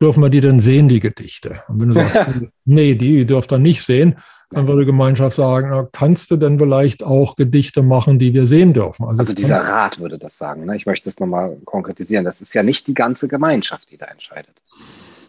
dürfen 0.00 0.22
wir 0.22 0.30
die 0.30 0.40
denn 0.40 0.60
sehen, 0.60 0.88
die 0.88 1.00
Gedichte? 1.00 1.62
Und 1.68 1.80
wenn 1.80 1.88
du 1.88 1.94
sagst, 1.94 2.30
nee, 2.64 2.94
die 2.94 3.26
dürft 3.26 3.52
ihr 3.52 3.58
nicht 3.58 3.82
sehen, 3.82 4.16
dann 4.50 4.66
würde 4.66 4.86
Gemeinschaft 4.86 5.36
sagen, 5.36 5.68
na, 5.70 5.88
kannst 5.92 6.30
du 6.30 6.36
denn 6.36 6.58
vielleicht 6.58 7.02
auch 7.02 7.36
Gedichte 7.36 7.82
machen, 7.82 8.18
die 8.18 8.32
wir 8.32 8.46
sehen 8.46 8.72
dürfen? 8.72 9.04
Also, 9.04 9.18
also 9.18 9.34
dieser 9.34 9.60
Rat 9.60 10.00
würde 10.00 10.18
das 10.18 10.38
sagen. 10.38 10.64
Ne? 10.64 10.76
Ich 10.76 10.86
möchte 10.86 11.08
es 11.10 11.20
nochmal 11.20 11.58
konkretisieren. 11.64 12.24
Das 12.24 12.40
ist 12.40 12.54
ja 12.54 12.62
nicht 12.62 12.86
die 12.86 12.94
ganze 12.94 13.28
Gemeinschaft, 13.28 13.90
die 13.90 13.98
da 13.98 14.06
entscheidet. 14.06 14.54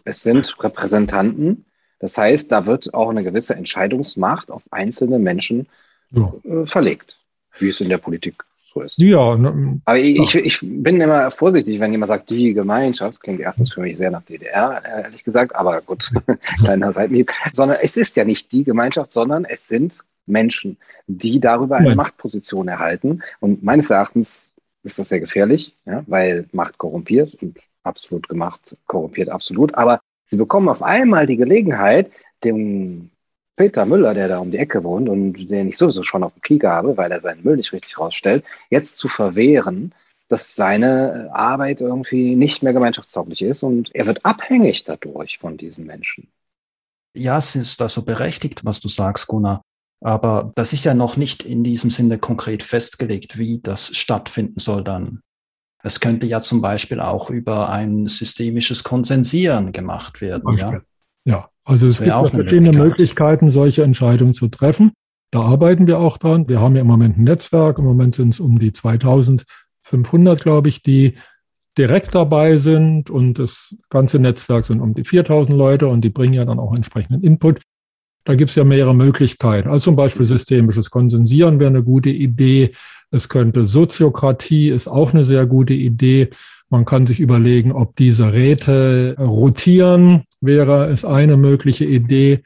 Es 0.04 0.22
sind 0.22 0.56
Repräsentanten. 0.62 1.66
Das 1.98 2.16
heißt, 2.16 2.50
da 2.50 2.64
wird 2.64 2.94
auch 2.94 3.10
eine 3.10 3.22
gewisse 3.22 3.54
Entscheidungsmacht 3.54 4.50
auf 4.50 4.62
einzelne 4.70 5.18
Menschen 5.18 5.66
ja. 6.12 6.32
äh, 6.44 6.64
verlegt, 6.64 7.18
wie 7.58 7.68
es 7.68 7.80
in 7.80 7.90
der 7.90 7.98
Politik 7.98 8.44
so 8.72 8.82
ist. 8.82 8.98
Ja. 8.98 9.36
Ne, 9.36 9.80
Aber 9.84 9.98
ich, 9.98 10.34
ich, 10.34 10.58
bin 10.62 11.00
immer 11.00 11.30
vorsichtig, 11.30 11.80
wenn 11.80 11.92
jemand 11.92 12.08
sagt, 12.08 12.30
die 12.30 12.54
Gemeinschaft, 12.54 13.14
das 13.14 13.20
klingt 13.20 13.40
erstens 13.40 13.72
für 13.72 13.80
mich 13.80 13.96
sehr 13.96 14.10
nach 14.10 14.22
DDR, 14.22 14.82
ehrlich 14.84 15.24
gesagt, 15.24 15.54
aber 15.54 15.80
gut, 15.80 16.10
kleiner 16.58 16.92
Seitenhieb, 16.92 17.30
sondern 17.52 17.78
es 17.82 17.96
ist 17.96 18.16
ja 18.16 18.24
nicht 18.24 18.52
die 18.52 18.64
Gemeinschaft, 18.64 19.12
sondern 19.12 19.44
es 19.44 19.66
sind 19.66 19.94
Menschen, 20.26 20.76
die 21.06 21.40
darüber 21.40 21.76
eine 21.76 21.88
Nein. 21.88 21.96
Machtposition 21.96 22.68
erhalten. 22.68 23.22
Und 23.40 23.62
meines 23.62 23.90
Erachtens 23.90 24.56
ist 24.82 24.98
das 24.98 25.08
sehr 25.08 25.20
gefährlich, 25.20 25.76
ja, 25.84 26.04
weil 26.06 26.46
Macht 26.52 26.78
korrumpiert 26.78 27.34
und 27.42 27.58
absolut 27.82 28.28
gemacht 28.28 28.76
korrumpiert 28.86 29.28
absolut. 29.28 29.74
Aber 29.74 30.00
sie 30.24 30.36
bekommen 30.36 30.68
auf 30.68 30.82
einmal 30.82 31.26
die 31.26 31.36
Gelegenheit, 31.36 32.10
dem 32.44 33.10
Peter 33.60 33.84
Müller, 33.84 34.14
der 34.14 34.28
da 34.28 34.38
um 34.38 34.50
die 34.50 34.56
Ecke 34.56 34.82
wohnt 34.84 35.10
und 35.10 35.34
den 35.50 35.68
ich 35.68 35.76
sowieso 35.76 36.02
schon 36.02 36.24
auf 36.24 36.32
dem 36.32 36.40
Kieker 36.40 36.70
habe, 36.70 36.96
weil 36.96 37.12
er 37.12 37.20
seinen 37.20 37.44
Müll 37.44 37.58
nicht 37.58 37.74
richtig 37.74 37.98
rausstellt, 37.98 38.42
jetzt 38.70 38.96
zu 38.96 39.06
verwehren, 39.06 39.94
dass 40.30 40.54
seine 40.54 41.28
Arbeit 41.34 41.82
irgendwie 41.82 42.36
nicht 42.36 42.62
mehr 42.62 42.72
gemeinschaftstauglich 42.72 43.42
ist 43.42 43.62
und 43.62 43.94
er 43.94 44.06
wird 44.06 44.24
abhängig 44.24 44.84
dadurch 44.84 45.36
von 45.36 45.58
diesen 45.58 45.84
Menschen. 45.84 46.28
Ja, 47.12 47.36
es 47.36 47.54
ist 47.54 47.82
da 47.82 47.90
so 47.90 48.00
berechtigt, 48.00 48.64
was 48.64 48.80
du 48.80 48.88
sagst, 48.88 49.26
Gunnar. 49.26 49.60
Aber 50.02 50.52
das 50.54 50.72
ist 50.72 50.86
ja 50.86 50.94
noch 50.94 51.18
nicht 51.18 51.42
in 51.42 51.62
diesem 51.62 51.90
Sinne 51.90 52.16
konkret 52.16 52.62
festgelegt, 52.62 53.36
wie 53.36 53.60
das 53.60 53.94
stattfinden 53.94 54.58
soll 54.58 54.84
dann. 54.84 55.20
Es 55.82 56.00
könnte 56.00 56.26
ja 56.26 56.40
zum 56.40 56.62
Beispiel 56.62 56.98
auch 56.98 57.28
über 57.28 57.68
ein 57.68 58.06
systemisches 58.06 58.84
Konsensieren 58.84 59.72
gemacht 59.72 60.22
werden. 60.22 60.56
Ja? 60.56 60.80
Ja, 61.24 61.48
also 61.64 61.86
es 61.86 61.98
gibt 61.98 62.10
verschiedene 62.10 62.76
Möglichkeiten, 62.76 63.48
solche 63.48 63.82
Entscheidungen 63.82 64.34
zu 64.34 64.48
treffen. 64.48 64.92
Da 65.30 65.42
arbeiten 65.42 65.86
wir 65.86 65.98
auch 65.98 66.18
dran. 66.18 66.48
Wir 66.48 66.60
haben 66.60 66.74
ja 66.74 66.82
im 66.82 66.88
Moment 66.88 67.18
ein 67.18 67.24
Netzwerk. 67.24 67.78
Im 67.78 67.84
Moment 67.84 68.16
sind 68.16 68.34
es 68.34 68.40
um 68.40 68.58
die 68.58 68.72
2500, 68.72 70.42
glaube 70.42 70.68
ich, 70.68 70.82
die 70.82 71.14
direkt 71.78 72.14
dabei 72.14 72.58
sind. 72.58 73.10
Und 73.10 73.38
das 73.38 73.74
ganze 73.88 74.18
Netzwerk 74.18 74.66
sind 74.66 74.80
um 74.80 74.94
die 74.94 75.04
4000 75.04 75.56
Leute 75.56 75.86
und 75.86 76.00
die 76.02 76.10
bringen 76.10 76.34
ja 76.34 76.44
dann 76.44 76.58
auch 76.58 76.74
entsprechenden 76.74 77.22
Input. 77.22 77.60
Da 78.24 78.34
gibt 78.34 78.50
es 78.50 78.56
ja 78.56 78.64
mehrere 78.64 78.94
Möglichkeiten. 78.94 79.68
Also 79.68 79.84
zum 79.84 79.96
Beispiel 79.96 80.26
systemisches 80.26 80.90
Konsensieren 80.90 81.60
wäre 81.60 81.70
eine 81.70 81.84
gute 81.84 82.10
Idee. 82.10 82.72
Es 83.10 83.28
könnte 83.28 83.66
Soziokratie 83.66 84.68
ist 84.68 84.88
auch 84.88 85.14
eine 85.14 85.24
sehr 85.24 85.46
gute 85.46 85.74
Idee. 85.74 86.30
Man 86.70 86.84
kann 86.84 87.06
sich 87.08 87.18
überlegen, 87.18 87.72
ob 87.72 87.96
diese 87.96 88.32
Räte 88.32 89.16
rotieren, 89.18 90.22
wäre 90.40 90.86
es 90.86 91.04
eine 91.04 91.36
mögliche 91.36 91.84
Idee. 91.84 92.42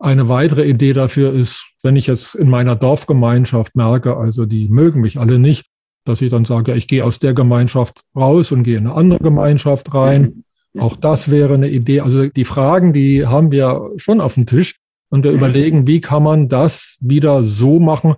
Eine 0.00 0.28
weitere 0.28 0.68
Idee 0.68 0.92
dafür 0.92 1.32
ist, 1.32 1.64
wenn 1.84 1.94
ich 1.94 2.08
jetzt 2.08 2.34
in 2.34 2.50
meiner 2.50 2.74
Dorfgemeinschaft 2.74 3.76
merke, 3.76 4.16
also 4.16 4.44
die 4.44 4.68
mögen 4.68 5.00
mich 5.00 5.20
alle 5.20 5.38
nicht, 5.38 5.66
dass 6.04 6.20
ich 6.20 6.30
dann 6.30 6.44
sage, 6.44 6.74
ich 6.74 6.88
gehe 6.88 7.04
aus 7.04 7.20
der 7.20 7.32
Gemeinschaft 7.32 8.00
raus 8.16 8.50
und 8.50 8.64
gehe 8.64 8.76
in 8.76 8.88
eine 8.88 8.96
andere 8.96 9.20
Gemeinschaft 9.20 9.94
rein. 9.94 10.44
Auch 10.76 10.96
das 10.96 11.30
wäre 11.30 11.54
eine 11.54 11.68
Idee. 11.68 12.00
Also 12.00 12.28
die 12.28 12.44
Fragen, 12.44 12.92
die 12.92 13.26
haben 13.26 13.52
wir 13.52 13.92
schon 13.96 14.20
auf 14.20 14.34
dem 14.34 14.46
Tisch 14.46 14.80
und 15.10 15.22
wir 15.22 15.30
überlegen, 15.30 15.86
wie 15.86 16.00
kann 16.00 16.24
man 16.24 16.48
das 16.48 16.96
wieder 17.00 17.44
so 17.44 17.78
machen, 17.78 18.16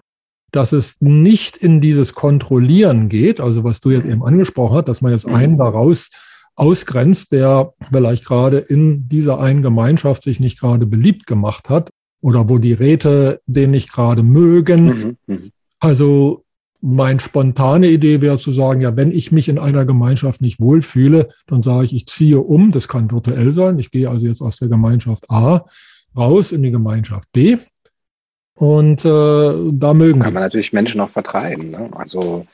dass 0.56 0.72
es 0.72 0.96
nicht 1.00 1.58
in 1.58 1.80
dieses 1.80 2.14
Kontrollieren 2.14 3.08
geht, 3.08 3.40
also 3.40 3.62
was 3.62 3.80
du 3.80 3.90
jetzt 3.90 4.06
eben 4.06 4.24
angesprochen 4.24 4.76
hast, 4.76 4.88
dass 4.88 5.02
man 5.02 5.12
jetzt 5.12 5.26
einen 5.26 5.58
daraus 5.58 6.10
ausgrenzt, 6.54 7.32
der 7.32 7.74
vielleicht 7.92 8.24
gerade 8.24 8.58
in 8.58 9.06
dieser 9.08 9.38
einen 9.38 9.62
Gemeinschaft 9.62 10.24
sich 10.24 10.40
nicht 10.40 10.58
gerade 10.58 10.86
beliebt 10.86 11.26
gemacht 11.26 11.68
hat 11.68 11.90
oder 12.22 12.48
wo 12.48 12.56
die 12.56 12.72
Räte 12.72 13.40
den 13.46 13.72
nicht 13.72 13.92
gerade 13.92 14.22
mögen. 14.22 14.84
Mhm, 14.86 15.34
mhm. 15.34 15.50
Also 15.78 16.42
meine 16.80 17.20
spontane 17.20 17.88
Idee 17.88 18.22
wäre 18.22 18.38
zu 18.38 18.52
sagen, 18.52 18.80
ja, 18.80 18.96
wenn 18.96 19.12
ich 19.12 19.32
mich 19.32 19.48
in 19.48 19.58
einer 19.58 19.84
Gemeinschaft 19.84 20.40
nicht 20.40 20.58
wohlfühle, 20.58 21.28
dann 21.46 21.62
sage 21.62 21.84
ich, 21.84 21.94
ich 21.94 22.06
ziehe 22.06 22.40
um. 22.40 22.72
Das 22.72 22.88
kann 22.88 23.10
virtuell 23.10 23.52
sein. 23.52 23.78
Ich 23.78 23.90
gehe 23.90 24.08
also 24.08 24.26
jetzt 24.26 24.40
aus 24.40 24.56
der 24.56 24.68
Gemeinschaft 24.68 25.30
A 25.30 25.66
raus 26.16 26.52
in 26.52 26.62
die 26.62 26.70
Gemeinschaft 26.70 27.28
B 27.32 27.58
Und 28.56 29.04
äh, 29.04 29.70
da 29.72 29.94
mögen 29.94 30.20
Kann 30.20 30.32
man 30.32 30.42
natürlich 30.42 30.72
Menschen 30.72 31.00
auch 31.00 31.10
vertreiben. 31.10 31.70
Ne? 31.70 31.90
Also 31.92 32.46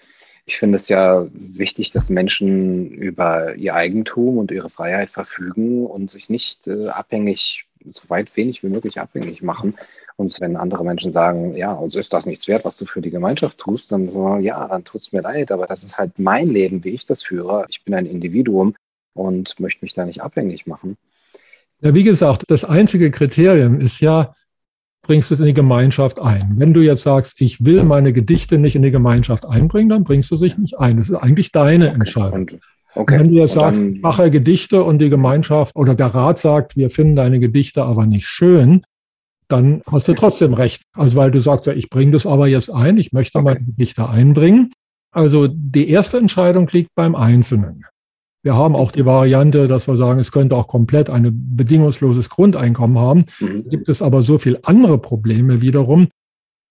ich 0.45 0.59
finde 0.59 0.77
es 0.77 0.89
ja 0.89 1.27
wichtig, 1.33 1.93
dass 1.93 2.11
Menschen 2.11 2.91
über 2.91 3.55
ihr 3.55 3.75
Eigentum 3.75 4.39
und 4.39 4.51
ihre 4.51 4.69
Freiheit 4.69 5.11
verfügen 5.11 5.87
und 5.87 6.11
sich 6.11 6.29
nicht 6.29 6.67
äh, 6.67 6.89
abhängig, 6.89 7.67
so 7.89 8.03
weit 8.09 8.37
wenig 8.37 8.65
wie 8.65 8.69
möglich 8.69 9.01
abhängig 9.01 9.43
machen. 9.43 9.75
Und 10.17 10.41
wenn 10.41 10.57
andere 10.57 10.85
Menschen 10.85 11.13
sagen, 11.13 11.57
ja, 11.57 11.73
uns 11.73 11.95
ist 11.95 12.13
das 12.13 12.27
nichts 12.27 12.49
wert, 12.49 12.65
was 12.65 12.77
du 12.77 12.85
für 12.85 13.01
die 13.01 13.11
Gemeinschaft 13.11 13.59
tust, 13.59 13.93
dann 13.93 14.09
so, 14.09 14.37
ja, 14.37 14.67
dann 14.67 14.85
tut 14.85 15.03
es 15.03 15.13
mir 15.13 15.23
leid, 15.23 15.53
aber 15.53 15.69
das 15.69 15.85
ist 15.85 15.99
halt 15.99 16.19
mein 16.19 16.49
Leben, 16.49 16.83
wie 16.83 16.91
ich 16.91 17.07
das 17.07 17.23
führe. 17.23 17.67
Ich 17.69 17.85
bin 17.85 17.95
ein 17.95 18.07
Individuum 18.07 18.75
und 19.15 19.59
möchte 19.61 19.85
mich 19.85 19.95
da 19.95 20.05
nicht 20.05 20.23
abhängig 20.23 20.67
machen. 20.67 20.97
Ja, 21.81 21.95
wie 21.95 22.05
gesagt, 22.05 22.45
das 22.49 22.65
einzige 22.65 23.11
Kriterium 23.11 23.81
ist 23.81 24.01
ja, 24.01 24.35
bringst 25.03 25.31
du 25.31 25.35
es 25.35 25.41
in 25.41 25.47
die 25.47 25.55
Gemeinschaft 25.55 26.21
ein. 26.21 26.55
Wenn 26.57 26.73
du 26.73 26.81
jetzt 26.81 27.03
sagst, 27.03 27.41
ich 27.41 27.65
will 27.65 27.83
meine 27.83 28.13
Gedichte 28.13 28.59
nicht 28.59 28.77
in 28.77 28.83
die 28.83 28.91
Gemeinschaft 28.91 29.45
einbringen, 29.45 29.89
dann 29.89 30.05
bringst 30.05 30.31
du 30.31 30.37
sich 30.37 30.57
nicht 30.59 30.79
ein. 30.79 30.97
Das 30.97 31.11
ist 31.11 31.17
eigentlich 31.17 31.53
deine 31.53 31.89
okay. 31.89 31.95
Entscheidung. 31.95 32.41
Und, 32.41 32.61
okay. 32.95 33.19
wenn 33.19 33.29
du 33.29 33.35
jetzt 33.35 33.55
sagst, 33.55 33.83
ich 33.83 34.01
mache 34.01 34.31
Gedichte 34.31 34.85
und 34.85 35.01
die 35.01 35.11
Gemeinschaft 35.11 35.75
oder 35.75 35.95
der 35.95 36.07
Rat 36.07 36.39
sagt, 36.39 36.77
wir 36.77 36.91
finden 36.91 37.17
deine 37.17 37.41
Gedichte 37.41 37.83
aber 37.83 38.07
nicht 38.07 38.27
schön, 38.27 38.83
dann 39.49 39.83
hast 39.91 40.09
du 40.09 40.15
trotzdem 40.15 40.55
recht. 40.55 40.83
Also 40.93 41.17
weil 41.17 41.31
du 41.31 41.41
sagst, 41.41 41.67
ja, 41.67 41.73
ich 41.73 41.91
bringe 41.91 42.13
das 42.13 42.25
aber 42.25 42.47
jetzt 42.47 42.71
ein, 42.71 42.97
ich 42.97 43.13
möchte 43.13 43.39
okay. 43.39 43.45
meine 43.45 43.65
Gedichte 43.65 44.09
einbringen. 44.09 44.71
Also 45.11 45.47
die 45.49 45.91
erste 45.91 46.17
Entscheidung 46.17 46.69
liegt 46.73 46.95
beim 46.95 47.15
Einzelnen. 47.15 47.85
Wir 48.43 48.55
haben 48.55 48.75
auch 48.75 48.91
die 48.91 49.07
Variante, 49.07 49.69
dass 49.69 49.87
wir 49.87 49.97
sagen, 49.97 50.19
es 50.19 50.33
könnte 50.33 50.57
auch 50.57 50.67
komplett 50.67 51.11
ein 51.11 51.31
bedingungsloses 51.57 52.29
Grundeinkommen 52.29 52.99
haben. 52.99 53.25
Mhm. 53.39 53.69
Gibt 53.69 53.89
es 53.89 54.03
aber 54.03 54.23
so 54.23 54.39
viel 54.39 54.59
andere 54.63 54.99
Probleme 54.99 55.61
wiederum, 55.61 56.09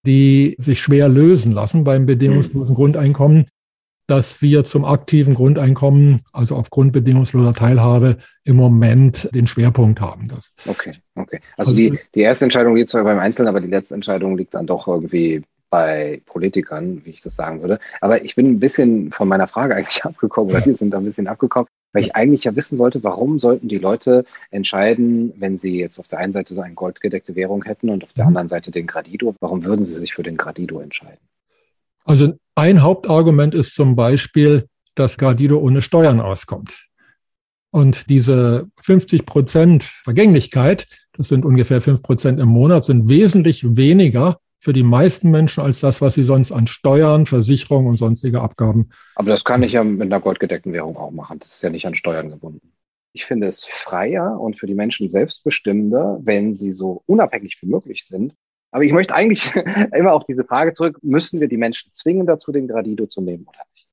die 0.05 0.55
sich 0.59 0.81
schwer 0.81 1.07
lösen 1.07 1.53
lassen 1.53 1.83
beim 1.83 2.05
bedingungslosen 2.05 2.71
mhm. 2.71 2.75
Grundeinkommen, 2.75 3.45
dass 4.07 4.41
wir 4.41 4.65
zum 4.65 4.83
aktiven 4.83 5.33
Grundeinkommen, 5.33 6.21
also 6.33 6.55
aufgrund 6.55 6.91
bedingungsloser 6.91 7.53
Teilhabe, 7.53 8.17
im 8.43 8.57
Moment 8.57 9.29
den 9.33 9.47
Schwerpunkt 9.47 10.01
haben. 10.01 10.27
Das 10.27 10.53
okay, 10.67 10.91
okay. 11.15 11.39
Also, 11.55 11.71
also 11.71 11.75
die, 11.75 11.97
die 12.13 12.21
erste 12.21 12.43
Entscheidung 12.43 12.75
liegt 12.75 12.89
zwar 12.89 13.05
beim 13.05 13.19
Einzelnen, 13.19 13.47
aber 13.47 13.61
die 13.61 13.67
letzte 13.67 13.95
Entscheidung 13.95 14.37
liegt 14.37 14.53
dann 14.53 14.67
doch 14.67 14.89
irgendwie 14.89 15.43
bei 15.71 16.21
Politikern, 16.25 17.03
wie 17.05 17.09
ich 17.09 17.21
das 17.21 17.35
sagen 17.35 17.61
würde. 17.61 17.79
Aber 18.01 18.23
ich 18.23 18.35
bin 18.35 18.45
ein 18.45 18.59
bisschen 18.59 19.11
von 19.11 19.27
meiner 19.27 19.47
Frage 19.47 19.75
eigentlich 19.77 20.05
abgekommen, 20.05 20.53
oder 20.53 20.63
wir 20.63 20.75
sind 20.75 20.91
da 20.91 20.99
ein 20.99 21.05
bisschen 21.05 21.27
abgekommen, 21.27 21.67
weil 21.93 22.03
ich 22.03 22.15
eigentlich 22.15 22.43
ja 22.43 22.55
wissen 22.55 22.77
wollte, 22.77 23.03
warum 23.03 23.39
sollten 23.39 23.67
die 23.67 23.79
Leute 23.79 24.25
entscheiden, 24.51 25.33
wenn 25.37 25.57
sie 25.57 25.79
jetzt 25.79 25.99
auf 25.99 26.07
der 26.07 26.19
einen 26.19 26.33
Seite 26.33 26.53
so 26.53 26.61
eine 26.61 26.75
goldgedeckte 26.75 27.35
Währung 27.35 27.63
hätten 27.63 27.89
und 27.89 28.03
auf 28.03 28.13
der 28.13 28.25
mhm. 28.25 28.29
anderen 28.29 28.47
Seite 28.49 28.69
den 28.69 28.85
Gradido, 28.85 29.33
warum 29.39 29.63
würden 29.63 29.85
sie 29.85 29.95
sich 29.95 30.13
für 30.13 30.23
den 30.23 30.37
Gradido 30.37 30.79
entscheiden? 30.79 31.17
Also 32.03 32.33
ein 32.55 32.81
Hauptargument 32.81 33.55
ist 33.55 33.73
zum 33.73 33.95
Beispiel, 33.95 34.67
dass 34.95 35.17
Gradido 35.17 35.57
ohne 35.59 35.81
Steuern 35.81 36.19
auskommt. 36.19 36.87
Und 37.69 38.09
diese 38.09 38.67
50 38.83 39.25
Prozent 39.25 39.83
Vergänglichkeit, 39.83 40.87
das 41.13 41.29
sind 41.29 41.45
ungefähr 41.45 41.81
fünf 41.81 42.03
Prozent 42.03 42.41
im 42.41 42.49
Monat, 42.49 42.85
sind 42.85 43.07
wesentlich 43.07 43.63
weniger 43.77 44.40
für 44.61 44.73
die 44.73 44.83
meisten 44.83 45.31
Menschen 45.31 45.63
als 45.63 45.79
das, 45.79 46.01
was 46.01 46.13
sie 46.13 46.23
sonst 46.23 46.51
an 46.51 46.67
Steuern, 46.67 47.25
Versicherungen 47.25 47.89
und 47.89 47.97
sonstige 47.97 48.41
Abgaben. 48.41 48.89
Aber 49.15 49.31
das 49.31 49.43
kann 49.43 49.63
ich 49.63 49.73
ja 49.73 49.83
mit 49.83 50.03
einer 50.03 50.21
goldgedeckten 50.21 50.71
Währung 50.71 50.97
auch 50.97 51.09
machen. 51.09 51.39
Das 51.39 51.53
ist 51.53 51.63
ja 51.63 51.71
nicht 51.71 51.87
an 51.87 51.95
Steuern 51.95 52.29
gebunden. 52.29 52.71
Ich 53.11 53.25
finde 53.25 53.47
es 53.47 53.65
freier 53.65 54.39
und 54.39 54.59
für 54.59 54.67
die 54.67 54.75
Menschen 54.75 55.09
selbstbestimmender, 55.09 56.19
wenn 56.21 56.53
sie 56.53 56.71
so 56.71 57.01
unabhängig 57.07 57.57
wie 57.61 57.65
möglich 57.65 58.05
sind. 58.05 58.35
Aber 58.69 58.83
ich 58.83 58.93
möchte 58.93 59.15
eigentlich 59.15 59.51
immer 59.95 60.13
auf 60.13 60.25
diese 60.25 60.45
Frage 60.45 60.73
zurück, 60.73 60.99
müssen 61.01 61.39
wir 61.39 61.47
die 61.47 61.57
Menschen 61.57 61.91
zwingen 61.91 62.27
dazu, 62.27 62.51
den 62.51 62.67
Gradido 62.67 63.07
zu 63.07 63.19
nehmen 63.19 63.45
oder 63.47 63.59
nicht? 63.73 63.87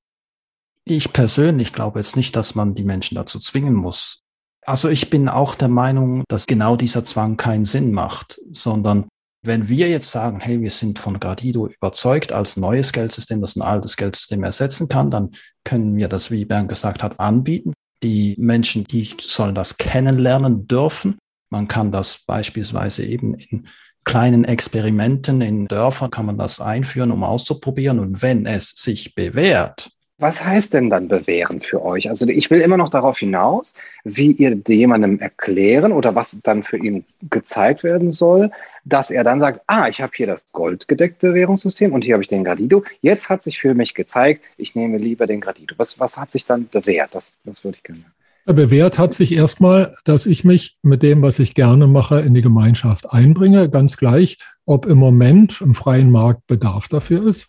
Ich 0.85 1.12
persönlich 1.14 1.73
glaube 1.73 1.99
jetzt 1.99 2.14
nicht, 2.14 2.37
dass 2.37 2.55
man 2.55 2.75
die 2.75 2.85
Menschen 2.85 3.14
dazu 3.14 3.39
zwingen 3.39 3.75
muss. 3.75 4.21
Also 4.66 4.91
ich 4.91 5.09
bin 5.09 5.31
auch 5.31 5.55
der 5.55 5.69
Meinung, 5.69 6.25
dass 6.29 6.47
genau 6.47 6.77
dieser 6.77 7.03
Zwang 7.05 7.39
keinen 7.39 7.64
Sinn 7.64 7.91
macht, 7.91 8.39
sondern 8.53 9.09
wenn 9.43 9.68
wir 9.68 9.89
jetzt 9.89 10.11
sagen, 10.11 10.41
hey, 10.41 10.61
wir 10.61 10.70
sind 10.70 10.99
von 10.99 11.20
Gradido 11.20 11.68
überzeugt 11.68 12.32
als 12.32 12.57
neues 12.57 12.93
Geldsystem, 12.93 13.41
das 13.41 13.57
ein 13.57 13.62
altes 13.62 13.97
Geldsystem 13.97 14.43
ersetzen 14.43 14.89
kann, 14.89 15.11
dann 15.11 15.30
können 15.64 15.97
wir 15.97 16.09
das, 16.09 16.30
wie 16.30 16.45
Bernd 16.45 16.68
gesagt 16.68 17.03
hat, 17.03 17.20
anbieten. 17.20 17.72
Die 18.03 18.36
Menschen, 18.39 18.84
die 18.84 19.09
sollen 19.20 19.55
das 19.55 19.76
kennenlernen 19.76 20.66
dürfen. 20.66 21.18
Man 21.51 21.68
kann 21.68 21.93
das 21.93 22.24
beispielsweise 22.26 23.05
eben 23.05 23.34
in 23.34 23.68
kleinen 24.05 24.45
Experimenten 24.45 25.43
in 25.43 25.66
Dörfern 25.66 26.11
kann 26.11 26.24
man 26.24 26.39
das 26.39 26.61
einführen, 26.61 27.11
um 27.11 27.24
auszuprobieren. 27.24 27.99
Und 27.99 28.22
wenn 28.22 28.47
es 28.47 28.70
sich 28.70 29.14
bewährt, 29.14 29.91
was 30.19 30.45
heißt 30.45 30.75
denn 30.75 30.91
dann 30.91 31.07
bewähren 31.07 31.61
für 31.61 31.85
euch? 31.85 32.09
Also 32.09 32.27
ich 32.27 32.51
will 32.51 32.61
immer 32.61 32.77
noch 32.77 32.91
darauf 32.91 33.19
hinaus, 33.19 33.75
wie 34.03 34.33
ihr 34.33 34.59
jemandem 34.66 35.21
erklären 35.21 35.93
oder 35.93 36.14
was 36.16 36.37
dann 36.43 36.64
für 36.64 36.77
ihn 36.77 37.05
gezeigt 37.31 37.85
werden 37.85 38.11
soll, 38.11 38.51
dass 38.85 39.12
er 39.12 39.23
dann 39.23 39.39
sagt, 39.39 39.61
ah, 39.69 39.89
ich 39.89 40.01
habe 40.01 40.12
hier 40.16 40.27
das 40.27 40.45
goldgedeckte 40.51 41.35
Währungssystem 41.35 41.93
und 41.93 42.03
hier 42.03 42.14
habe 42.14 42.23
ich 42.25 42.29
den 42.29 42.43
Gradido. 42.43 42.83
Jetzt 43.01 43.29
hat 43.29 43.45
sich 43.45 43.59
für 43.59 43.75
mich 43.75 43.95
gezeigt, 43.95 44.43
ich 44.57 44.75
nehme 44.75 44.99
lieber 44.99 45.29
den 45.29 45.41
Gradido. 45.41 45.77
Was, 45.79 46.01
was 46.01 46.16
hat 46.16 46.33
sich 46.33 46.45
dann 46.45 46.69
bewährt? 46.69 47.14
Das, 47.14 47.35
das 47.45 47.62
würde 47.62 47.77
ich 47.77 47.85
gerne. 47.85 48.05
Bewährt 48.45 48.99
hat 48.99 49.14
sich 49.14 49.33
erstmal, 49.33 49.95
dass 50.05 50.27
ich 50.27 50.43
mich 50.43 50.79
mit 50.83 51.03
dem, 51.03 51.23
was 51.23 51.39
ich 51.39 51.55
gerne 51.55 51.87
mache, 51.87 52.21
in 52.21 52.33
die 52.35 52.43
Gemeinschaft 52.43 53.12
einbringe, 53.12 53.69
ganz 53.69 53.99
gleich, 53.99 54.39
ob 54.64 54.87
im 54.87 54.99
Moment 54.99 55.61
im 55.61 55.75
freien 55.75 56.11
Markt 56.11 56.47
Bedarf 56.47 56.89
dafür 56.89 57.27
ist 57.27 57.49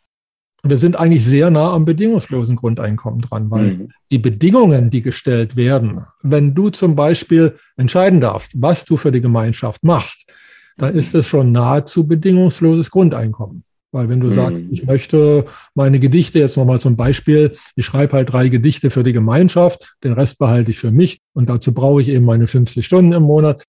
wir 0.63 0.77
sind 0.77 0.97
eigentlich 0.97 1.23
sehr 1.23 1.49
nah 1.49 1.71
am 1.71 1.85
bedingungslosen 1.85 2.55
Grundeinkommen 2.55 3.21
dran, 3.21 3.49
weil 3.49 3.73
mhm. 3.73 3.89
die 4.11 4.17
Bedingungen, 4.17 4.89
die 4.89 5.01
gestellt 5.01 5.55
werden, 5.55 6.05
wenn 6.21 6.53
du 6.53 6.69
zum 6.69 6.95
Beispiel 6.95 7.55
entscheiden 7.77 8.19
darfst, 8.19 8.51
was 8.55 8.85
du 8.85 8.97
für 8.97 9.11
die 9.11 9.21
Gemeinschaft 9.21 9.83
machst, 9.83 10.31
dann 10.77 10.95
ist 10.95 11.13
es 11.15 11.27
schon 11.27 11.51
nahezu 11.51 12.07
bedingungsloses 12.07 12.89
Grundeinkommen. 12.89 13.63
Weil 13.91 14.07
wenn 14.07 14.19
du 14.19 14.27
mhm. 14.27 14.35
sagst, 14.35 14.61
ich 14.69 14.85
möchte 14.85 15.45
meine 15.73 15.99
Gedichte 15.99 16.39
jetzt 16.39 16.57
nochmal 16.57 16.79
zum 16.79 16.95
Beispiel, 16.95 17.53
ich 17.75 17.85
schreibe 17.85 18.13
halt 18.13 18.31
drei 18.31 18.49
Gedichte 18.49 18.91
für 18.91 19.03
die 19.03 19.13
Gemeinschaft, 19.13 19.95
den 20.03 20.13
Rest 20.13 20.37
behalte 20.39 20.71
ich 20.71 20.79
für 20.79 20.91
mich 20.91 21.21
und 21.33 21.49
dazu 21.49 21.73
brauche 21.73 22.01
ich 22.01 22.09
eben 22.09 22.25
meine 22.25 22.47
50 22.47 22.85
Stunden 22.85 23.13
im 23.13 23.23
Monat, 23.23 23.63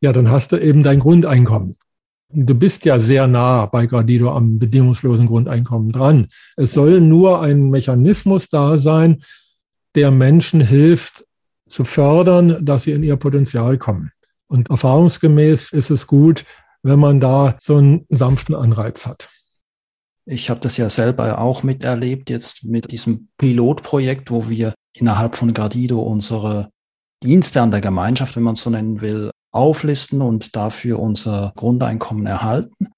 ja, 0.00 0.12
dann 0.12 0.30
hast 0.30 0.52
du 0.52 0.56
eben 0.58 0.82
dein 0.82 0.98
Grundeinkommen 0.98 1.76
du 2.34 2.54
bist 2.54 2.84
ja 2.84 2.98
sehr 3.00 3.26
nah 3.26 3.66
bei 3.66 3.86
Gradido 3.86 4.30
am 4.32 4.58
bedingungslosen 4.58 5.26
Grundeinkommen 5.26 5.92
dran. 5.92 6.28
Es 6.56 6.72
soll 6.72 7.00
nur 7.00 7.40
ein 7.40 7.70
Mechanismus 7.70 8.48
da 8.48 8.78
sein, 8.78 9.22
der 9.94 10.10
Menschen 10.10 10.60
hilft 10.60 11.24
zu 11.68 11.84
fördern, 11.84 12.64
dass 12.64 12.84
sie 12.84 12.92
in 12.92 13.02
ihr 13.02 13.16
Potenzial 13.16 13.78
kommen. 13.78 14.10
Und 14.46 14.70
erfahrungsgemäß 14.70 15.72
ist 15.72 15.90
es 15.90 16.06
gut, 16.06 16.44
wenn 16.82 16.98
man 16.98 17.20
da 17.20 17.56
so 17.60 17.76
einen 17.76 18.06
sanften 18.10 18.54
Anreiz 18.54 19.06
hat. 19.06 19.28
Ich 20.26 20.50
habe 20.50 20.60
das 20.60 20.76
ja 20.76 20.90
selber 20.90 21.38
auch 21.38 21.62
miterlebt, 21.62 22.30
jetzt 22.30 22.64
mit 22.64 22.90
diesem 22.90 23.28
Pilotprojekt, 23.38 24.30
wo 24.30 24.48
wir 24.48 24.74
innerhalb 24.94 25.36
von 25.36 25.52
Gradido 25.52 26.00
unsere 26.00 26.70
Dienste 27.22 27.60
an 27.60 27.70
der 27.70 27.80
Gemeinschaft, 27.80 28.36
wenn 28.36 28.42
man 28.42 28.54
es 28.54 28.62
so 28.62 28.70
nennen 28.70 29.00
will, 29.00 29.30
auflisten 29.54 30.20
und 30.20 30.56
dafür 30.56 30.98
unser 30.98 31.52
Grundeinkommen 31.56 32.26
erhalten. 32.26 32.88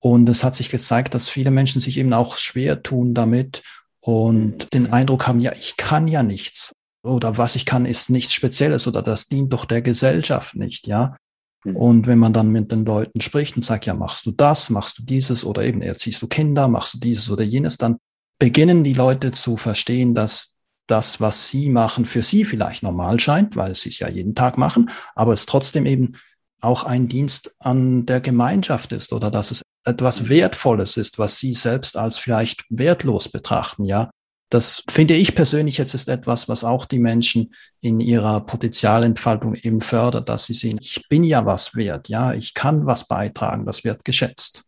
Und 0.00 0.28
es 0.28 0.44
hat 0.44 0.56
sich 0.56 0.70
gezeigt, 0.70 1.14
dass 1.14 1.28
viele 1.28 1.50
Menschen 1.50 1.80
sich 1.80 1.98
eben 1.98 2.12
auch 2.12 2.36
schwer 2.36 2.82
tun 2.82 3.14
damit 3.14 3.62
und 4.00 4.72
den 4.72 4.92
Eindruck 4.92 5.26
haben, 5.26 5.40
ja, 5.40 5.52
ich 5.52 5.76
kann 5.76 6.06
ja 6.08 6.22
nichts 6.22 6.72
oder 7.02 7.38
was 7.38 7.56
ich 7.56 7.66
kann, 7.66 7.86
ist 7.86 8.10
nichts 8.10 8.32
Spezielles 8.32 8.86
oder 8.86 9.02
das 9.02 9.26
dient 9.26 9.52
doch 9.52 9.64
der 9.64 9.82
Gesellschaft 9.82 10.56
nicht, 10.56 10.86
ja. 10.86 11.16
Hm. 11.62 11.76
Und 11.76 12.06
wenn 12.06 12.18
man 12.18 12.32
dann 12.32 12.50
mit 12.50 12.72
den 12.72 12.84
Leuten 12.84 13.20
spricht 13.20 13.56
und 13.56 13.64
sagt, 13.64 13.86
ja, 13.86 13.94
machst 13.94 14.26
du 14.26 14.32
das, 14.32 14.70
machst 14.70 14.98
du 14.98 15.02
dieses 15.02 15.44
oder 15.44 15.62
eben 15.62 15.82
erziehst 15.82 16.20
du 16.22 16.26
Kinder, 16.26 16.68
machst 16.68 16.94
du 16.94 16.98
dieses 16.98 17.30
oder 17.30 17.44
jenes, 17.44 17.78
dann 17.78 17.96
beginnen 18.38 18.84
die 18.84 18.92
Leute 18.92 19.30
zu 19.30 19.56
verstehen, 19.56 20.14
dass 20.14 20.55
das, 20.86 21.20
was 21.20 21.48
sie 21.48 21.68
machen, 21.68 22.06
für 22.06 22.22
sie 22.22 22.44
vielleicht 22.44 22.82
normal 22.82 23.20
scheint, 23.20 23.56
weil 23.56 23.74
sie 23.74 23.88
es 23.88 23.98
ja 23.98 24.08
jeden 24.08 24.34
Tag 24.34 24.58
machen, 24.58 24.90
aber 25.14 25.32
es 25.32 25.46
trotzdem 25.46 25.86
eben 25.86 26.16
auch 26.60 26.84
ein 26.84 27.08
Dienst 27.08 27.54
an 27.58 28.06
der 28.06 28.20
Gemeinschaft 28.20 28.92
ist 28.92 29.12
oder 29.12 29.30
dass 29.30 29.50
es 29.50 29.62
etwas. 29.84 30.28
Wertvolles 30.28 30.96
ist, 30.96 31.18
was 31.18 31.38
sie 31.38 31.54
selbst 31.54 31.96
als 31.96 32.18
vielleicht 32.18 32.64
wertlos 32.68 33.28
betrachten, 33.28 33.84
ja. 33.84 34.10
Das 34.48 34.84
finde 34.88 35.14
ich 35.14 35.34
persönlich 35.34 35.76
jetzt 35.76 35.94
ist 35.94 36.08
etwas, 36.08 36.48
was 36.48 36.62
auch 36.62 36.86
die 36.86 37.00
Menschen 37.00 37.52
in 37.80 37.98
ihrer 37.98 38.40
Potenzialentfaltung 38.46 39.54
eben 39.54 39.80
fördert, 39.80 40.28
dass 40.28 40.46
sie 40.46 40.54
sehen, 40.54 40.78
ich 40.80 41.02
bin 41.08 41.24
ja 41.24 41.44
was 41.46 41.74
wert, 41.74 42.08
ja, 42.08 42.32
ich 42.32 42.54
kann 42.54 42.86
was 42.86 43.08
beitragen, 43.08 43.66
das 43.66 43.82
wird 43.82 44.04
geschätzt. 44.04 44.62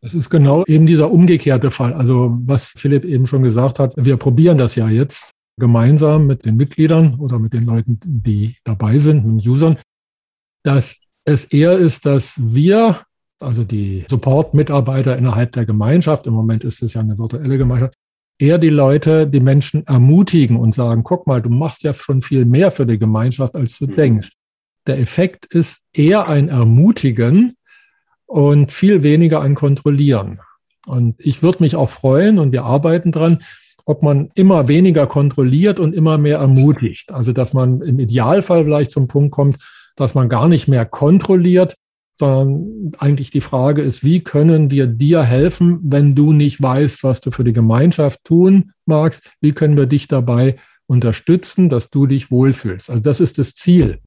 Es 0.00 0.14
ist 0.14 0.30
genau 0.30 0.64
eben 0.64 0.86
dieser 0.86 1.10
umgekehrte 1.10 1.70
Fall. 1.70 1.92
Also 1.92 2.38
was 2.46 2.72
Philipp 2.76 3.04
eben 3.04 3.26
schon 3.26 3.42
gesagt 3.42 3.78
hat, 3.78 3.92
wir 3.96 4.16
probieren 4.16 4.56
das 4.56 4.76
ja 4.76 4.88
jetzt 4.88 5.32
gemeinsam 5.58 6.26
mit 6.26 6.44
den 6.44 6.56
Mitgliedern 6.56 7.16
oder 7.18 7.38
mit 7.38 7.52
den 7.52 7.64
Leuten, 7.64 7.98
die 8.02 8.56
dabei 8.64 8.98
sind, 8.98 9.26
mit 9.26 9.44
den 9.44 9.50
Usern, 9.50 9.76
dass 10.62 10.96
es 11.24 11.44
eher 11.44 11.76
ist, 11.78 12.06
dass 12.06 12.34
wir 12.38 13.00
also 13.40 13.64
die 13.64 14.04
Support-Mitarbeiter 14.08 15.16
innerhalb 15.16 15.52
der 15.52 15.66
Gemeinschaft, 15.66 16.26
im 16.26 16.34
Moment 16.34 16.64
ist 16.64 16.82
es 16.82 16.94
ja 16.94 17.00
eine 17.00 17.18
virtuelle 17.18 17.58
Gemeinschaft, 17.58 17.94
eher 18.38 18.58
die 18.58 18.68
Leute, 18.68 19.26
die 19.26 19.40
Menschen 19.40 19.86
ermutigen 19.86 20.56
und 20.56 20.74
sagen, 20.74 21.02
guck 21.02 21.26
mal, 21.26 21.42
du 21.42 21.50
machst 21.50 21.82
ja 21.82 21.94
schon 21.94 22.22
viel 22.22 22.44
mehr 22.44 22.70
für 22.70 22.86
die 22.86 22.98
Gemeinschaft, 22.98 23.54
als 23.54 23.78
du 23.78 23.86
mhm. 23.86 23.96
denkst. 23.96 24.32
Der 24.86 24.98
Effekt 24.98 25.46
ist 25.46 25.82
eher 25.92 26.28
ein 26.28 26.48
Ermutigen 26.48 27.54
und 28.26 28.72
viel 28.72 29.02
weniger 29.02 29.40
ein 29.40 29.54
Kontrollieren. 29.54 30.40
Und 30.86 31.16
ich 31.18 31.42
würde 31.42 31.62
mich 31.62 31.76
auch 31.76 31.90
freuen, 31.90 32.38
und 32.38 32.52
wir 32.52 32.64
arbeiten 32.64 33.12
dran, 33.12 33.42
ob 33.88 34.02
man 34.02 34.28
immer 34.34 34.68
weniger 34.68 35.06
kontrolliert 35.06 35.80
und 35.80 35.94
immer 35.94 36.18
mehr 36.18 36.38
ermutigt. 36.38 37.10
Also 37.10 37.32
dass 37.32 37.54
man 37.54 37.80
im 37.80 37.98
Idealfall 37.98 38.64
vielleicht 38.64 38.90
zum 38.90 39.08
Punkt 39.08 39.32
kommt, 39.32 39.56
dass 39.96 40.14
man 40.14 40.28
gar 40.28 40.46
nicht 40.46 40.68
mehr 40.68 40.84
kontrolliert, 40.84 41.74
sondern 42.12 42.92
eigentlich 42.98 43.30
die 43.30 43.40
Frage 43.40 43.80
ist, 43.80 44.04
wie 44.04 44.20
können 44.20 44.70
wir 44.70 44.88
dir 44.88 45.22
helfen, 45.22 45.78
wenn 45.82 46.14
du 46.14 46.34
nicht 46.34 46.60
weißt, 46.60 47.02
was 47.02 47.22
du 47.22 47.30
für 47.30 47.44
die 47.44 47.54
Gemeinschaft 47.54 48.22
tun 48.24 48.72
magst? 48.84 49.22
Wie 49.40 49.52
können 49.52 49.78
wir 49.78 49.86
dich 49.86 50.06
dabei 50.06 50.56
unterstützen, 50.86 51.70
dass 51.70 51.88
du 51.88 52.06
dich 52.06 52.30
wohlfühlst? 52.30 52.90
Also 52.90 53.00
das 53.00 53.20
ist 53.20 53.38
das 53.38 53.54
Ziel. 53.54 54.00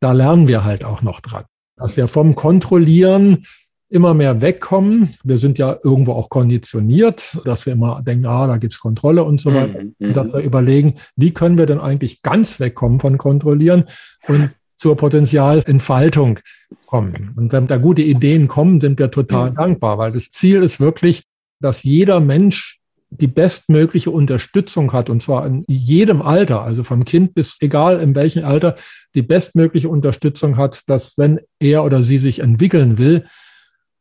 Da 0.00 0.12
lernen 0.12 0.48
wir 0.48 0.64
halt 0.64 0.82
auch 0.82 1.02
noch 1.02 1.20
dran, 1.20 1.44
dass 1.76 1.96
wir 1.96 2.08
vom 2.08 2.34
Kontrollieren 2.34 3.44
immer 3.90 4.14
mehr 4.14 4.40
wegkommen. 4.40 5.10
Wir 5.24 5.38
sind 5.38 5.58
ja 5.58 5.76
irgendwo 5.82 6.12
auch 6.12 6.28
konditioniert, 6.28 7.38
dass 7.44 7.66
wir 7.66 7.72
immer 7.72 8.02
denken, 8.02 8.26
ah, 8.26 8.46
da 8.46 8.56
gibt's 8.58 8.80
Kontrolle 8.80 9.24
und 9.24 9.40
so 9.40 9.52
weiter. 9.54 9.82
Mhm, 9.82 9.94
und 9.98 10.16
dass 10.16 10.32
wir 10.32 10.40
überlegen, 10.40 10.94
wie 11.16 11.32
können 11.32 11.58
wir 11.58 11.66
denn 11.66 11.80
eigentlich 11.80 12.22
ganz 12.22 12.60
wegkommen 12.60 13.00
von 13.00 13.18
Kontrollieren 13.18 13.84
und 14.26 14.50
zur 14.76 14.96
Potenzialentfaltung 14.96 16.38
kommen. 16.86 17.34
Und 17.36 17.52
wenn 17.52 17.66
da 17.66 17.78
gute 17.78 18.02
Ideen 18.02 18.46
kommen, 18.46 18.80
sind 18.80 18.98
wir 18.98 19.10
total 19.10 19.50
mhm. 19.50 19.54
dankbar, 19.56 19.98
weil 19.98 20.12
das 20.12 20.30
Ziel 20.30 20.62
ist 20.62 20.80
wirklich, 20.80 21.24
dass 21.60 21.82
jeder 21.82 22.20
Mensch 22.20 22.78
die 23.10 23.26
bestmögliche 23.26 24.10
Unterstützung 24.10 24.92
hat, 24.92 25.08
und 25.08 25.22
zwar 25.22 25.46
in 25.46 25.64
jedem 25.66 26.20
Alter, 26.20 26.62
also 26.62 26.84
vom 26.84 27.04
Kind 27.04 27.34
bis 27.34 27.56
egal 27.60 28.00
in 28.00 28.14
welchem 28.14 28.44
Alter, 28.44 28.76
die 29.14 29.22
bestmögliche 29.22 29.88
Unterstützung 29.88 30.58
hat, 30.58 30.82
dass 30.88 31.16
wenn 31.16 31.40
er 31.58 31.84
oder 31.84 32.02
sie 32.02 32.18
sich 32.18 32.40
entwickeln 32.40 32.98
will, 32.98 33.24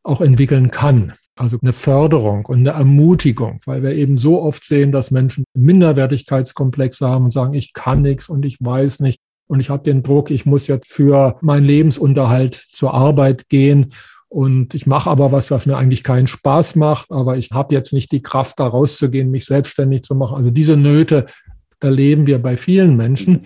auch 0.08 0.22
entwickeln 0.22 0.72
kann. 0.72 1.14
Also 1.36 1.60
eine 1.62 1.74
Förderung 1.74 2.46
und 2.46 2.60
eine 2.60 2.72
Ermutigung, 2.72 3.60
weil 3.66 3.84
wir 3.84 3.94
eben 3.94 4.18
so 4.18 4.42
oft 4.42 4.66
sehen, 4.66 4.92
dass 4.92 5.12
Menschen 5.12 5.44
Minderwertigkeitskomplexe 5.54 7.08
haben 7.08 7.26
und 7.26 7.32
sagen, 7.32 7.54
ich 7.54 7.74
kann 7.74 8.02
nichts 8.02 8.28
und 8.28 8.44
ich 8.44 8.58
weiß 8.60 9.02
nicht 9.02 9.20
und 9.48 9.60
ich 9.60 9.70
habe 9.70 9.84
den 9.84 10.02
Druck, 10.02 10.32
ich 10.32 10.48
muss 10.48 10.66
jetzt 10.66 10.92
für 10.92 11.38
meinen 11.42 11.66
Lebensunterhalt 11.66 12.56
zur 12.56 12.94
Arbeit 12.96 13.50
gehen 13.50 13.94
und 14.30 14.74
ich 14.74 14.88
mache 14.88 15.10
aber 15.10 15.32
was, 15.32 15.52
was 15.52 15.68
mir 15.68 15.78
eigentlich 15.78 16.04
keinen 16.04 16.28
Spaß 16.28 16.76
macht, 16.76 17.12
aber 17.12 17.38
ich 17.38 17.52
habe 17.52 17.76
jetzt 17.76 17.94
nicht 17.94 18.12
die 18.12 18.24
Kraft, 18.24 18.60
da 18.60 18.68
rauszugehen, 18.68 19.30
mich 19.30 19.46
selbstständig 19.46 20.04
zu 20.04 20.16
machen. 20.16 20.38
Also 20.38 20.50
diese 20.50 20.76
Nöte 20.76 21.28
erleben 21.80 22.26
wir 22.26 22.42
bei 22.42 22.58
vielen 22.58 22.98
Menschen. 22.98 23.46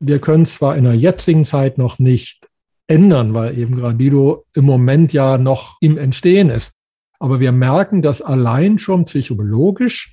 Wir 0.00 0.18
können 0.18 0.46
zwar 0.46 0.76
in 0.76 0.84
der 0.84 0.94
jetzigen 0.94 1.44
Zeit 1.44 1.76
noch 1.76 1.98
nicht 1.98 2.47
ändern, 2.88 3.34
weil 3.34 3.56
eben 3.56 3.76
Gradido 3.76 4.44
im 4.54 4.64
Moment 4.64 5.12
ja 5.12 5.38
noch 5.38 5.76
im 5.80 5.96
Entstehen 5.96 6.48
ist. 6.50 6.72
Aber 7.20 7.40
wir 7.40 7.52
merken, 7.52 8.02
dass 8.02 8.22
allein 8.22 8.78
schon 8.78 9.04
psychologisch 9.04 10.12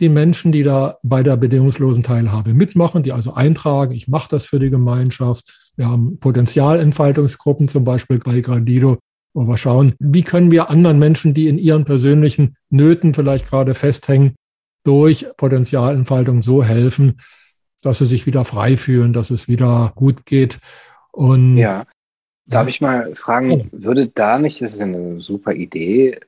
die 0.00 0.08
Menschen, 0.08 0.50
die 0.50 0.62
da 0.62 0.96
bei 1.02 1.22
der 1.22 1.36
bedingungslosen 1.36 2.02
Teilhabe 2.02 2.54
mitmachen, 2.54 3.02
die 3.02 3.12
also 3.12 3.34
eintragen, 3.34 3.92
ich 3.92 4.08
mache 4.08 4.30
das 4.30 4.46
für 4.46 4.58
die 4.58 4.70
Gemeinschaft. 4.70 5.72
Wir 5.76 5.88
haben 5.88 6.18
Potenzialentfaltungsgruppen 6.18 7.68
zum 7.68 7.84
Beispiel 7.84 8.18
bei 8.18 8.40
Gradido, 8.40 8.98
wo 9.34 9.46
wir 9.46 9.58
schauen, 9.58 9.94
wie 9.98 10.22
können 10.22 10.50
wir 10.50 10.70
anderen 10.70 10.98
Menschen, 10.98 11.34
die 11.34 11.48
in 11.48 11.58
ihren 11.58 11.84
persönlichen 11.84 12.56
Nöten 12.70 13.12
vielleicht 13.12 13.48
gerade 13.48 13.74
festhängen, 13.74 14.34
durch 14.84 15.26
Potenzialentfaltung 15.36 16.42
so 16.42 16.64
helfen, 16.64 17.20
dass 17.82 17.98
sie 17.98 18.06
sich 18.06 18.26
wieder 18.26 18.44
frei 18.44 18.76
fühlen, 18.76 19.12
dass 19.12 19.30
es 19.30 19.48
wieder 19.48 19.92
gut 19.94 20.24
geht. 20.24 20.58
Und 21.12 21.56
ja. 21.56 21.86
Darf 22.46 22.66
ich 22.66 22.80
mal 22.80 23.14
fragen, 23.14 23.68
würde 23.70 24.08
da 24.08 24.38
nicht, 24.38 24.60
das 24.60 24.74
ist 24.74 24.80
eine 24.80 25.20
super 25.20 25.52
Idee, 25.52 26.18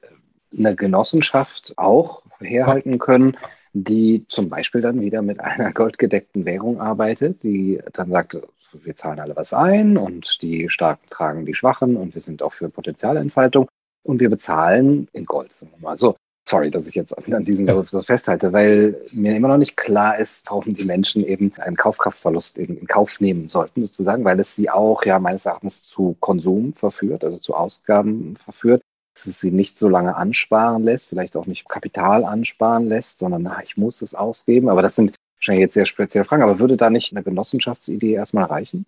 eine 0.57 0.77
Genossenschaft 0.77 1.75
auch 1.77 2.23
herhalten 2.39 2.99
können, 2.99 3.37
die 3.73 4.25
zum 4.29 4.49
Beispiel 4.49 4.83
dann 4.83 5.01
wieder 5.01 5.23
mit 5.23 5.41
einer 5.41 5.73
goldgedeckten 5.73 6.45
Währung 6.45 6.81
arbeitet, 6.81 7.43
die 7.43 7.81
dann 7.93 8.11
sagt, 8.11 8.39
wir 8.73 8.95
zahlen 8.95 9.21
alle 9.21 9.37
was 9.37 9.53
ein 9.53 9.97
und 9.97 10.41
die 10.43 10.69
Starken 10.69 11.09
tragen 11.11 11.45
die 11.45 11.55
Schwachen 11.55 11.97
und 11.97 12.15
wir 12.15 12.23
sind 12.23 12.43
auch 12.43 12.53
für 12.53 12.69
Potenzialentfaltung 12.69 13.69
und 14.03 14.21
wir 14.21 14.31
bezahlen 14.31 15.09
in 15.13 15.27
Gold, 15.27 15.53
sagen 15.53 15.73
wir 15.77 15.83
mal 15.83 15.97
so. 15.97 16.17
Sorry, 16.45 16.71
dass 16.71 16.87
ich 16.87 16.95
jetzt 16.97 17.17
an 17.33 17.45
diesem 17.45 17.67
Begriff 17.67 17.89
so 17.89 18.03
festhalte, 18.03 18.53
weil 18.53 19.01
mir 19.13 19.37
immer 19.37 19.49
noch 19.49 19.59
nicht 19.59 19.77
klar 19.77 20.19
ist, 20.19 20.45
warum 20.51 20.75
die 20.75 20.85
Menschen 20.85 21.25
eben 21.25 21.53
einen 21.59 21.77
Kaufkraftverlust 21.77 22.59
eben 22.59 22.77
in 22.77 22.87
Kauf 22.87 23.21
nehmen 23.21 23.49
sollten, 23.49 23.83
sozusagen, 23.83 24.25
weil 24.25 24.41
es 24.41 24.57
sie 24.57 24.69
auch 24.69 25.05
ja 25.05 25.21
meines 25.21 25.47
Erachtens 25.47 25.83
zu 25.83 26.17
Konsum 26.19 26.73
verführt, 26.73 27.25
also 27.25 27.39
zu 27.39 27.55
Ausgaben 27.55 28.37
verführt 28.37 28.83
dass 29.15 29.27
es 29.27 29.41
sie 29.41 29.51
nicht 29.51 29.79
so 29.79 29.89
lange 29.89 30.17
ansparen 30.17 30.85
lässt, 30.85 31.09
vielleicht 31.09 31.37
auch 31.37 31.47
nicht 31.47 31.69
Kapital 31.69 32.25
ansparen 32.25 32.89
lässt, 32.89 33.19
sondern 33.19 33.43
na, 33.43 33.63
ich 33.63 33.77
muss 33.77 34.03
es 34.03 34.15
ausgeben. 34.15 34.69
Aber 34.69 34.83
das 34.83 34.97
sind 34.97 35.15
wahrscheinlich 35.37 35.63
jetzt 35.63 35.75
sehr 35.75 35.87
spezielle 35.87 36.25
Fragen. 36.25 36.43
Aber 36.43 36.59
würde 36.59 36.77
da 36.77 36.91
nicht 36.91 37.13
eine 37.13 37.23
Genossenschaftsidee 37.23 38.13
erstmal 38.13 38.45
reichen? 38.45 38.87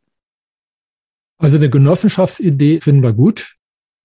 Also 1.38 1.56
eine 1.56 1.68
Genossenschaftsidee 1.68 2.80
finden 2.80 3.02
wir 3.02 3.12
gut. 3.12 3.53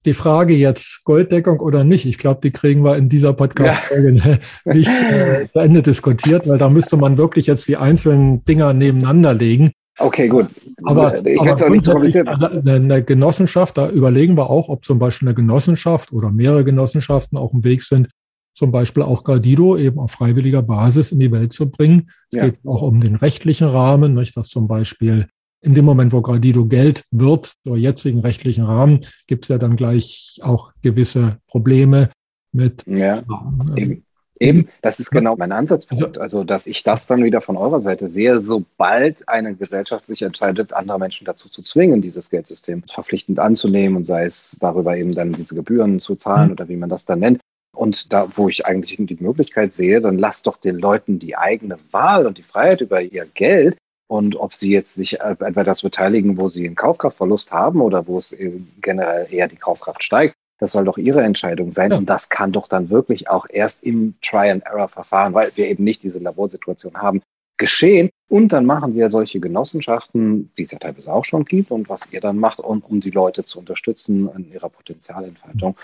Die 0.06 0.14
Frage 0.14 0.54
jetzt 0.54 1.04
Golddeckung 1.04 1.60
oder 1.60 1.84
nicht, 1.84 2.06
ich 2.06 2.18
glaube, 2.18 2.39
die 2.41 2.52
kriegen 2.52 2.84
wir 2.84 2.95
in 2.95 3.10
dieser 3.10 3.34
Podcast-Folge 3.34 4.12
ja. 4.14 4.38
nicht 4.74 4.88
äh, 4.88 5.47
zu 5.52 5.60
Ende 5.60 5.82
diskutiert, 5.82 6.47
weil 6.47 6.58
da 6.58 6.70
müsste 6.70 6.95
man 6.95 7.18
wirklich 7.18 7.47
jetzt 7.47 7.68
die 7.68 7.76
einzelnen 7.76 8.45
Dinger 8.45 8.74
nebeneinander 8.74 9.34
legen. 9.34 9.72
Okay, 10.00 10.30
gut. 10.30 10.47
Aber, 10.84 11.26
ich 11.26 11.39
aber 11.39 11.54
auch 11.54 11.70
nicht 11.70 11.84
so 11.84 11.91
kompliziert 11.91 12.30
eine 12.30 13.04
Genossenschaft, 13.04 13.78
da 13.78 13.89
überlegen 13.89 14.38
wir 14.38 14.50
auch, 14.50 14.70
ob 14.70 14.86
zum 14.86 14.97
Beispiel 14.97 15.28
eine 15.28 15.36
Genossenschaft 15.36 16.14
oder 16.14 16.32
mehrere 16.32 16.64
Genossenschaften 16.64 17.38
auch 17.38 17.54
im 17.54 17.66
Weg 17.66 17.84
sind, 17.84 18.08
zum 18.56 18.72
Beispiel 18.72 19.04
auch 19.04 19.24
Gradido 19.24 19.78
eben 19.78 20.00
auf 20.00 20.12
freiwilliger 20.12 20.62
Basis 20.62 21.12
in 21.12 21.20
die 21.20 21.32
Welt 21.32 21.54
zu 21.54 21.70
bringen. 21.70 22.10
Es 22.32 22.38
ja. 22.38 22.45
geht 22.45 22.60
auch 22.66 22.82
um 22.82 23.02
den 23.02 23.16
rechtlichen 23.16 23.68
Rahmen, 23.68 24.14
nicht, 24.14 24.36
dass 24.38 24.47
zum 24.47 24.68
Beispiel 24.68 25.28
in 25.62 25.74
dem 25.74 25.86
Moment, 25.86 26.14
wo 26.14 26.22
Gradido 26.22 26.66
Geld 26.66 27.03
wird, 27.12 27.53
durch 27.64 27.82
jetzigen 27.82 28.20
rechtlichen 28.20 28.66
Rahmen, 28.66 29.01
gibt 29.28 29.45
es 29.45 29.49
ja 29.49 29.57
dann 29.57 29.76
gleich 29.76 30.39
auch 30.41 30.72
gewisse 30.82 31.38
Probleme 31.47 32.10
mit. 32.51 32.84
Ja, 32.88 33.24
ähm, 33.76 34.03
Eben, 34.39 34.70
das 34.82 35.01
ist 35.01 35.12
genau 35.12 35.36
mein 35.36 35.51
Ansatzpunkt. 35.51 36.18
Also, 36.18 36.45
dass 36.45 36.66
ich 36.66 36.84
das 36.84 37.05
dann 37.07 37.24
wieder 37.24 37.41
von 37.41 37.57
eurer 37.57 37.82
Seite 37.82 38.07
sehe, 38.07 38.39
sobald 38.39 39.28
eine 39.28 39.53
Gesellschaft 39.53 40.05
sich 40.05 40.22
entscheidet, 40.22 40.72
andere 40.72 40.97
Menschen 40.97 41.26
dazu 41.26 41.49
zu 41.49 41.62
zwingen, 41.62 42.01
dieses 42.01 42.30
Geldsystem 42.30 42.84
verpflichtend 42.84 43.39
anzunehmen 43.39 43.97
und 43.97 44.05
sei 44.05 44.24
es 44.24 44.55
darüber 44.62 44.95
eben 44.95 45.14
dann 45.14 45.34
diese 45.34 45.55
Gebühren 45.55 45.99
zu 45.99 46.16
zahlen 46.16 46.47
mhm. 46.47 46.51
oder 46.53 46.70
wie 46.70 46.78
man 46.78 46.89
das 46.89 47.03
dann 47.03 47.20
nennt. 47.20 47.41
Und 47.76 48.14
da, 48.14 48.30
wo 48.36 48.47
ich 48.47 48.66
eigentlich 48.66 48.95
die 48.97 49.18
Möglichkeit 49.20 49.74
sehe, 49.74 49.99
dann 49.99 50.18
lasst 50.18 50.47
doch 50.47 50.57
den 50.57 50.78
Leuten 50.78 51.20
die 51.20 51.36
eigene 51.36 51.78
Wahl 51.91 52.26
und 52.26 52.38
die 52.38 52.43
Freiheit 52.43 52.80
über 52.82 53.01
ihr 53.01 53.26
Geld 53.26 53.78
und 54.10 54.36
ob 54.36 54.53
sie 54.53 54.72
jetzt 54.72 54.95
sich 54.95 55.22
etwas 55.22 55.84
beteiligen, 55.84 56.38
wo 56.38 56.49
sie 56.49 56.66
einen 56.66 56.76
Kaufkraftverlust 56.76 57.51
haben 57.51 57.80
oder 57.80 58.07
wo 58.07 58.18
es 58.18 58.36
generell 58.82 59.28
eher 59.32 59.47
die 59.47 59.55
Kaufkraft 59.55 60.03
steigt, 60.03 60.36
das 60.57 60.72
soll 60.72 60.84
doch 60.84 60.97
Ihre 60.97 61.22
Entscheidung 61.22 61.72
sein. 61.72 61.91
Ja. 61.91 61.97
Und 61.97 62.10
das 62.10 62.28
kann 62.28 62.51
doch 62.51 62.68
dann 62.68 62.89
wirklich 62.89 63.30
auch 63.30 63.45
erst 63.47 63.84
im 63.84 64.16
Try-and-Error-Verfahren, 64.22 65.34
weil 65.34 65.51
wir 65.55 65.68
eben 65.68 65.84
nicht 65.84 66.01
diese 66.01 66.18
Laborsituation 66.18 66.95
haben, 66.97 67.22
geschehen. 67.57 68.10
Und 68.28 68.49
dann 68.49 68.66
machen 68.66 68.95
wir 68.95 69.12
solche 69.12 69.39
Genossenschaften, 69.39 70.51
wie 70.55 70.64
es 70.64 70.72
ja 70.72 70.80
teilweise 70.80 71.14
auch 71.14 71.26
schon 71.26 71.45
gibt 71.45 71.70
und 71.70 71.88
was 71.88 72.12
ihr 72.12 72.20
dann 72.20 72.39
macht, 72.39 72.60
um, 72.60 72.82
um 72.82 73.01
die 73.01 73.12
Leute 73.12 73.45
zu 73.45 73.60
unterstützen 73.60 74.28
in 74.36 74.51
ihrer 74.51 74.70
Potenzialentfaltung. 74.70 75.78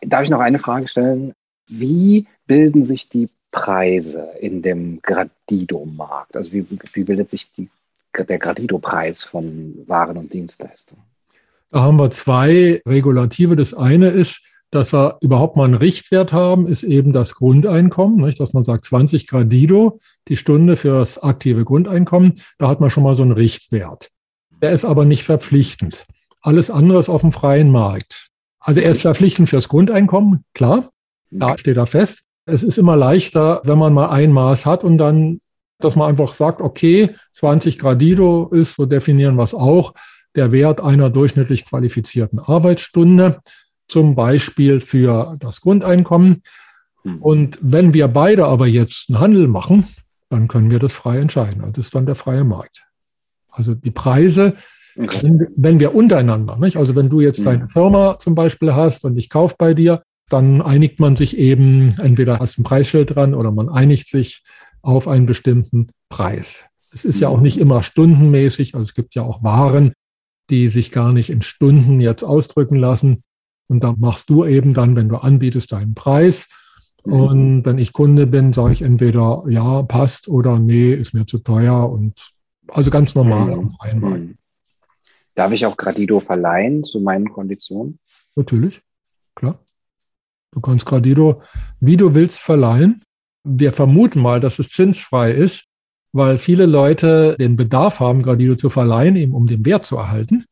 Darf 0.00 0.22
ich 0.22 0.30
noch 0.30 0.40
eine 0.40 0.60
Frage 0.60 0.86
stellen? 0.86 1.32
Wie 1.68 2.28
bilden 2.46 2.84
sich 2.84 3.08
die 3.08 3.28
Preise 3.52 4.30
in 4.40 4.62
dem 4.62 5.00
Gradido-Markt? 5.02 6.36
Also 6.36 6.52
wie, 6.52 6.66
wie 6.92 7.04
bildet 7.04 7.30
sich 7.30 7.52
die, 7.52 7.68
der 8.16 8.38
Gradido-Preis 8.38 9.22
von 9.22 9.84
Waren 9.86 10.16
und 10.16 10.32
Dienstleistungen? 10.32 11.04
Da 11.70 11.82
haben 11.82 11.98
wir 11.98 12.10
zwei 12.10 12.82
Regulative. 12.84 13.54
Das 13.54 13.72
eine 13.72 14.08
ist, 14.08 14.42
dass 14.70 14.92
wir 14.92 15.18
überhaupt 15.20 15.56
mal 15.56 15.64
einen 15.64 15.74
Richtwert 15.74 16.32
haben, 16.32 16.66
ist 16.66 16.82
eben 16.82 17.12
das 17.12 17.34
Grundeinkommen, 17.34 18.16
nicht? 18.16 18.40
dass 18.40 18.54
man 18.54 18.64
sagt 18.64 18.86
20 18.86 19.26
Gradido 19.26 19.98
die 20.28 20.36
Stunde 20.36 20.76
fürs 20.76 21.22
aktive 21.22 21.64
Grundeinkommen. 21.64 22.34
Da 22.58 22.68
hat 22.68 22.80
man 22.80 22.90
schon 22.90 23.04
mal 23.04 23.14
so 23.14 23.22
einen 23.22 23.32
Richtwert. 23.32 24.10
Der 24.62 24.72
ist 24.72 24.84
aber 24.84 25.04
nicht 25.04 25.24
verpflichtend. 25.24 26.06
Alles 26.40 26.70
andere 26.70 26.98
ist 26.98 27.08
auf 27.08 27.20
dem 27.20 27.32
freien 27.32 27.70
Markt. 27.70 28.28
Also 28.60 28.80
er 28.80 28.92
ist 28.92 29.02
verpflichtend 29.02 29.48
fürs 29.48 29.68
Grundeinkommen, 29.68 30.44
klar, 30.54 30.90
da 31.30 31.58
steht 31.58 31.76
er 31.76 31.86
fest. 31.86 32.22
Es 32.44 32.62
ist 32.62 32.78
immer 32.78 32.96
leichter, 32.96 33.60
wenn 33.64 33.78
man 33.78 33.92
mal 33.92 34.10
ein 34.10 34.32
Maß 34.32 34.66
hat 34.66 34.84
und 34.84 34.98
dann, 34.98 35.40
dass 35.78 35.96
man 35.96 36.08
einfach 36.08 36.34
sagt, 36.34 36.60
okay, 36.60 37.14
20 37.32 37.78
Gradido 37.78 38.48
ist, 38.48 38.74
so 38.74 38.86
definieren 38.86 39.36
wir 39.36 39.44
es 39.44 39.54
auch, 39.54 39.94
der 40.34 40.52
Wert 40.52 40.80
einer 40.80 41.10
durchschnittlich 41.10 41.64
qualifizierten 41.64 42.38
Arbeitsstunde. 42.38 43.40
zum 43.88 44.14
Beispiel 44.14 44.80
für 44.80 45.34
das 45.38 45.60
Grundeinkommen. 45.60 46.42
Hm. 47.02 47.20
Und 47.20 47.58
wenn 47.60 47.92
wir 47.92 48.08
beide 48.08 48.46
aber 48.46 48.66
jetzt 48.66 49.10
einen 49.10 49.20
Handel 49.20 49.48
machen, 49.48 49.84
dann 50.30 50.48
können 50.48 50.70
wir 50.70 50.78
das 50.78 50.94
frei 50.94 51.18
entscheiden. 51.18 51.60
Das 51.60 51.86
ist 51.86 51.94
dann 51.94 52.06
der 52.06 52.14
freie 52.14 52.44
Markt. 52.44 52.84
Also 53.50 53.74
die 53.74 53.90
Preise, 53.90 54.54
okay. 54.96 55.18
wenn, 55.22 55.46
wenn, 55.56 55.80
wir 55.80 55.94
untereinander, 55.94 56.56
nicht? 56.58 56.78
also 56.78 56.96
wenn 56.96 57.10
du 57.10 57.20
jetzt 57.20 57.40
mhm. 57.40 57.44
deine 57.44 57.68
Firma 57.68 58.18
zum 58.18 58.34
Beispiel 58.34 58.74
hast 58.74 59.04
und 59.04 59.18
ich 59.18 59.28
kaufe 59.28 59.56
bei 59.58 59.74
dir, 59.74 60.02
dann 60.32 60.62
einigt 60.62 61.00
man 61.00 61.16
sich 61.16 61.36
eben, 61.36 61.94
entweder 61.98 62.38
hast 62.38 62.56
du 62.56 62.62
ein 62.62 62.64
Preisschild 62.64 63.14
dran 63.14 63.34
oder 63.34 63.52
man 63.52 63.68
einigt 63.68 64.08
sich 64.08 64.42
auf 64.82 65.06
einen 65.08 65.26
bestimmten 65.26 65.88
Preis. 66.08 66.64
Es 66.92 67.04
ist 67.04 67.20
ja 67.20 67.28
auch 67.28 67.40
nicht 67.40 67.58
immer 67.58 67.82
stundenmäßig, 67.82 68.74
also 68.74 68.82
es 68.84 68.94
gibt 68.94 69.14
ja 69.14 69.22
auch 69.22 69.42
Waren, 69.42 69.92
die 70.50 70.68
sich 70.68 70.90
gar 70.90 71.12
nicht 71.12 71.30
in 71.30 71.42
Stunden 71.42 72.00
jetzt 72.00 72.22
ausdrücken 72.22 72.76
lassen. 72.76 73.22
Und 73.68 73.84
da 73.84 73.94
machst 73.96 74.28
du 74.28 74.44
eben 74.44 74.74
dann, 74.74 74.96
wenn 74.96 75.08
du 75.08 75.16
anbietest, 75.16 75.72
deinen 75.72 75.94
Preis. 75.94 76.48
Mhm. 77.04 77.12
Und 77.12 77.64
wenn 77.64 77.78
ich 77.78 77.92
Kunde 77.92 78.26
bin, 78.26 78.52
sage 78.52 78.72
ich 78.72 78.82
entweder 78.82 79.44
ja, 79.48 79.82
passt 79.82 80.28
oder 80.28 80.58
nee, 80.58 80.92
ist 80.92 81.14
mir 81.14 81.26
zu 81.26 81.38
teuer 81.38 81.90
und 81.90 82.32
also 82.68 82.90
ganz 82.90 83.14
normal 83.14 83.56
mhm. 83.56 83.76
einmal. 83.78 84.18
Mhm. 84.18 84.38
Darf 85.34 85.52
ich 85.52 85.64
auch 85.64 85.76
Gradido 85.76 86.20
verleihen 86.20 86.84
zu 86.84 87.00
meinen 87.00 87.32
Konditionen? 87.32 87.98
Natürlich, 88.36 88.82
klar. 89.34 89.58
Du 90.52 90.60
kannst 90.60 90.86
Gradido, 90.86 91.42
wie 91.80 91.96
du 91.96 92.14
willst, 92.14 92.40
verleihen. 92.40 93.02
Wir 93.44 93.72
vermuten 93.72 94.20
mal, 94.20 94.38
dass 94.38 94.58
es 94.58 94.68
zinsfrei 94.68 95.32
ist, 95.32 95.64
weil 96.12 96.38
viele 96.38 96.66
Leute 96.66 97.36
den 97.38 97.56
Bedarf 97.56 98.00
haben, 98.00 98.22
Gradido 98.22 98.54
zu 98.54 98.70
verleihen, 98.70 99.16
eben 99.16 99.34
um 99.34 99.46
den 99.46 99.64
Wert 99.64 99.86
zu 99.86 99.96
erhalten. 99.96 100.44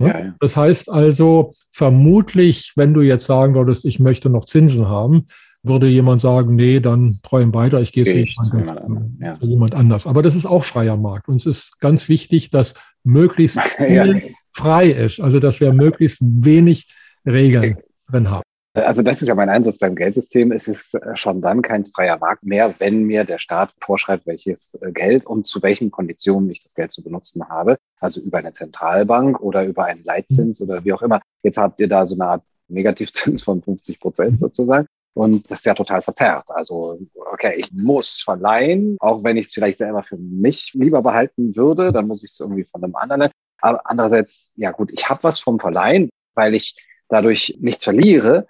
Ja, 0.00 0.06
ja. 0.06 0.34
Das 0.40 0.56
heißt 0.56 0.90
also, 0.90 1.54
vermutlich, 1.72 2.72
wenn 2.76 2.94
du 2.94 3.02
jetzt 3.02 3.26
sagen 3.26 3.54
würdest, 3.54 3.84
ich 3.84 4.00
möchte 4.00 4.30
noch 4.30 4.46
Zinsen 4.46 4.88
haben, 4.88 5.26
würde 5.62 5.88
jemand 5.88 6.22
sagen, 6.22 6.54
nee, 6.54 6.80
dann 6.80 7.18
träum 7.22 7.52
weiter, 7.52 7.82
ich 7.82 7.92
gehe 7.92 8.04
zu 8.04 8.16
jemand, 8.16 9.20
ja. 9.20 9.36
jemand, 9.42 9.74
anders. 9.74 10.06
Aber 10.06 10.22
das 10.22 10.34
ist 10.34 10.46
auch 10.46 10.64
freier 10.64 10.96
Markt. 10.96 11.28
Uns 11.28 11.44
ist 11.44 11.80
ganz 11.80 12.08
wichtig, 12.08 12.50
dass 12.50 12.72
möglichst 13.04 13.60
viel 13.76 14.34
frei 14.52 14.88
ist, 14.88 15.20
also 15.20 15.38
dass 15.38 15.60
wir 15.60 15.72
möglichst 15.72 16.18
wenig 16.20 16.88
Regeln 17.26 17.76
drin 18.08 18.30
haben. 18.30 18.42
Also 18.72 19.02
das 19.02 19.20
ist 19.20 19.26
ja 19.26 19.34
mein 19.34 19.48
Einsatz 19.48 19.78
beim 19.78 19.96
Geldsystem. 19.96 20.52
Es 20.52 20.68
ist 20.68 20.94
äh, 20.94 21.16
schon 21.16 21.40
dann 21.40 21.60
kein 21.60 21.84
freier 21.84 22.18
Markt 22.18 22.44
mehr, 22.44 22.78
wenn 22.78 23.02
mir 23.02 23.24
der 23.24 23.38
Staat 23.38 23.74
vorschreibt, 23.80 24.26
welches 24.26 24.74
äh, 24.80 24.92
Geld 24.92 25.26
und 25.26 25.48
zu 25.48 25.60
welchen 25.62 25.90
Konditionen 25.90 26.48
ich 26.50 26.62
das 26.62 26.74
Geld 26.74 26.92
zu 26.92 27.02
benutzen 27.02 27.48
habe. 27.48 27.78
Also 27.98 28.20
über 28.20 28.38
eine 28.38 28.52
Zentralbank 28.52 29.40
oder 29.40 29.64
über 29.64 29.86
einen 29.86 30.04
Leitzins 30.04 30.60
oder 30.60 30.84
wie 30.84 30.92
auch 30.92 31.02
immer. 31.02 31.20
Jetzt 31.42 31.58
habt 31.58 31.80
ihr 31.80 31.88
da 31.88 32.06
so 32.06 32.14
eine 32.14 32.26
Art 32.26 32.44
Negativzins 32.68 33.42
von 33.42 33.60
50 33.60 33.98
Prozent 33.98 34.40
sozusagen. 34.40 34.86
Und 35.14 35.50
das 35.50 35.58
ist 35.58 35.66
ja 35.66 35.74
total 35.74 36.02
verzerrt. 36.02 36.44
Also, 36.48 37.00
okay, 37.32 37.54
ich 37.58 37.72
muss 37.72 38.22
verleihen, 38.22 38.96
auch 39.00 39.24
wenn 39.24 39.36
ich 39.36 39.46
es 39.46 39.52
vielleicht 39.52 39.78
selber 39.78 40.04
für 40.04 40.16
mich 40.16 40.70
lieber 40.74 41.02
behalten 41.02 41.56
würde, 41.56 41.90
dann 41.90 42.06
muss 42.06 42.22
ich 42.22 42.30
es 42.30 42.38
irgendwie 42.38 42.64
von 42.64 42.84
einem 42.84 42.94
anderen. 42.94 43.30
Aber 43.60 43.82
andererseits, 43.84 44.52
ja 44.54 44.70
gut, 44.70 44.92
ich 44.92 45.08
habe 45.08 45.24
was 45.24 45.40
vom 45.40 45.58
Verleihen, 45.58 46.10
weil 46.34 46.54
ich 46.54 46.76
dadurch 47.08 47.58
nichts 47.60 47.84
verliere, 47.84 48.46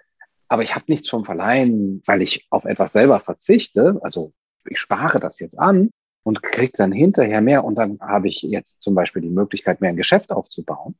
aber 0.51 0.63
ich 0.63 0.75
habe 0.75 0.83
nichts 0.89 1.09
vom 1.09 1.23
Verleihen, 1.23 2.01
weil 2.05 2.21
ich 2.21 2.45
auf 2.49 2.65
etwas 2.65 2.91
selber 2.91 3.21
verzichte. 3.21 3.97
Also 4.01 4.33
ich 4.65 4.79
spare 4.79 5.21
das 5.21 5.39
jetzt 5.39 5.57
an 5.57 5.91
und 6.23 6.43
kriege 6.43 6.73
dann 6.75 6.91
hinterher 6.91 7.39
mehr 7.39 7.63
und 7.63 7.75
dann 7.75 7.97
habe 8.01 8.27
ich 8.27 8.41
jetzt 8.41 8.81
zum 8.81 8.93
Beispiel 8.93 9.21
die 9.21 9.29
Möglichkeit, 9.29 9.79
mir 9.79 9.87
ein 9.87 9.95
Geschäft 9.95 10.29
aufzubauen. 10.33 10.95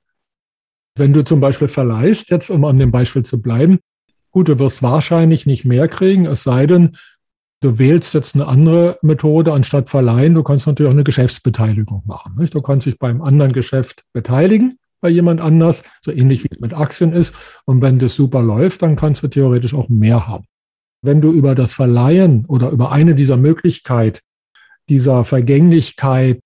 Wenn 0.95 1.11
du 1.11 1.25
zum 1.25 1.41
Beispiel 1.41 1.67
verleihst, 1.67 2.29
jetzt 2.29 2.49
um 2.49 2.63
an 2.63 2.79
dem 2.79 2.91
Beispiel 2.91 3.23
zu 3.23 3.41
bleiben, 3.41 3.79
gut, 4.31 4.47
du 4.47 4.57
wirst 4.57 4.81
wahrscheinlich 4.83 5.45
nicht 5.45 5.65
mehr 5.65 5.89
kriegen, 5.89 6.27
es 6.27 6.43
sei 6.43 6.65
denn, 6.65 6.95
du 7.59 7.77
wählst 7.77 8.13
jetzt 8.13 8.35
eine 8.35 8.47
andere 8.47 8.99
Methode 9.01 9.51
anstatt 9.51 9.89
verleihen. 9.89 10.33
Du 10.33 10.43
kannst 10.43 10.65
natürlich 10.65 10.89
auch 10.89 10.95
eine 10.95 11.03
Geschäftsbeteiligung 11.03 12.03
machen. 12.05 12.35
Nicht? 12.37 12.55
Du 12.55 12.61
kannst 12.61 12.87
dich 12.87 12.97
beim 12.97 13.21
anderen 13.21 13.51
Geschäft 13.51 14.05
beteiligen 14.13 14.79
bei 15.01 15.09
jemand 15.09 15.41
anders, 15.41 15.83
so 16.01 16.11
ähnlich 16.11 16.43
wie 16.43 16.49
es 16.51 16.59
mit 16.59 16.73
Aktien 16.73 17.11
ist. 17.11 17.33
Und 17.65 17.81
wenn 17.81 17.99
das 17.99 18.15
super 18.15 18.41
läuft, 18.41 18.83
dann 18.83 18.95
kannst 18.95 19.23
du 19.23 19.27
theoretisch 19.27 19.73
auch 19.73 19.89
mehr 19.89 20.27
haben. 20.27 20.45
Wenn 21.01 21.19
du 21.19 21.31
über 21.31 21.55
das 21.55 21.73
Verleihen 21.73 22.45
oder 22.45 22.69
über 22.69 22.91
eine 22.91 23.15
dieser 23.15 23.37
Möglichkeit 23.37 24.21
dieser 24.89 25.23
Vergänglichkeit, 25.25 26.39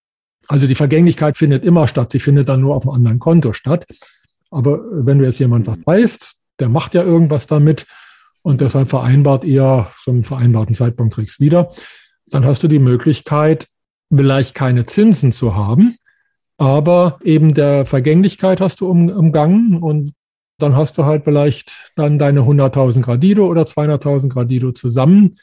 also 0.47 0.67
die 0.67 0.75
Vergänglichkeit 0.75 1.37
findet 1.37 1.65
immer 1.65 1.87
statt, 1.87 2.11
sie 2.11 2.19
findet 2.19 2.47
dann 2.47 2.61
nur 2.61 2.75
auf 2.75 2.83
einem 2.83 2.95
anderen 2.95 3.19
Konto 3.19 3.53
statt. 3.53 3.85
Aber 4.51 4.79
wenn 5.05 5.19
du 5.19 5.25
jetzt 5.25 5.39
jemand 5.39 5.67
was 5.67 5.77
weißt, 5.83 6.35
der 6.59 6.69
macht 6.69 6.93
ja 6.93 7.03
irgendwas 7.03 7.47
damit 7.47 7.85
und 8.43 8.61
deshalb 8.61 8.89
vereinbart 8.89 9.43
ihr 9.43 9.87
zum 10.03 10.23
vereinbarten 10.23 10.75
Zeitpunkt 10.75 11.15
kriegst 11.15 11.39
wieder, 11.39 11.71
dann 12.27 12.45
hast 12.45 12.63
du 12.63 12.67
die 12.67 12.79
Möglichkeit, 12.79 13.67
vielleicht 14.15 14.53
keine 14.53 14.85
Zinsen 14.85 15.31
zu 15.31 15.55
haben, 15.55 15.95
aber 16.57 17.19
eben 17.23 17.53
der 17.53 17.85
Vergänglichkeit 17.85 18.61
hast 18.61 18.81
du 18.81 18.87
um, 18.89 19.09
umgangen 19.09 19.81
und 19.81 20.13
dann 20.57 20.75
hast 20.75 20.97
du 20.97 21.05
halt 21.05 21.25
vielleicht 21.25 21.91
dann 21.95 22.17
deine 22.17 22.41
100.000 22.41 23.01
Gradido 23.01 23.47
oder 23.47 23.63
200.000 23.63 24.29
Gradido 24.29 24.71
zusammen 24.71 25.35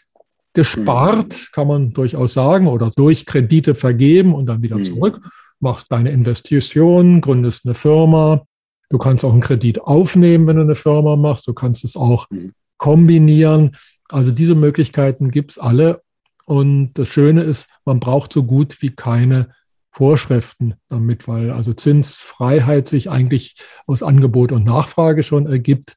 gespart, 0.54 1.32
mhm. 1.32 1.46
kann 1.52 1.68
man 1.68 1.92
durchaus 1.92 2.32
sagen, 2.32 2.66
oder 2.66 2.90
durch 2.94 3.26
Kredite 3.26 3.74
vergeben 3.74 4.34
und 4.34 4.46
dann 4.46 4.62
wieder 4.62 4.78
mhm. 4.78 4.84
zurück. 4.84 5.20
Machst 5.60 5.92
deine 5.92 6.10
Investition, 6.10 7.20
gründest 7.20 7.64
eine 7.64 7.74
Firma. 7.74 8.42
Du 8.90 8.98
kannst 8.98 9.24
auch 9.24 9.32
einen 9.32 9.40
Kredit 9.40 9.80
aufnehmen, 9.80 10.46
wenn 10.46 10.56
du 10.56 10.62
eine 10.62 10.74
Firma 10.74 11.16
machst. 11.16 11.46
Du 11.46 11.54
kannst 11.54 11.84
es 11.84 11.96
auch 11.96 12.26
mhm. 12.30 12.52
kombinieren. 12.78 13.76
Also 14.10 14.30
diese 14.30 14.54
Möglichkeiten 14.54 15.30
gibt's 15.30 15.58
alle. 15.58 16.02
Und 16.44 16.94
das 16.94 17.08
Schöne 17.08 17.42
ist, 17.42 17.68
man 17.84 18.00
braucht 18.00 18.32
so 18.32 18.42
gut 18.42 18.80
wie 18.80 18.90
keine 18.90 19.54
Vorschriften 19.92 20.74
damit, 20.88 21.28
weil 21.28 21.50
also 21.50 21.74
Zinsfreiheit 21.74 22.88
sich 22.88 23.10
eigentlich 23.10 23.56
aus 23.86 24.02
Angebot 24.02 24.50
und 24.50 24.64
Nachfrage 24.64 25.22
schon 25.22 25.46
ergibt 25.46 25.96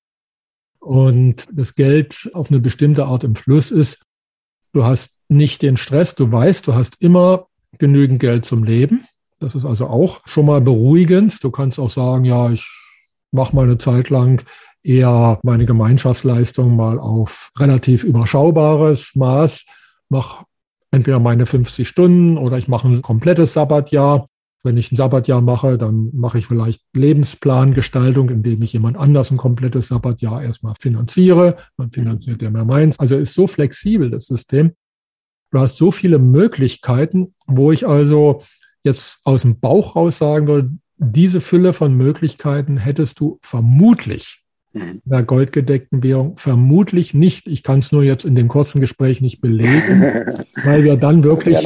und 0.80 1.46
das 1.52 1.76
Geld 1.76 2.30
auf 2.34 2.52
eine 2.52 2.60
bestimmte 2.60 3.06
Art 3.06 3.24
im 3.24 3.36
Fluss 3.36 3.72
ist. 3.72 4.06
Du 4.74 4.84
hast 4.84 5.18
nicht 5.30 5.62
den 5.62 5.78
Stress, 5.78 6.14
du 6.14 6.30
weißt, 6.30 6.68
du 6.68 6.74
hast 6.74 6.98
immer 7.00 7.48
genügend 7.78 8.20
Geld 8.20 8.46
zum 8.46 8.64
Leben. 8.64 9.04
Das 9.40 9.56
ist 9.56 9.66
also 9.66 9.88
auch 9.88 10.22
schon 10.26 10.46
mal 10.46 10.62
beruhigend. 10.62 11.44
Du 11.44 11.50
kannst 11.50 11.80
auch 11.80 11.90
sagen, 11.90 12.26
ja, 12.26 12.50
ich 12.52 12.70
mache 13.32 13.56
mal 13.56 13.64
eine 13.64 13.78
Zeit 13.78 14.10
lang 14.10 14.44
eher 14.84 15.40
meine 15.44 15.66
Gemeinschaftsleistung 15.66 16.76
mal 16.76 17.00
auf 17.00 17.52
relativ 17.58 18.04
überschaubares 18.04 19.16
Maß, 19.16 19.66
mache 20.10 20.46
entweder 20.96 21.20
meine 21.20 21.46
50 21.46 21.88
Stunden 21.88 22.38
oder 22.38 22.58
ich 22.58 22.68
mache 22.68 22.88
ein 22.88 23.02
komplettes 23.02 23.54
Sabbatjahr. 23.54 24.28
Wenn 24.64 24.78
ich 24.78 24.92
ein 24.92 24.96
Sabbatjahr 24.96 25.42
mache, 25.42 25.78
dann 25.78 26.10
mache 26.14 26.40
ich 26.40 26.48
vielleicht 26.48 26.82
Lebensplangestaltung, 26.96 28.30
indem 28.30 28.64
ich 28.64 28.74
jemand 28.74 28.98
anders 28.98 29.30
ein 29.30 29.38
komplettes 29.38 29.90
Sabbatjahr 29.90 30.42
erstmal 30.42 30.74
finanziere. 30.80 31.58
Man 31.78 31.92
finanziert 31.92 32.42
ja 32.42 32.50
mehr 32.50 32.66
meins. 32.66 32.98
Also 32.98 33.18
ist 33.18 33.34
so 33.34 33.46
flexibel 33.46 34.10
das 34.10 34.26
System. 34.26 34.72
Du 35.52 35.60
hast 35.60 35.76
so 35.76 35.92
viele 35.92 36.18
Möglichkeiten, 36.18 37.36
wo 37.46 37.72
ich 37.72 37.88
also 37.88 38.42
jetzt 38.84 39.20
aus 39.26 39.44
dem 39.44 39.60
Bauch 39.60 39.96
raus 39.96 40.18
sagen 40.18 40.48
würde, 40.48 40.72
diese 40.98 41.42
Fülle 41.42 41.74
von 41.74 41.94
Möglichkeiten 41.94 42.78
hättest 42.78 43.20
du 43.20 43.38
vermutlich 43.42 44.45
in 44.76 45.02
der 45.06 45.24
goldgedeckten 45.24 46.04
Währung 46.04 46.38
vermutlich 46.38 47.14
nicht. 47.14 47.48
Ich 47.48 47.64
kann 47.64 47.80
es 47.80 47.92
nur 47.92 48.04
jetzt 48.04 48.26
in 48.26 48.36
dem 48.36 48.50
kurzen 48.50 48.82
Gespräch 48.82 49.22
nicht 49.22 49.40
belegen, 49.40 50.02
weil 50.64 50.84
wir 50.84 50.98
dann 50.98 51.24
wirklich, 51.24 51.58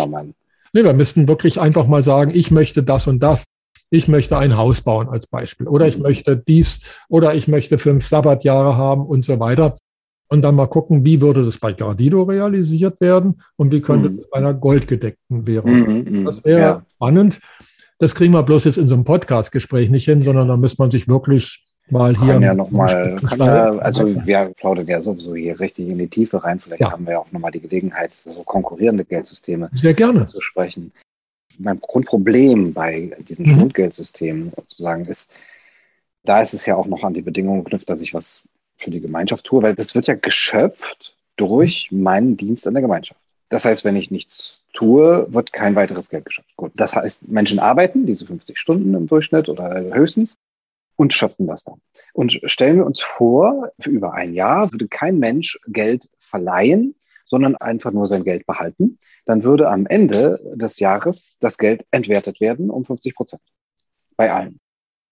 nee, 0.73 0.83
wir 0.83 0.93
müssten 0.93 1.27
wirklich 1.27 1.59
einfach 1.59 1.87
mal 1.87 2.03
sagen, 2.03 2.31
ich 2.33 2.51
möchte 2.51 2.83
das 2.83 3.07
und 3.07 3.21
das. 3.21 3.45
Ich 3.89 4.07
möchte 4.07 4.37
ein 4.37 4.55
Haus 4.55 4.81
bauen 4.81 5.09
als 5.09 5.25
Beispiel 5.25 5.67
oder 5.67 5.87
ich 5.87 5.97
mhm. 5.97 6.03
möchte 6.03 6.37
dies 6.37 6.81
oder 7.09 7.33
ich 7.33 7.47
möchte 7.47 7.79
fünf 7.79 8.07
Sabbatjahre 8.07 8.77
haben 8.77 9.03
und 9.05 9.25
so 9.25 9.39
weiter. 9.39 9.77
Und 10.31 10.43
dann 10.43 10.53
mal 10.53 10.67
gucken, 10.67 11.03
wie 11.03 11.21
würde 11.21 11.43
das 11.43 11.57
bei 11.57 11.73
Gradido 11.73 12.21
realisiert 12.21 13.01
werden 13.01 13.41
und 13.55 13.71
wie 13.73 13.81
könnte 13.81 14.11
mhm. 14.11 14.17
das 14.17 14.29
bei 14.29 14.37
einer 14.37 14.53
goldgedeckten 14.53 15.47
Währung. 15.47 15.79
Mhm, 15.79 16.19
mhm. 16.19 16.25
das 16.25 16.45
wäre 16.45 16.59
ja. 16.59 16.85
spannend. 16.93 17.39
Das 17.97 18.13
kriegen 18.13 18.33
wir 18.33 18.43
bloß 18.43 18.65
jetzt 18.65 18.77
in 18.77 18.87
so 18.87 18.93
einem 18.93 19.05
Podcast-Gespräch 19.05 19.89
nicht 19.89 20.05
hin, 20.05 20.21
sondern 20.21 20.47
da 20.47 20.55
müsste 20.55 20.83
man 20.83 20.91
sich 20.91 21.07
wirklich 21.07 21.65
mal 21.91 22.15
hier. 22.17 22.33
Kann 22.33 22.41
ja 22.41 22.53
noch 22.53 22.71
mal, 22.71 23.15
kann 23.27 23.39
ja, 23.39 23.77
also 23.77 24.25
wir 24.25 24.53
plaudern 24.57 24.87
ja 24.87 25.01
sowieso 25.01 25.35
hier 25.35 25.59
richtig 25.59 25.87
in 25.87 25.97
die 25.97 26.07
Tiefe 26.07 26.43
rein. 26.43 26.59
Vielleicht 26.59 26.81
ja. 26.81 26.91
haben 26.91 27.07
wir 27.07 27.19
auch 27.19 27.31
nochmal 27.31 27.51
die 27.51 27.61
Gelegenheit, 27.61 28.11
so 28.11 28.43
konkurrierende 28.43 29.05
Geldsysteme 29.05 29.69
Sehr 29.73 29.93
gerne. 29.93 30.25
zu 30.25 30.41
sprechen. 30.41 30.91
Mein 31.57 31.79
Grundproblem 31.79 32.73
bei 32.73 33.11
diesen 33.27 33.45
mhm. 33.45 33.59
Schulgeldsystemen 33.59 34.51
sozusagen 34.55 35.05
ist, 35.05 35.33
da 36.23 36.41
ist 36.41 36.53
es 36.53 36.65
ja 36.65 36.75
auch 36.75 36.87
noch 36.87 37.03
an 37.03 37.13
die 37.13 37.21
Bedingungen 37.21 37.63
geknüpft, 37.63 37.89
dass 37.89 38.01
ich 38.01 38.13
was 38.13 38.47
für 38.77 38.91
die 38.91 39.01
Gemeinschaft 39.01 39.45
tue, 39.45 39.61
weil 39.61 39.75
das 39.75 39.95
wird 39.95 40.07
ja 40.07 40.15
geschöpft 40.15 41.17
durch 41.35 41.89
meinen 41.91 42.37
Dienst 42.37 42.67
an 42.67 42.73
der 42.73 42.81
Gemeinschaft. 42.81 43.19
Das 43.49 43.65
heißt, 43.65 43.83
wenn 43.83 43.95
ich 43.95 44.11
nichts 44.11 44.63
tue, 44.73 45.25
wird 45.33 45.51
kein 45.51 45.75
weiteres 45.75 46.09
Geld 46.09 46.25
geschöpft. 46.25 46.55
Gut. 46.55 46.71
Das 46.75 46.95
heißt, 46.95 47.27
Menschen 47.27 47.59
arbeiten 47.59 48.05
diese 48.05 48.25
50 48.25 48.57
Stunden 48.57 48.93
im 48.93 49.07
Durchschnitt 49.07 49.49
oder 49.49 49.83
höchstens 49.93 50.37
und 50.99 51.13
schöpfen 51.13 51.47
das 51.47 51.63
dann. 51.63 51.81
Und 52.11 52.41
stellen 52.43 52.75
wir 52.75 52.85
uns 52.85 52.99
vor, 52.99 53.71
für 53.79 53.89
über 53.89 54.13
ein 54.13 54.33
Jahr 54.33 54.71
würde 54.73 54.89
kein 54.89 55.17
Mensch 55.17 55.57
Geld 55.67 56.09
verleihen, 56.19 56.95
sondern 57.25 57.55
einfach 57.55 57.91
nur 57.91 58.05
sein 58.05 58.25
Geld 58.25 58.45
behalten. 58.45 58.99
Dann 59.25 59.43
würde 59.43 59.69
am 59.69 59.85
Ende 59.85 60.41
des 60.55 60.79
Jahres 60.79 61.37
das 61.39 61.57
Geld 61.57 61.85
entwertet 61.91 62.41
werden 62.41 62.69
um 62.69 62.83
50 62.83 63.15
Prozent. 63.15 63.41
Bei 64.17 64.33
allen. 64.33 64.59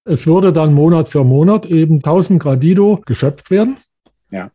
Es 0.04 0.28
würde 0.28 0.52
dann 0.52 0.74
Monat 0.74 1.08
für 1.08 1.24
Monat 1.24 1.66
eben 1.68 1.98
1000 1.98 2.42
Gradido 2.42 3.02
geschöpft 3.06 3.50
werden. 3.50 3.78
Ja. 4.30 4.52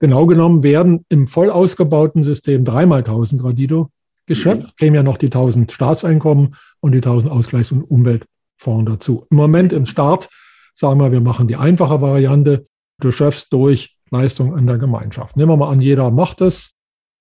Genau 0.00 0.26
genommen 0.26 0.64
werden 0.64 1.04
im 1.08 1.28
voll 1.28 1.50
ausgebauten 1.50 2.24
System 2.24 2.64
dreimal 2.64 3.00
1000 3.00 3.40
Gradido 3.40 3.90
geschöpft. 4.26 4.64
Mhm. 4.64 4.76
Kämen 4.78 4.94
ja 4.96 5.02
noch 5.04 5.18
die 5.18 5.26
1000 5.26 5.70
Staatseinkommen 5.70 6.56
und 6.80 6.92
die 6.92 7.02
1000 7.02 7.30
Ausgleichs- 7.30 7.72
und 7.72 7.84
Umweltfonds 7.84 8.90
dazu. 8.90 9.24
Im 9.30 9.36
Moment 9.36 9.72
im 9.72 9.86
Start 9.86 10.28
sagen 10.76 11.00
wir, 11.00 11.10
wir 11.10 11.20
machen 11.20 11.48
die 11.48 11.56
einfache 11.56 12.00
Variante. 12.00 12.66
Du 13.00 13.10
schöpfst 13.10 13.46
durch 13.50 13.96
Leistung 14.10 14.56
in 14.56 14.66
der 14.66 14.78
Gemeinschaft. 14.78 15.36
Nehmen 15.36 15.50
wir 15.50 15.56
mal 15.56 15.70
an, 15.70 15.80
jeder 15.80 16.10
macht 16.10 16.40
es 16.40 16.72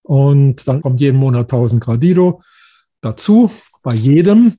und 0.04 0.68
dann 0.68 0.82
kommt 0.82 1.02
jeden 1.02 1.18
Monat 1.18 1.52
1000 1.52 1.82
Gradido 1.82 2.42
dazu 3.02 3.50
bei 3.82 3.96
jedem. 3.96 4.54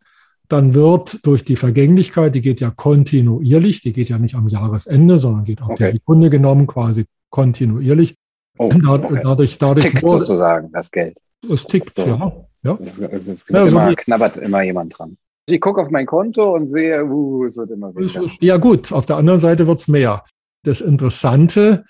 Dann 0.48 0.74
wird 0.74 1.26
durch 1.26 1.44
die 1.44 1.56
Vergänglichkeit, 1.56 2.34
die 2.34 2.40
geht 2.40 2.60
ja 2.60 2.70
kontinuierlich, 2.70 3.80
die 3.80 3.92
geht 3.92 4.08
ja 4.08 4.18
nicht 4.18 4.36
am 4.36 4.48
Jahresende, 4.48 5.18
sondern 5.18 5.44
geht 5.44 5.60
auch 5.60 5.70
okay. 5.70 5.92
die 5.92 5.98
Kunde 5.98 6.30
genommen 6.30 6.66
quasi 6.66 7.06
kontinuierlich. 7.30 8.16
Oh, 8.58 8.66
okay. 8.66 8.80
dadurch, 9.22 9.58
dadurch, 9.58 9.84
es 9.84 9.92
tickt 9.92 10.00
sozusagen 10.00 10.70
das 10.72 10.90
Geld. 10.90 11.18
Es 11.50 11.64
tickt, 11.64 11.92
so, 11.92 12.06
ja. 12.06 12.46
ja. 12.62 12.78
Es, 12.80 12.98
es, 12.98 13.28
es 13.28 13.44
ja, 13.48 13.66
immer, 13.66 13.94
knabbert 13.94 14.36
immer 14.36 14.62
jemand 14.62 14.96
dran. 14.96 15.16
Ich 15.46 15.60
gucke 15.60 15.80
auf 15.80 15.90
mein 15.90 16.06
Konto 16.06 16.54
und 16.54 16.66
sehe, 16.66 17.04
uh, 17.04 17.44
es 17.44 17.56
wird 17.56 17.70
immer 17.70 17.94
weniger. 17.94 18.22
Ja 18.40 18.56
gut, 18.56 18.92
auf 18.92 19.06
der 19.06 19.16
anderen 19.16 19.38
Seite 19.38 19.66
wird 19.66 19.78
es 19.78 19.88
mehr. 19.88 20.24
Das 20.64 20.80
Interessante 20.80 21.84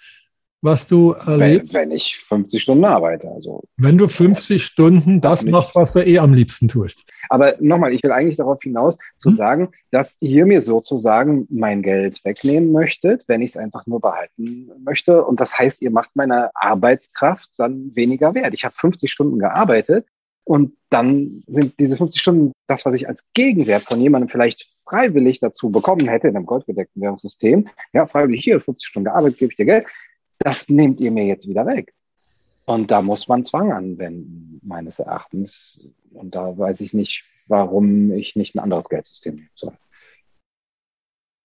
was 0.63 0.87
du 0.87 1.13
erlebst. 1.13 1.75
Wenn, 1.75 1.91
wenn, 1.91 1.97
ich 1.97 2.17
50 2.17 2.63
Stunden 2.63 2.85
arbeite. 2.85 3.31
Also, 3.31 3.63
wenn 3.77 3.99
du 3.99 4.09
50 4.09 4.63
Stunden 4.63 5.21
das 5.21 5.45
machst, 5.45 5.75
was 5.75 5.93
du 5.93 6.01
eh 6.01 6.19
am 6.19 6.35
liebsten 6.35 6.69
tust. 6.69 7.05
Aber 7.29 7.55
nochmal, 7.61 7.93
ich 7.93 8.03
will 8.03 8.11
eigentlich 8.11 8.37
darauf 8.37 8.63
hinaus 8.63 8.97
zu 9.17 9.31
hm? 9.31 9.37
sagen, 9.37 9.69
dass 9.91 10.17
ihr 10.21 10.45
mir 10.45 10.63
sozusagen 10.63 11.47
mein 11.51 11.83
Geld 11.83 12.25
wegnehmen 12.25 12.73
möchtet, 12.73 13.25
wenn 13.29 13.43
ich 13.43 13.51
es 13.51 13.57
einfach 13.57 13.87
nur 13.87 14.01
behalten 14.01 14.71
möchte. 14.85 15.25
Und 15.25 15.41
das 15.41 15.59
heißt, 15.59 15.83
ihr 15.83 15.91
macht 15.91 16.11
meine 16.15 16.51
Arbeitskraft 16.55 17.51
dann 17.57 17.95
weniger 17.95 18.35
wert. 18.35 18.53
Ich 18.53 18.65
habe 18.65 18.75
50 18.75 19.11
Stunden 19.11 19.39
gearbeitet 19.39 20.07
und 20.47 20.73
dann 20.89 21.43
sind 21.47 21.79
diese 21.79 21.97
50 21.97 22.23
Stunden 22.23 22.53
das, 22.67 22.87
was 22.87 22.95
ich 22.95 23.09
als 23.09 23.21
Gegenwert 23.35 23.85
von 23.85 24.01
jemandem 24.01 24.29
vielleicht 24.29 24.67
freiwillig 24.85 25.41
dazu 25.41 25.71
bekommen 25.71 26.09
hätte 26.09 26.29
in 26.29 26.37
einem 26.37 26.47
goldgedeckten 26.47 27.03
Währungssystem. 27.03 27.69
Ja, 27.93 28.07
freiwillig 28.07 28.45
hier, 28.45 28.61
50 28.61 28.87
Stunden 28.87 29.07
gearbeitet, 29.07 29.39
gebe 29.39 29.53
ich 29.53 29.57
dir 29.57 29.67
Geld 29.67 29.87
das 30.39 30.69
nehmt 30.69 31.01
ihr 31.01 31.11
mir 31.11 31.25
jetzt 31.25 31.49
wieder 31.49 31.67
weg. 31.67 31.93
Und 32.65 32.91
da 32.91 33.01
muss 33.01 33.29
man 33.29 33.45
Zwang 33.45 33.73
anwenden, 33.73 34.61
meines 34.63 34.99
Erachtens. 34.99 35.79
Und 36.13 36.35
da 36.35 36.57
weiß 36.57 36.81
ich 36.81 36.93
nicht, 36.93 37.25
warum 37.47 38.13
ich 38.13 38.35
nicht 38.35 38.55
ein 38.55 38.61
anderes 38.61 38.89
Geldsystem 38.89 39.37
nehmen 39.37 39.51
soll. 39.55 39.77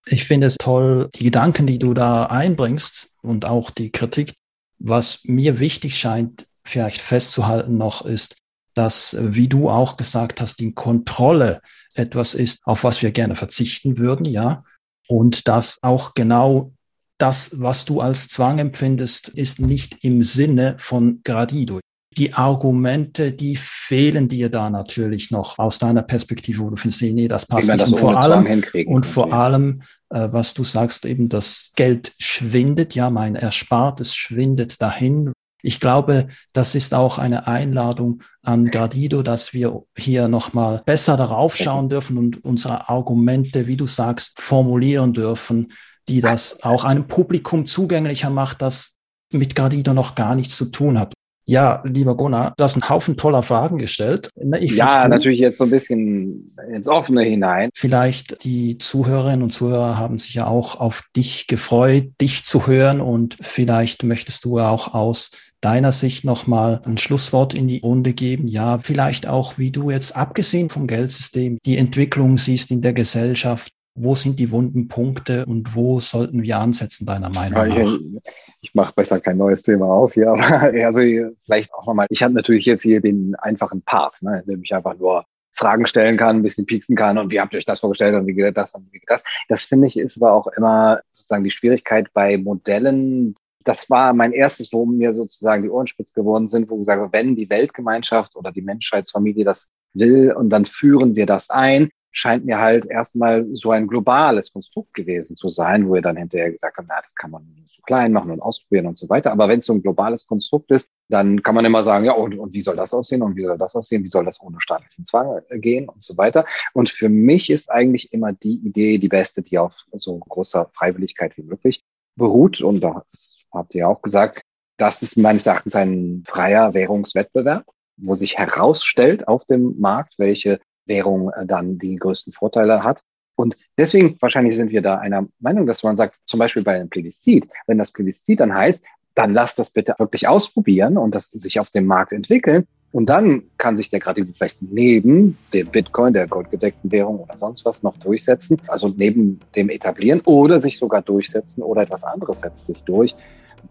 Ich 0.07 0.25
finde 0.25 0.47
es 0.47 0.55
toll, 0.57 1.09
die 1.13 1.25
Gedanken, 1.25 1.67
die 1.67 1.77
du 1.77 1.93
da 1.93 2.25
einbringst 2.25 3.09
und 3.21 3.45
auch 3.45 3.69
die 3.69 3.91
Kritik. 3.91 4.33
Was 4.79 5.19
mir 5.25 5.59
wichtig 5.59 5.95
scheint, 5.95 6.47
vielleicht 6.63 7.01
festzuhalten 7.01 7.77
noch, 7.77 8.03
ist, 8.03 8.37
dass, 8.73 9.17
wie 9.19 9.47
du 9.47 9.69
auch 9.69 9.97
gesagt 9.97 10.41
hast, 10.41 10.59
die 10.59 10.73
Kontrolle 10.73 11.61
etwas 11.95 12.33
ist, 12.33 12.61
auf 12.63 12.83
was 12.83 13.01
wir 13.01 13.11
gerne 13.11 13.35
verzichten 13.35 13.97
würden, 13.97 14.25
ja. 14.25 14.63
Und 15.07 15.47
dass 15.47 15.79
auch 15.81 16.13
genau 16.13 16.71
das, 17.17 17.59
was 17.59 17.85
du 17.85 18.01
als 18.01 18.27
Zwang 18.27 18.59
empfindest, 18.59 19.29
ist 19.29 19.59
nicht 19.59 19.97
im 20.01 20.23
Sinne 20.23 20.75
von 20.79 21.21
Gradido. 21.23 21.79
Die 22.17 22.33
Argumente, 22.33 23.31
die 23.31 23.55
fehlen 23.55 24.27
dir 24.27 24.49
da 24.49 24.69
natürlich 24.69 25.31
noch 25.31 25.59
aus 25.59 25.77
deiner 25.79 26.01
Perspektive, 26.01 26.63
wo 26.63 26.69
du 26.69 26.75
findest, 26.75 27.03
nee, 27.03 27.27
das 27.27 27.45
passt 27.45 27.69
nicht. 27.69 27.81
Das 27.81 27.91
und 27.91 27.99
vor 27.99 28.19
allem, 28.19 28.63
und 28.87 29.05
vor 29.05 29.31
allem, 29.31 29.83
äh, 30.09 30.27
was 30.31 30.53
du 30.53 30.63
sagst, 30.63 31.05
eben 31.05 31.29
das 31.29 31.71
Geld 31.75 32.13
schwindet, 32.17 32.95
ja, 32.95 33.09
mein 33.09 33.35
Erspartes 33.35 34.15
schwindet 34.15 34.81
dahin. 34.81 35.31
Ich 35.63 35.79
glaube, 35.79 36.27
das 36.53 36.75
ist 36.75 36.93
auch 36.93 37.17
eine 37.17 37.47
Einladung 37.47 38.23
an 38.41 38.71
Gradido, 38.71 39.21
dass 39.21 39.53
wir 39.53 39.83
hier 39.97 40.27
nochmal 40.27 40.81
besser 40.85 41.17
darauf 41.17 41.55
schauen 41.55 41.89
dürfen 41.89 42.17
und 42.17 42.43
unsere 42.43 42.89
Argumente, 42.89 43.67
wie 43.67 43.77
du 43.77 43.87
sagst, 43.87 44.41
formulieren 44.41 45.13
dürfen, 45.13 45.71
die 46.07 46.21
das 46.21 46.63
auch 46.63 46.83
einem 46.83 47.07
Publikum 47.07 47.65
zugänglicher 47.65 48.29
macht, 48.29 48.61
das 48.61 48.97
mit 49.31 49.55
Gradido 49.55 49.93
noch 49.93 50.15
gar 50.15 50.35
nichts 50.35 50.57
zu 50.57 50.65
tun 50.65 50.99
hat. 50.99 51.13
Ja, 51.45 51.81
lieber 51.83 52.15
Gunnar, 52.15 52.53
du 52.55 52.63
hast 52.63 52.75
einen 52.75 52.87
Haufen 52.87 53.17
toller 53.17 53.41
Fragen 53.41 53.77
gestellt. 53.79 54.29
Ich 54.59 54.75
ja, 54.75 55.07
natürlich 55.07 55.39
jetzt 55.39 55.57
so 55.57 55.63
ein 55.63 55.71
bisschen 55.71 56.55
ins 56.71 56.87
Offene 56.87 57.23
hinein. 57.23 57.71
Vielleicht 57.73 58.43
die 58.43 58.77
Zuhörerinnen 58.77 59.41
und 59.41 59.49
Zuhörer 59.49 59.97
haben 59.97 60.19
sich 60.19 60.35
ja 60.35 60.45
auch 60.45 60.79
auf 60.79 61.03
dich 61.15 61.47
gefreut, 61.47 62.11
dich 62.21 62.43
zu 62.43 62.67
hören 62.67 63.01
und 63.01 63.37
vielleicht 63.41 64.03
möchtest 64.03 64.45
du 64.45 64.59
auch 64.59 64.93
aus 64.93 65.31
deiner 65.61 65.91
Sicht 65.91 66.25
nochmal 66.25 66.81
ein 66.85 66.97
Schlusswort 66.97 67.53
in 67.53 67.67
die 67.67 67.79
Runde 67.79 68.13
geben? 68.13 68.47
Ja, 68.47 68.79
vielleicht 68.79 69.27
auch, 69.27 69.57
wie 69.57 69.71
du 69.71 69.91
jetzt 69.91 70.15
abgesehen 70.15 70.69
vom 70.69 70.87
Geldsystem 70.87 71.57
die 71.65 71.77
Entwicklung 71.77 72.37
siehst 72.37 72.71
in 72.71 72.81
der 72.81 72.93
Gesellschaft, 72.93 73.71
wo 73.93 74.15
sind 74.15 74.39
die 74.39 74.51
wunden 74.51 74.87
Punkte 74.87 75.45
und 75.45 75.75
wo 75.75 75.99
sollten 75.99 76.43
wir 76.43 76.57
ansetzen, 76.59 77.05
deiner 77.05 77.29
Meinung 77.29 77.67
nach? 77.67 78.21
Ich, 78.61 78.73
mache 78.73 78.93
besser 78.93 79.19
kein 79.19 79.37
neues 79.37 79.63
Thema 79.63 79.85
auf 79.85 80.13
hier, 80.13 80.29
aber 80.31 80.71
also 80.85 81.01
vielleicht 81.45 81.73
auch 81.73 81.85
nochmal. 81.85 82.07
Ich 82.09 82.23
habe 82.23 82.33
natürlich 82.33 82.65
jetzt 82.65 82.83
hier 82.83 83.01
den 83.01 83.35
einfachen 83.35 83.81
Part, 83.81 84.21
ne, 84.21 84.43
in 84.45 84.53
dem 84.53 84.63
ich 84.63 84.73
einfach 84.73 84.97
nur 84.97 85.25
Fragen 85.51 85.85
stellen 85.85 86.17
kann, 86.17 86.37
ein 86.37 86.43
bisschen 86.43 86.65
pieksen 86.65 86.95
kann 86.95 87.17
und 87.17 87.31
wie 87.31 87.39
habt 87.39 87.53
ihr 87.53 87.57
euch 87.57 87.65
das 87.65 87.81
vorgestellt 87.81 88.15
und 88.15 88.25
wie 88.25 88.33
geht 88.33 88.55
das 88.55 88.73
und 88.73 88.87
wie 88.91 88.99
geht 88.99 89.09
das. 89.09 89.23
Das 89.49 89.63
finde 89.63 89.87
ich 89.87 89.99
ist 89.99 90.21
aber 90.21 90.33
auch 90.33 90.47
immer 90.47 91.01
sozusagen 91.13 91.43
die 91.43 91.51
Schwierigkeit 91.51 92.07
bei 92.13 92.37
Modellen. 92.37 93.35
Das 93.63 93.89
war 93.89 94.13
mein 94.13 94.33
erstes, 94.33 94.71
wo 94.73 94.85
mir 94.85 95.13
sozusagen 95.13 95.63
die 95.63 95.69
Ohren 95.69 95.87
spitz 95.87 96.13
geworden 96.13 96.47
sind, 96.47 96.69
wo 96.69 96.77
gesagt 96.77 97.01
wird, 97.01 97.13
wenn 97.13 97.35
die 97.35 97.49
Weltgemeinschaft 97.49 98.35
oder 98.35 98.51
die 98.51 98.61
Menschheitsfamilie 98.61 99.45
das 99.45 99.71
will 99.93 100.33
und 100.33 100.49
dann 100.49 100.65
führen 100.65 101.15
wir 101.15 101.25
das 101.25 101.49
ein, 101.49 101.89
scheint 102.11 102.45
mir 102.45 102.59
halt 102.59 102.85
erstmal 102.85 103.47
so 103.53 103.71
ein 103.71 103.87
globales 103.87 104.51
Konstrukt 104.51 104.93
gewesen 104.93 105.37
zu 105.37 105.49
sein, 105.49 105.87
wo 105.87 105.95
ihr 105.95 106.01
dann 106.01 106.17
hinterher 106.17 106.51
gesagt 106.51 106.77
habt, 106.77 106.87
na, 106.89 107.01
das 107.01 107.15
kann 107.15 107.31
man 107.31 107.47
so 107.67 107.81
klein 107.83 108.11
machen 108.11 108.31
und 108.31 108.41
ausprobieren 108.41 108.87
und 108.87 108.97
so 108.97 109.07
weiter. 109.07 109.31
Aber 109.31 109.47
wenn 109.47 109.59
es 109.59 109.65
so 109.65 109.73
ein 109.73 109.81
globales 109.81 110.27
Konstrukt 110.27 110.71
ist, 110.71 110.89
dann 111.07 111.41
kann 111.41 111.55
man 111.55 111.63
immer 111.63 111.83
sagen, 111.83 112.05
ja, 112.05 112.11
und, 112.13 112.37
und 112.37 112.53
wie 112.53 112.61
soll 112.61 112.75
das 112.75 112.93
aussehen 112.93 113.21
und 113.21 113.35
wie 113.37 113.45
soll 113.45 113.57
das 113.57 113.75
aussehen, 113.75 114.03
wie 114.03 114.09
soll 114.09 114.25
das 114.25 114.41
ohne 114.41 114.59
staatlichen 114.59 115.05
Zwang 115.05 115.41
äh, 115.49 115.59
gehen 115.59 115.87
und 115.87 116.03
so 116.03 116.17
weiter. 116.17 116.45
Und 116.73 116.89
für 116.89 117.07
mich 117.07 117.49
ist 117.49 117.71
eigentlich 117.71 118.11
immer 118.11 118.33
die 118.33 118.55
Idee 118.55 118.97
die 118.97 119.07
beste, 119.07 119.41
die 119.41 119.57
auf 119.57 119.77
so 119.93 120.17
großer 120.17 120.69
Freiwilligkeit 120.73 121.37
wie 121.37 121.43
möglich 121.43 121.85
beruht. 122.17 122.61
Und 122.61 122.81
das 122.81 123.40
habt 123.51 123.75
ihr 123.75 123.87
auch 123.87 124.01
gesagt, 124.01 124.43
das 124.77 125.01
ist 125.01 125.17
meines 125.17 125.45
Erachtens 125.45 125.75
ein 125.75 126.23
freier 126.25 126.73
Währungswettbewerb 126.73 127.65
wo 128.01 128.15
sich 128.15 128.37
herausstellt 128.37 129.27
auf 129.27 129.45
dem 129.45 129.79
Markt, 129.79 130.15
welche 130.17 130.59
Währung 130.85 131.31
äh, 131.31 131.45
dann 131.45 131.77
die 131.77 131.95
größten 131.95 132.33
Vorteile 132.33 132.83
hat. 132.83 133.01
Und 133.35 133.57
deswegen 133.77 134.17
wahrscheinlich 134.19 134.55
sind 134.55 134.71
wir 134.71 134.81
da 134.81 134.97
einer 134.97 135.27
Meinung, 135.39 135.65
dass 135.65 135.83
man 135.83 135.97
sagt, 135.97 136.15
zum 136.25 136.39
Beispiel 136.39 136.63
bei 136.63 136.75
einem 136.75 136.89
Plebiszit, 136.89 137.47
wenn 137.65 137.77
das 137.77 137.91
Plebiszit 137.91 138.39
dann 138.39 138.53
heißt, 138.53 138.83
dann 139.15 139.33
lass 139.33 139.55
das 139.55 139.69
bitte 139.69 139.95
wirklich 139.97 140.27
ausprobieren 140.27 140.97
und 140.97 141.15
das 141.15 141.27
sich 141.27 141.59
auf 141.59 141.69
dem 141.69 141.85
Markt 141.85 142.11
entwickeln. 142.11 142.67
Und 142.91 143.05
dann 143.05 143.43
kann 143.57 143.77
sich 143.77 143.89
der 143.89 144.01
gerade 144.01 144.25
vielleicht 144.25 144.61
neben 144.61 145.37
dem 145.53 145.67
Bitcoin, 145.67 146.13
der 146.13 146.27
goldgedeckten 146.27 146.91
Währung 146.91 147.19
oder 147.19 147.37
sonst 147.37 147.63
was 147.63 147.83
noch 147.83 147.97
durchsetzen, 147.97 148.61
also 148.67 148.89
neben 148.89 149.39
dem 149.55 149.69
etablieren 149.69 150.21
oder 150.25 150.59
sich 150.59 150.77
sogar 150.77 151.01
durchsetzen 151.01 151.63
oder 151.63 151.83
etwas 151.83 152.03
anderes 152.03 152.41
setzt 152.41 152.67
sich 152.67 152.83
durch. 152.83 153.15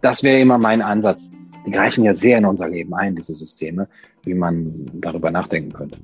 Das 0.01 0.23
wäre 0.23 0.41
immer 0.41 0.59
mein 0.59 0.83
Ansatz. 0.83 1.31
Die 1.67 1.71
greifen 1.71 2.05
ja 2.05 2.15
sehr 2.15 2.39
in 2.39 2.47
unser 2.47 2.69
Leben 2.69 2.95
ein, 2.95 3.17
diese 3.17 3.35
Systeme, 3.35 3.89
wie 4.25 4.35
man 4.35 4.87
darüber 4.95 5.31
nachdenken 5.31 5.73
könnte 5.73 5.99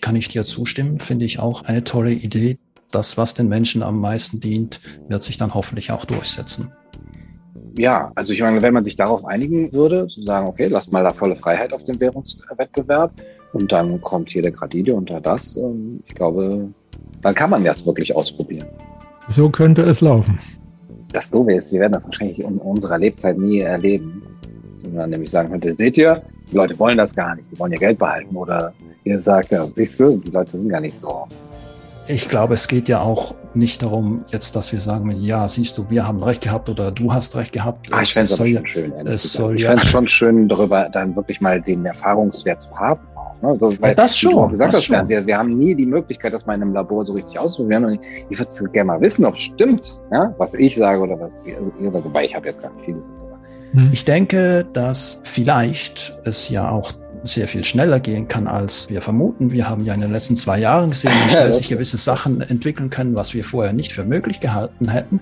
kann 0.00 0.16
ich 0.16 0.28
dir 0.28 0.44
zustimmen, 0.44 1.00
finde 1.00 1.24
ich 1.24 1.38
auch 1.38 1.64
eine 1.64 1.84
tolle 1.84 2.12
Idee. 2.12 2.58
Das, 2.90 3.16
was 3.16 3.34
den 3.34 3.48
Menschen 3.48 3.82
am 3.82 4.00
meisten 4.00 4.40
dient, 4.40 4.80
wird 5.08 5.22
sich 5.22 5.36
dann 5.36 5.54
hoffentlich 5.54 5.92
auch 5.92 6.04
durchsetzen. 6.04 6.72
Ja, 7.78 8.10
also 8.16 8.32
ich 8.32 8.40
meine, 8.40 8.60
wenn 8.62 8.74
man 8.74 8.84
sich 8.84 8.96
darauf 8.96 9.24
einigen 9.24 9.72
würde, 9.72 10.08
zu 10.08 10.22
sagen, 10.22 10.48
okay, 10.48 10.66
lass 10.66 10.90
mal 10.90 11.04
da 11.04 11.14
volle 11.14 11.36
Freiheit 11.36 11.72
auf 11.72 11.84
den 11.84 12.00
Währungswettbewerb 12.00 13.12
und 13.52 13.70
dann 13.70 14.00
kommt 14.00 14.30
hier 14.30 14.42
der 14.42 14.50
Gradide 14.50 14.94
unter 14.94 15.20
das, 15.20 15.56
ähm, 15.56 16.02
ich 16.06 16.14
glaube, 16.14 16.68
dann 17.22 17.34
kann 17.34 17.50
man 17.50 17.62
das 17.62 17.86
wirklich 17.86 18.14
ausprobieren. 18.14 18.66
So 19.28 19.50
könnte 19.50 19.82
es 19.82 20.00
laufen. 20.00 20.40
Das 21.12 21.30
Doofe 21.30 21.54
ist, 21.54 21.72
wir 21.72 21.80
werden 21.80 21.92
das 21.92 22.04
wahrscheinlich 22.04 22.38
in 22.38 22.58
unserer 22.58 22.98
Lebzeit 22.98 23.36
nie 23.38 23.60
erleben, 23.60 24.22
sondern 24.82 25.10
nämlich 25.10 25.30
sagen 25.30 25.50
könnte, 25.50 25.74
seht 25.74 25.98
ihr, 25.98 26.22
die 26.50 26.56
Leute 26.56 26.78
wollen 26.78 26.98
das 26.98 27.14
gar 27.14 27.34
nicht, 27.34 27.50
die 27.50 27.58
wollen 27.58 27.72
ihr 27.72 27.78
Geld 27.78 27.98
behalten 27.98 28.36
oder 28.36 28.72
ihr 29.04 29.20
sagt, 29.20 29.50
ja, 29.50 29.66
siehst 29.74 29.98
du, 29.98 30.18
die 30.18 30.30
Leute 30.30 30.52
sind 30.52 30.68
gar 30.68 30.80
nicht 30.80 30.94
so. 31.00 31.26
ich 32.06 32.28
glaube, 32.28 32.54
es 32.54 32.68
geht 32.68 32.88
ja 32.88 33.00
auch 33.00 33.34
nicht 33.54 33.82
darum, 33.82 34.24
jetzt, 34.28 34.54
dass 34.54 34.72
wir 34.72 34.80
sagen, 34.80 35.10
ja, 35.20 35.48
siehst 35.48 35.78
du, 35.78 35.90
wir 35.90 36.06
haben 36.06 36.22
recht 36.22 36.42
gehabt 36.42 36.68
oder 36.68 36.92
du 36.92 37.12
hast 37.12 37.34
recht 37.36 37.52
gehabt. 37.52 37.92
Ah, 37.92 38.02
ich 38.02 38.12
fände 38.12 38.30
es 38.30 38.36
schon 38.36 38.66
schön. 38.66 38.92
Es 39.06 39.32
soll 39.32 39.56
ich 39.56 39.64
fände 39.64 39.82
es 39.82 39.88
schon 39.88 40.06
schön, 40.06 40.48
darüber 40.48 40.88
dann 40.88 41.16
wirklich 41.16 41.40
mal 41.40 41.60
den 41.60 41.84
Erfahrungswert 41.84 42.62
zu 42.62 42.78
haben. 42.78 43.00
Ne? 43.42 43.48
Also, 43.48 43.72
weil, 43.80 43.90
ja, 43.90 43.94
das 43.94 44.16
schon. 44.16 44.50
Gesagt 44.50 44.74
das 44.74 44.88
hast, 44.90 45.08
Wir, 45.08 45.26
wir 45.26 45.38
haben 45.38 45.58
nie 45.58 45.74
die 45.74 45.86
Möglichkeit, 45.86 46.32
das 46.32 46.46
mal 46.46 46.54
in 46.54 46.62
einem 46.62 46.74
Labor 46.74 47.04
so 47.04 47.12
richtig 47.14 47.38
auszuprobieren. 47.38 47.84
Und 47.84 47.92
ich, 47.94 48.00
ich 48.30 48.38
würde 48.38 48.72
gerne 48.72 48.86
mal 48.86 49.00
wissen, 49.00 49.24
ob 49.24 49.34
es 49.34 49.42
stimmt, 49.42 49.98
ja? 50.12 50.34
was 50.38 50.54
ich 50.54 50.76
sage 50.76 51.00
oder 51.00 51.18
was 51.18 51.40
ihr, 51.44 51.56
ihr 51.80 51.90
sagt. 51.90 52.04
Wobei 52.04 52.26
ich 52.26 52.34
habe 52.34 52.46
jetzt 52.46 52.62
gar 52.62 52.72
nicht 52.74 52.84
vieles. 52.84 53.10
Hm. 53.72 53.90
Ich 53.92 54.04
denke, 54.04 54.66
dass 54.72 55.20
vielleicht 55.22 56.18
es 56.24 56.48
ja 56.48 56.70
auch 56.70 56.92
sehr 57.22 57.48
viel 57.48 57.64
schneller 57.64 58.00
gehen 58.00 58.28
kann, 58.28 58.46
als 58.46 58.88
wir 58.88 59.02
vermuten. 59.02 59.52
Wir 59.52 59.68
haben 59.68 59.84
ja 59.84 59.94
in 59.94 60.00
den 60.00 60.12
letzten 60.12 60.36
zwei 60.36 60.58
Jahren 60.58 60.90
gesehen, 60.90 61.12
wie 61.24 61.30
schnell 61.30 61.52
sich 61.52 61.68
gewisse 61.68 61.98
Sachen 61.98 62.40
entwickeln 62.40 62.90
können, 62.90 63.14
was 63.14 63.34
wir 63.34 63.44
vorher 63.44 63.72
nicht 63.72 63.92
für 63.92 64.04
möglich 64.04 64.40
gehalten 64.40 64.88
hätten. 64.88 65.20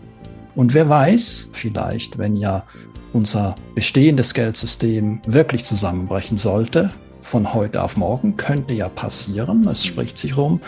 Und 0.54 0.74
wer 0.74 0.88
weiß, 0.88 1.50
vielleicht, 1.52 2.18
wenn 2.18 2.36
ja 2.36 2.64
unser 3.12 3.54
bestehendes 3.74 4.34
Geldsystem 4.34 5.20
wirklich 5.26 5.64
zusammenbrechen 5.64 6.36
sollte, 6.36 6.90
von 7.28 7.52
heute 7.52 7.82
auf 7.82 7.96
morgen, 7.96 8.36
könnte 8.36 8.72
ja 8.74 8.88
passieren, 8.88 9.68
es 9.68 9.84
spricht 9.84 10.16
sich 10.16 10.36
rum, 10.36 10.60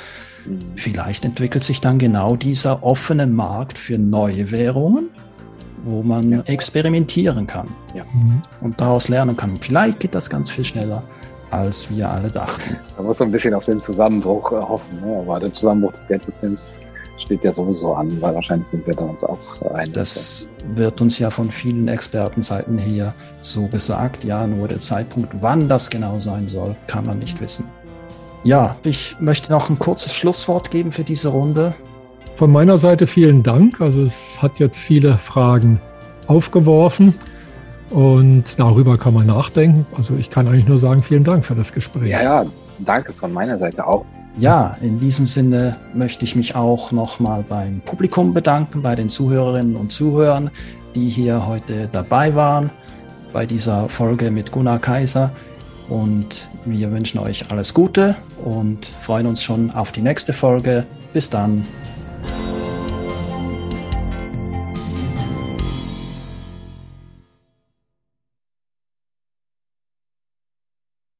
vielleicht 0.76 1.24
entwickelt 1.24 1.64
sich 1.64 1.80
dann 1.80 1.98
genau 1.98 2.36
dieser 2.36 2.82
offene 2.82 3.26
Markt 3.26 3.78
für 3.78 3.98
neue 3.98 4.50
Währungen, 4.50 5.08
wo 5.84 6.02
man 6.02 6.30
ja. 6.30 6.40
experimentieren 6.42 7.46
kann 7.46 7.68
ja. 7.94 8.04
und 8.60 8.78
daraus 8.78 9.08
lernen 9.08 9.36
kann. 9.36 9.56
Vielleicht 9.58 10.00
geht 10.00 10.14
das 10.14 10.28
ganz 10.28 10.50
viel 10.50 10.64
schneller 10.64 11.02
als 11.50 11.90
wir 11.90 12.08
alle 12.08 12.30
dachten. 12.30 12.76
Man 12.96 13.06
muss 13.06 13.18
so 13.18 13.24
ein 13.24 13.32
bisschen 13.32 13.54
auf 13.54 13.64
den 13.64 13.80
Zusammenbruch 13.80 14.52
äh, 14.52 14.56
hoffen, 14.56 15.00
ne? 15.00 15.16
aber 15.18 15.40
der 15.40 15.52
Zusammenbruch 15.52 15.92
des 15.92 16.06
Geldsystems 16.06 16.80
steht 17.16 17.42
ja 17.42 17.52
sowieso 17.52 17.94
an, 17.94 18.20
weil 18.20 18.34
wahrscheinlich 18.34 18.68
sind 18.68 18.86
wir 18.86 18.94
da 18.94 19.04
uns 19.04 19.24
auch 19.24 19.38
einig. 19.74 19.94
Das 19.94 20.48
wird 20.76 21.00
uns 21.00 21.18
ja 21.18 21.30
von 21.30 21.50
vielen 21.50 21.88
Expertenseiten 21.88 22.78
her 22.78 23.14
so 23.40 23.66
gesagt. 23.66 24.24
Ja, 24.24 24.46
nur 24.46 24.68
der 24.68 24.78
Zeitpunkt, 24.78 25.32
wann 25.40 25.68
das 25.68 25.90
genau 25.90 26.20
sein 26.20 26.48
soll, 26.48 26.76
kann 26.86 27.06
man 27.06 27.18
nicht 27.18 27.40
wissen. 27.40 27.68
Ja, 28.44 28.76
ich 28.84 29.16
möchte 29.20 29.52
noch 29.52 29.68
ein 29.68 29.78
kurzes 29.78 30.14
Schlusswort 30.14 30.70
geben 30.70 30.92
für 30.92 31.04
diese 31.04 31.28
Runde. 31.28 31.74
Von 32.36 32.52
meiner 32.52 32.78
Seite 32.78 33.06
vielen 33.06 33.42
Dank. 33.42 33.80
Also 33.80 34.02
es 34.02 34.40
hat 34.40 34.58
jetzt 34.58 34.78
viele 34.78 35.18
Fragen 35.18 35.80
aufgeworfen. 36.26 37.14
Und 37.90 38.58
darüber 38.58 38.96
kann 38.96 39.14
man 39.14 39.26
nachdenken. 39.26 39.84
Also 39.98 40.14
ich 40.14 40.30
kann 40.30 40.46
eigentlich 40.46 40.68
nur 40.68 40.78
sagen, 40.78 41.02
vielen 41.02 41.24
Dank 41.24 41.44
für 41.44 41.54
das 41.54 41.72
Gespräch. 41.72 42.08
Ja, 42.08 42.22
ja, 42.22 42.46
danke 42.78 43.12
von 43.12 43.32
meiner 43.32 43.58
Seite 43.58 43.86
auch. 43.86 44.06
Ja, 44.38 44.76
in 44.80 44.98
diesem 44.98 45.26
Sinne 45.26 45.76
möchte 45.92 46.24
ich 46.24 46.36
mich 46.36 46.54
auch 46.54 46.92
nochmal 46.92 47.44
beim 47.46 47.80
Publikum 47.80 48.32
bedanken, 48.32 48.82
bei 48.82 48.94
den 48.94 49.08
Zuhörerinnen 49.08 49.76
und 49.76 49.92
Zuhörern, 49.92 50.50
die 50.94 51.08
hier 51.08 51.46
heute 51.46 51.88
dabei 51.92 52.34
waren 52.34 52.70
bei 53.32 53.46
dieser 53.46 53.88
Folge 53.88 54.30
mit 54.30 54.52
Gunnar 54.52 54.78
Kaiser. 54.78 55.32
Und 55.88 56.48
wir 56.64 56.90
wünschen 56.92 57.18
euch 57.18 57.50
alles 57.50 57.74
Gute 57.74 58.16
und 58.44 58.86
freuen 59.00 59.26
uns 59.26 59.42
schon 59.42 59.70
auf 59.72 59.92
die 59.92 60.02
nächste 60.02 60.32
Folge. 60.32 60.86
Bis 61.12 61.30
dann. 61.30 61.66